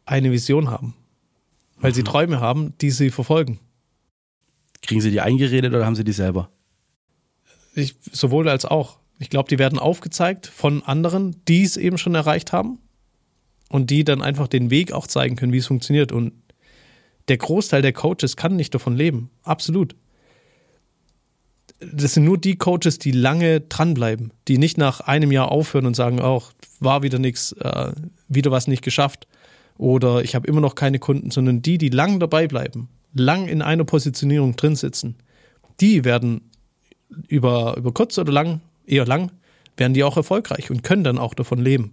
eine 0.05 0.33
Vision 0.33 0.69
haben. 0.69 0.95
Weil 1.77 1.93
mhm. 1.93 1.95
sie 1.95 2.03
Träume 2.03 2.41
haben, 2.41 2.77
die 2.81 2.91
sie 2.91 3.11
verfolgen. 3.11 3.61
Kriegen 4.83 5.01
sie 5.01 5.13
die 5.13 5.21
eingeredet 5.21 5.73
oder 5.73 5.87
haben 5.87 5.95
sie 5.95 6.03
die 6.03 6.13
selber? 6.13 6.51
Ich, 7.77 7.95
sowohl 8.11 8.49
als 8.49 8.65
auch. 8.65 8.99
Ich 9.21 9.31
glaube, 9.31 9.49
die 9.49 9.61
werden 9.61 9.79
aufgezeigt 9.79 10.49
von 10.49 10.83
anderen, 10.83 11.37
die 11.47 11.63
es 11.63 11.77
eben 11.77 11.97
schon 11.97 12.17
erreicht 12.17 12.53
haben 12.53 12.81
und 13.69 13.91
die 13.91 14.03
dann 14.03 14.23
einfach 14.23 14.49
den 14.49 14.71
Weg 14.71 14.91
auch 14.91 15.07
zeigen 15.07 15.37
können, 15.37 15.53
wie 15.53 15.59
es 15.59 15.69
funktioniert. 15.69 16.11
Und 16.11 16.33
der 17.29 17.37
Großteil 17.37 17.81
der 17.81 17.93
Coaches 17.93 18.37
kann 18.37 18.57
nicht 18.57 18.75
davon 18.75 18.97
leben. 18.97 19.31
Absolut 19.45 19.95
das 21.93 22.15
sind 22.15 22.25
nur 22.25 22.39
die 22.39 22.57
Coaches, 22.57 22.99
die 22.99 23.13
lange 23.13 23.61
dranbleiben, 23.61 24.33
die 24.49 24.59
nicht 24.59 24.79
nach 24.79 25.01
einem 25.01 25.33
Jahr 25.33 25.51
aufhören 25.51 25.87
und 25.87 25.95
sagen, 25.95 26.21
auch 26.21 26.53
war 26.81 27.03
wieder 27.03 27.19
nichts, 27.19 27.53
äh, 27.53 27.93
wieder 28.29 28.51
was 28.51 28.67
nicht 28.67 28.83
geschafft 28.83 29.27
oder 29.79 30.23
ich 30.23 30.35
habe 30.35 30.47
immer 30.47 30.61
noch 30.61 30.75
keine 30.75 30.99
Kunden, 30.99 31.31
sondern 31.31 31.63
die, 31.63 31.79
die 31.79 31.89
lang 31.89 32.21
dabei 32.21 32.47
bleiben, 32.47 32.89
lang 33.15 33.49
in 33.49 33.63
einer 33.63 33.85
Positionierung 33.85 34.57
drin 34.57 34.77
sitzen, 34.77 35.17
die 35.81 36.05
werden 36.05 36.51
über, 37.29 37.77
über 37.77 37.93
kurz 37.93 38.19
oder 38.19 38.33
lang, 38.33 38.61
eher 38.87 39.07
lang, 39.07 39.33
werden 39.77 39.95
die 39.95 40.05
auch 40.05 40.17
erfolgreich 40.17 40.71
und 40.71 40.83
können 40.83 41.05
dann 41.05 41.19
auch 41.19 41.35
davon 41.35 41.59
leben. 41.59 41.93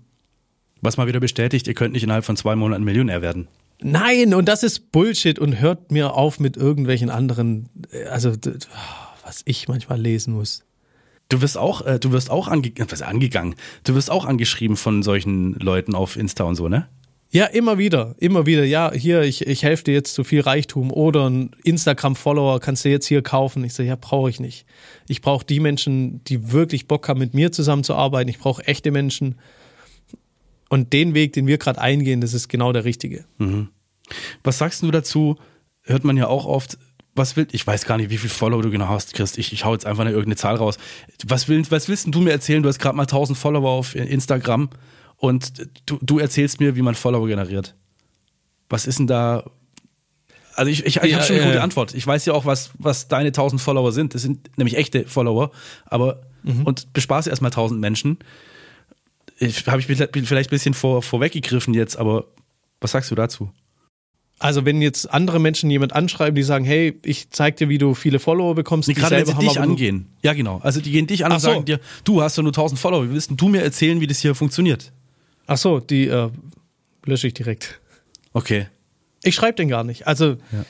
Was 0.82 0.98
mal 0.98 1.08
wieder 1.08 1.20
bestätigt, 1.20 1.68
ihr 1.68 1.74
könnt 1.74 1.94
nicht 1.94 2.04
innerhalb 2.04 2.26
von 2.26 2.38
zwei 2.38 2.56
Monaten 2.56 2.84
Millionär 2.84 3.22
werden. 3.22 3.48
Nein, 3.84 4.34
und 4.36 4.48
das 4.48 4.62
ist 4.62 4.92
Bullshit 4.92 5.40
und 5.40 5.60
hört 5.60 5.92
mir 5.92 6.14
auf 6.14 6.40
mit 6.40 6.56
irgendwelchen 6.56 7.10
anderen, 7.10 7.70
also 8.12 8.34
was 9.24 9.42
ich 9.46 9.68
manchmal 9.68 10.00
lesen 10.00 10.34
muss. 10.34 10.64
Du 11.30 11.42
wirst 11.42 11.58
auch, 11.58 11.86
äh, 11.86 12.00
du 12.00 12.12
wirst 12.12 12.30
auch 12.30 12.48
ange 12.48 12.74
was, 12.90 13.02
angegangen. 13.02 13.56
Du 13.84 13.96
wirst 13.96 14.12
auch 14.12 14.26
angeschrieben 14.26 14.76
von 14.76 15.02
solchen 15.02 15.54
Leuten 15.54 15.96
auf 15.96 16.18
Insta 16.18 16.44
und 16.44 16.56
so, 16.56 16.68
ne? 16.68 16.88
Ja, 17.34 17.46
immer 17.46 17.78
wieder, 17.78 18.16
immer 18.18 18.46
wieder. 18.46 18.66
Ja, 18.66 18.92
hier, 18.92 19.22
ich, 19.22 19.48
ich 19.48 19.64
helfe 19.64 19.86
dir 19.86 19.94
jetzt 19.94 20.14
zu 20.14 20.26
viel 20.26 20.42
Reichtum 20.42 20.92
oder 20.92 21.30
ein 21.30 21.52
Instagram-Follower 21.64 22.60
kannst 22.60 22.84
du 22.84 22.90
jetzt 22.90 23.06
hier 23.06 23.22
kaufen. 23.22 23.64
Ich 23.64 23.74
sage, 23.74 23.88
ja, 23.88 23.96
brauche 23.96 24.30
ich 24.30 24.42
nicht. 24.42 24.66
Ich 25.08 25.22
brauche 25.22 25.46
die 25.46 25.62
Menschen, 25.62 26.22
die 26.26 26.52
wirklich 26.52 26.90
Bock 26.90 27.08
haben, 27.08 27.20
mit 27.20 27.34
mir 27.34 27.54
zusammenzuarbeiten. 27.54 28.28
Ich 28.28 28.38
brauche 28.38 28.68
echte 28.68 28.92
Menschen. 28.92 29.36
Und 30.68 30.92
den 30.92 31.14
Weg, 31.14 31.32
den 31.32 31.48
wir 31.48 31.58
gerade 31.58 31.80
eingehen, 31.80 32.20
das 32.20 32.34
ist 32.34 32.50
genau 32.50 32.74
der 32.74 32.84
richtige. 32.84 33.24
Mhm. 33.38 33.70
Was 34.44 34.58
sagst 34.58 34.84
du 34.84 34.92
dazu? 34.92 35.38
Hört 35.84 36.04
man 36.04 36.18
ja 36.18 36.28
auch 36.28 36.46
oft, 36.46 36.78
was 37.16 37.36
will, 37.36 37.48
ich 37.52 37.66
weiß 37.66 37.86
gar 37.86 37.98
nicht, 37.98 38.10
wie 38.10 38.18
viel 38.18 38.30
Follower 38.30 38.62
du 38.62 38.72
genau 38.72 38.88
hast, 38.88 39.14
Chris. 39.14 39.38
Ich, 39.38 39.52
ich 39.52 39.66
hau 39.66 39.74
jetzt 39.74 39.86
einfach 39.86 40.02
eine 40.02 40.12
irgendeine 40.12 40.38
Zahl 40.38 40.56
raus. 40.56 40.78
Was, 41.26 41.48
will, 41.48 41.64
was 41.70 41.90
willst 41.90 42.08
du 42.10 42.22
mir 42.22 42.32
erzählen? 42.32 42.64
Du 42.64 42.70
hast 42.70 42.80
gerade 42.80 42.96
mal 42.96 43.04
1000 43.04 43.38
Follower 43.38 43.70
auf 43.70 43.96
Instagram 43.96 44.70
und 45.18 45.70
du, 45.86 46.00
du 46.02 46.20
erzählst 46.20 46.60
mir, 46.60 46.76
wie 46.76 46.82
man 46.82 46.96
Follower 46.96 47.28
generiert. 47.28 47.76
Was 48.70 48.88
ist 48.88 49.00
denn 49.00 49.08
da? 49.08 49.44
Also 50.56 50.72
ich, 50.72 50.86
ich, 50.86 50.98
ich 50.98 51.12
ja, 51.12 51.18
habe 51.18 51.26
schon 51.26 51.36
eine 51.36 51.46
gute 51.46 51.58
äh, 51.58 51.62
Antwort. 51.62 51.94
Ich 51.94 52.08
weiß 52.08 52.26
ja 52.26 52.34
auch, 52.34 52.46
was, 52.46 52.72
was 52.78 53.08
deine 53.08 53.28
1000 53.28 53.62
Follower 53.62 53.92
sind. 53.92 54.16
Das 54.16 54.22
sind 54.22 54.58
nämlich 54.58 54.78
echte 54.78 55.06
Follower. 55.06 55.52
Aber, 55.86 56.22
mhm. 56.44 56.64
und 56.64 56.94
bespaße 56.94 57.30
erstmal 57.30 57.52
1000 57.52 57.80
Menschen. 57.80 58.20
Ich 59.38 59.68
habe 59.68 59.80
ich 59.80 59.86
vielleicht 59.86 60.14
ein 60.16 60.50
bisschen 60.50 60.74
vor, 60.74 61.02
vorweggegriffen 61.02 61.74
jetzt, 61.74 61.98
aber 61.98 62.26
was 62.80 62.92
sagst 62.92 63.12
du 63.12 63.16
dazu? 63.16 63.52
Also 64.42 64.66
wenn 64.66 64.82
jetzt 64.82 65.14
andere 65.14 65.40
Menschen 65.40 65.70
jemand 65.70 65.94
anschreiben, 65.94 66.34
die 66.34 66.42
sagen, 66.42 66.66
hey, 66.66 66.98
ich 67.04 67.30
zeig 67.30 67.58
dir, 67.58 67.70
wie 67.70 67.78
du 67.78 67.94
viele 67.94 68.18
Follower 68.18 68.56
bekommst, 68.56 68.90
nee, 68.90 68.96
gerade 68.96 69.18
wenn 69.18 69.26
sie 69.28 69.36
dich 69.36 69.60
angehen. 69.60 70.08
Ja, 70.24 70.34
genau. 70.34 70.60
Also 70.64 70.82
die 70.82 70.92
gehen 70.92 71.06
dich 71.06 71.24
an 71.24 71.32
Ach 71.32 71.36
und 71.36 71.42
sagen 71.42 71.66
dir, 71.66 71.80
du 72.06 72.24
hast 72.24 72.38
ja 72.38 72.44
nur 72.44 72.52
1000 72.52 72.80
Follower, 72.80 73.06
wie 73.06 73.14
willst 73.14 73.30
du 73.36 73.48
mir 73.48 73.62
erzählen, 73.62 74.02
wie 74.02 74.08
das 74.08 74.18
hier 74.18 74.34
funktioniert? 74.34 74.92
Ach 75.46 75.58
so, 75.58 75.80
die 75.80 76.08
äh, 76.08 76.30
lösche 77.06 77.28
ich 77.28 77.36
direkt. 77.36 77.80
Okay. 78.34 78.66
Ich 79.22 79.36
schreibe 79.36 79.58
den 79.58 79.68
gar 79.68 79.84
nicht. 79.84 80.08
Also 80.08 80.38
ja. 80.52 80.66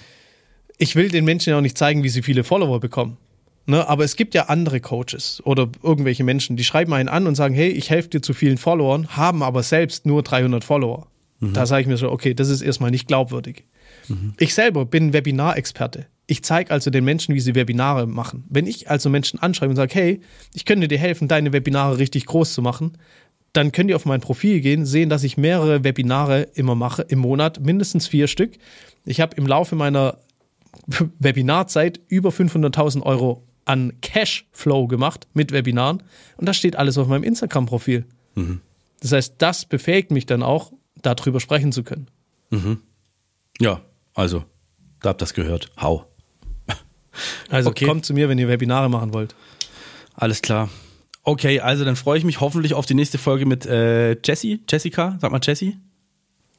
ich 0.78 0.98
will 0.98 1.08
den 1.08 1.24
Menschen 1.24 1.52
ja 1.52 1.58
auch 1.58 1.62
nicht 1.62 1.78
zeigen, 1.78 2.04
wie 2.04 2.10
sie 2.10 2.24
viele 2.24 2.44
Follower 2.44 2.82
bekommen. 2.82 3.16
Ne? 3.68 3.88
Aber 3.88 4.04
es 4.04 4.18
gibt 4.18 4.34
ja 4.34 4.48
andere 4.48 4.82
Coaches 4.82 5.42
oder 5.46 5.70
irgendwelche 5.82 6.26
Menschen, 6.26 6.58
die 6.58 6.66
schreiben 6.66 6.94
einen 6.94 7.08
an 7.08 7.26
und 7.26 7.36
sagen, 7.36 7.56
hey, 7.56 7.70
ich 7.70 7.90
helfe 7.90 8.10
dir 8.10 8.22
zu 8.22 8.34
vielen 8.34 8.58
Followern, 8.58 9.16
haben 9.16 9.42
aber 9.44 9.64
selbst 9.64 10.06
nur 10.06 10.24
300 10.24 10.66
Follower. 10.66 11.08
Mhm. 11.42 11.54
Da 11.54 11.66
sage 11.66 11.82
ich 11.82 11.88
mir 11.88 11.98
so, 11.98 12.10
okay, 12.10 12.34
das 12.34 12.48
ist 12.50 12.62
erstmal 12.62 12.92
nicht 12.92 13.08
glaubwürdig. 13.08 13.66
Mhm. 14.08 14.34
Ich 14.38 14.54
selber 14.54 14.86
bin 14.86 15.12
Webinarexperte. 15.12 16.06
Ich 16.28 16.44
zeige 16.44 16.72
also 16.72 16.90
den 16.90 17.04
Menschen, 17.04 17.36
wie 17.36 17.42
sie 17.42 17.56
Webinare 17.56 18.08
machen. 18.08 18.46
Wenn 18.50 18.68
ich 18.68 18.90
also 18.90 19.10
Menschen 19.10 19.40
anschreibe 19.40 19.72
und 19.72 19.76
sage, 19.76 19.94
hey, 19.94 20.22
ich 20.54 20.64
könnte 20.64 20.88
dir 20.88 20.98
helfen, 20.98 21.28
deine 21.28 21.52
Webinare 21.52 21.98
richtig 21.98 22.26
groß 22.26 22.54
zu 22.54 22.62
machen, 22.62 22.98
dann 23.54 23.74
könnt 23.74 23.90
ihr 23.90 23.98
auf 23.98 24.06
mein 24.06 24.22
Profil 24.22 24.62
gehen, 24.62 24.86
sehen, 24.86 25.10
dass 25.10 25.24
ich 25.24 25.36
mehrere 25.36 25.84
Webinare 25.84 26.44
immer 26.54 26.76
mache 26.76 27.02
im 27.02 27.20
Monat, 27.20 27.60
mindestens 27.60 28.08
vier 28.08 28.28
Stück. 28.28 28.54
Ich 29.04 29.20
habe 29.20 29.36
im 29.36 29.46
Laufe 29.46 29.76
meiner 29.76 30.20
Webinarzeit 31.20 32.00
über 32.08 32.30
500.000 32.30 33.02
Euro 33.02 33.44
an 33.66 33.94
Cashflow 34.02 34.88
gemacht 34.88 35.28
mit 35.34 35.52
Webinaren 35.52 36.02
und 36.38 36.48
das 36.48 36.56
steht 36.58 36.78
alles 36.78 36.98
auf 36.98 37.08
meinem 37.08 37.24
Instagram-Profil. 37.24 38.06
Mhm. 38.36 38.62
Das 39.02 39.12
heißt, 39.12 39.36
das 39.40 39.66
befähigt 39.66 40.12
mich 40.12 40.26
dann 40.26 40.44
auch, 40.44 40.72
darüber 41.02 41.40
sprechen 41.40 41.72
zu 41.72 41.84
können. 41.84 42.08
Mhm. 42.50 42.80
Ja, 43.60 43.82
also, 44.14 44.44
da 45.02 45.10
habt 45.10 45.22
ihr 45.22 45.26
das 45.26 45.34
gehört. 45.34 45.72
Hau. 45.80 46.06
Also 47.50 47.72
okay. 47.72 47.86
kommt 47.86 48.06
zu 48.06 48.14
mir, 48.14 48.30
wenn 48.30 48.38
ihr 48.38 48.48
Webinare 48.48 48.90
machen 48.90 49.14
wollt. 49.14 49.36
Alles 50.16 50.42
klar. 50.42 50.70
Okay, 51.24 51.60
also 51.60 51.84
dann 51.84 51.98
freue 51.98 52.18
ich 52.18 52.24
mich 52.24 52.40
hoffentlich 52.40 52.74
auf 52.74 52.86
die 52.86 52.94
nächste 52.94 53.18
Folge 53.18 53.46
mit 53.46 53.66
äh, 53.66 54.14
Jessie. 54.24 54.62
Jessica, 54.68 55.18
sag 55.20 55.32
mal 55.32 55.42
Jessie. 55.44 55.78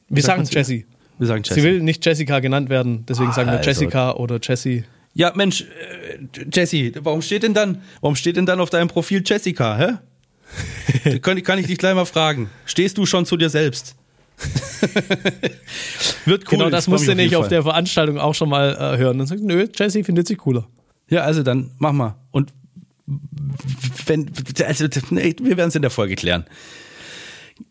Wir 0.09 0.21
sagen 0.21 0.43
Jessie. 0.45 0.85
Wir 1.17 1.27
sagen 1.27 1.43
Jessie. 1.43 1.61
Sie 1.61 1.65
will 1.65 1.81
nicht 1.81 2.05
Jessica 2.05 2.39
genannt 2.39 2.69
werden, 2.69 3.03
deswegen 3.07 3.31
ah, 3.31 3.33
sagen 3.33 3.49
wir 3.49 3.57
also. 3.57 3.69
Jessica 3.69 4.11
oder 4.13 4.39
Jessie. 4.41 4.83
Ja, 5.13 5.33
Mensch, 5.35 5.61
äh, 5.61 6.45
Jessie, 6.51 6.93
warum 6.99 7.21
steht 7.21 7.43
denn 7.43 7.53
dann, 7.53 7.81
warum 8.01 8.15
steht 8.15 8.37
denn 8.37 8.45
dann 8.45 8.59
auf 8.59 8.69
deinem 8.69 8.87
Profil 8.87 9.23
Jessica, 9.25 9.77
hä? 9.77 11.19
kann, 11.21 11.41
kann 11.43 11.59
ich 11.59 11.67
dich 11.67 11.77
gleich 11.77 11.95
mal 11.95 12.05
fragen. 12.05 12.49
Stehst 12.65 12.97
du 12.97 13.05
schon 13.05 13.25
zu 13.25 13.37
dir 13.37 13.49
selbst? 13.49 13.95
Wird 16.25 16.43
cool. 16.45 16.57
Genau, 16.57 16.69
das 16.69 16.87
musst 16.87 17.07
du 17.07 17.15
nicht 17.15 17.35
auf, 17.35 17.43
auf 17.43 17.49
der 17.49 17.63
Veranstaltung 17.63 18.17
auch 18.19 18.35
schon 18.35 18.49
mal 18.49 18.73
äh, 18.73 18.97
hören. 18.97 19.17
Dann 19.17 19.27
sagst 19.27 19.43
du, 19.43 19.47
nö, 19.47 19.67
Jessie 19.73 20.03
findet 20.03 20.27
sie 20.27 20.35
cooler. 20.35 20.67
Ja, 21.09 21.21
also 21.21 21.43
dann 21.43 21.71
mach 21.77 21.93
mal. 21.93 22.15
Und 22.31 22.51
wenn, 24.05 24.31
also, 24.65 24.85
wir 24.85 25.57
werden 25.57 25.69
es 25.69 25.75
in 25.75 25.81
der 25.81 25.91
Folge 25.91 26.15
klären. 26.15 26.45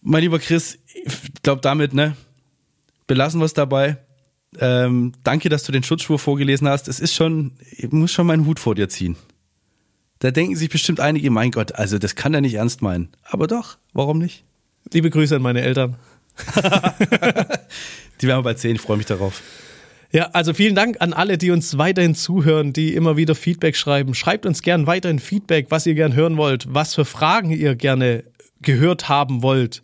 Mein 0.00 0.22
lieber 0.22 0.38
Chris, 0.38 0.78
ich 1.04 1.42
glaube 1.42 1.60
damit, 1.60 1.94
ne, 1.94 2.16
belassen 3.06 3.40
wir 3.40 3.46
es 3.46 3.54
dabei. 3.54 3.98
Ähm, 4.58 5.12
danke, 5.24 5.48
dass 5.48 5.64
du 5.64 5.72
den 5.72 5.82
Schutzspur 5.82 6.18
vorgelesen 6.18 6.68
hast. 6.68 6.88
Es 6.88 7.00
ist 7.00 7.14
schon, 7.14 7.52
ich 7.70 7.90
muss 7.90 8.12
schon 8.12 8.26
meinen 8.26 8.46
Hut 8.46 8.60
vor 8.60 8.74
dir 8.74 8.88
ziehen. 8.88 9.16
Da 10.18 10.30
denken 10.30 10.54
sich 10.54 10.68
bestimmt 10.68 11.00
einige, 11.00 11.30
mein 11.30 11.50
Gott, 11.50 11.74
also 11.74 11.98
das 11.98 12.14
kann 12.14 12.34
er 12.34 12.42
nicht 12.42 12.54
ernst 12.54 12.82
meinen. 12.82 13.08
Aber 13.24 13.46
doch, 13.46 13.78
warum 13.92 14.18
nicht? 14.18 14.44
Liebe 14.92 15.10
Grüße 15.10 15.34
an 15.34 15.42
meine 15.42 15.62
Eltern. 15.62 15.96
die 18.20 18.26
werden 18.26 18.38
wir 18.38 18.42
bald 18.42 18.58
sehen, 18.58 18.76
ich 18.76 18.80
freue 18.80 18.96
mich 18.96 19.06
darauf. 19.06 19.42
Ja, 20.12 20.28
also 20.32 20.52
vielen 20.52 20.74
Dank 20.74 20.96
an 21.00 21.14
alle, 21.14 21.38
die 21.38 21.50
uns 21.50 21.78
weiterhin 21.78 22.14
zuhören, 22.14 22.74
die 22.74 22.94
immer 22.94 23.16
wieder 23.16 23.34
Feedback 23.34 23.76
schreiben. 23.76 24.14
Schreibt 24.14 24.44
uns 24.44 24.60
gern 24.60 24.86
weiterhin 24.86 25.18
Feedback, 25.18 25.66
was 25.70 25.86
ihr 25.86 25.94
gern 25.94 26.14
hören 26.14 26.36
wollt, 26.36 26.66
was 26.68 26.94
für 26.94 27.06
Fragen 27.06 27.50
ihr 27.50 27.74
gerne 27.76 28.24
gehört 28.60 29.08
haben 29.08 29.42
wollt. 29.42 29.82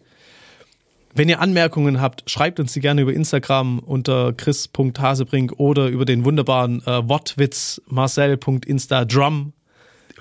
Wenn 1.15 1.31
ihr 1.31 1.41
Anmerkungen 1.41 2.01
habt, 2.01 2.31
schreibt 2.31 2.61
uns 2.61 2.75
die 2.75 2.81
gerne 2.81 3.01
über 3.01 3.13
Instagram 3.13 3.79
unter 3.79 4.35
chris.hasebrink 4.35 5.55
oder 5.57 5.89
über 5.89 6.05
den 6.05 6.25
wunderbaren 6.27 6.83
äh, 6.87 7.09
Wortwitz 7.09 7.81
marcel.instadrum. 7.89 9.55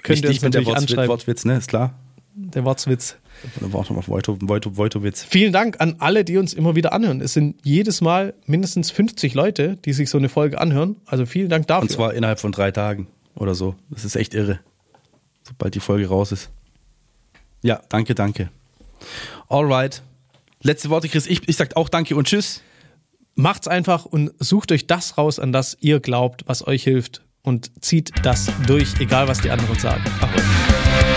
Könnt 0.03 0.23
ihr 0.23 0.29
uns 0.29 0.41
natürlich 0.41 0.67
der 0.67 0.77
anschreiben. 0.77 1.09
Wortwitz, 1.09 1.43
ne? 1.43 1.57
Ist 1.57 1.67
klar. 1.67 1.99
Der 2.33 2.63
Wortwitz. 2.63 3.17
Voitowitz. 4.77 5.23
Vielen 5.23 5.53
Dank 5.53 5.79
an 5.79 5.95
alle, 5.99 6.23
die 6.23 6.37
uns 6.37 6.53
immer 6.53 6.75
wieder 6.75 6.93
anhören. 6.93 7.21
Es 7.21 7.33
sind 7.33 7.55
jedes 7.63 8.01
Mal 8.01 8.33
mindestens 8.45 8.91
50 8.91 9.33
Leute, 9.33 9.77
die 9.77 9.93
sich 9.93 10.09
so 10.09 10.17
eine 10.17 10.29
Folge 10.29 10.59
anhören. 10.59 10.97
Also 11.05 11.25
vielen 11.25 11.49
Dank 11.49 11.67
dafür. 11.67 11.83
Und 11.83 11.91
zwar 11.91 12.13
innerhalb 12.13 12.39
von 12.39 12.51
drei 12.51 12.71
Tagen 12.71 13.07
oder 13.35 13.55
so. 13.55 13.75
Das 13.89 14.05
ist 14.05 14.15
echt 14.15 14.33
irre. 14.33 14.59
Sobald 15.43 15.75
die 15.75 15.79
Folge 15.79 16.07
raus 16.07 16.31
ist. 16.31 16.49
Ja, 17.61 17.81
danke, 17.89 18.15
danke. 18.15 18.49
Alright. 19.49 20.01
Letzte 20.61 20.89
Worte, 20.89 21.07
Chris. 21.07 21.27
Ich, 21.27 21.47
ich 21.47 21.55
sag 21.55 21.75
auch 21.75 21.89
danke 21.89 22.15
und 22.15 22.27
tschüss. 22.27 22.61
Macht's 23.35 23.67
einfach 23.67 24.05
und 24.05 24.31
sucht 24.39 24.71
euch 24.71 24.87
das 24.87 25.17
raus, 25.17 25.39
an 25.39 25.51
das 25.51 25.77
ihr 25.79 25.99
glaubt, 25.99 26.43
was 26.47 26.65
euch 26.65 26.83
hilft 26.83 27.21
und 27.43 27.71
zieht 27.83 28.11
das 28.23 28.49
durch, 28.65 28.99
egal 28.99 29.27
was 29.27 29.41
die 29.41 29.51
anderen 29.51 29.77
sagen. 29.77 30.03
Ahoi. 30.21 31.16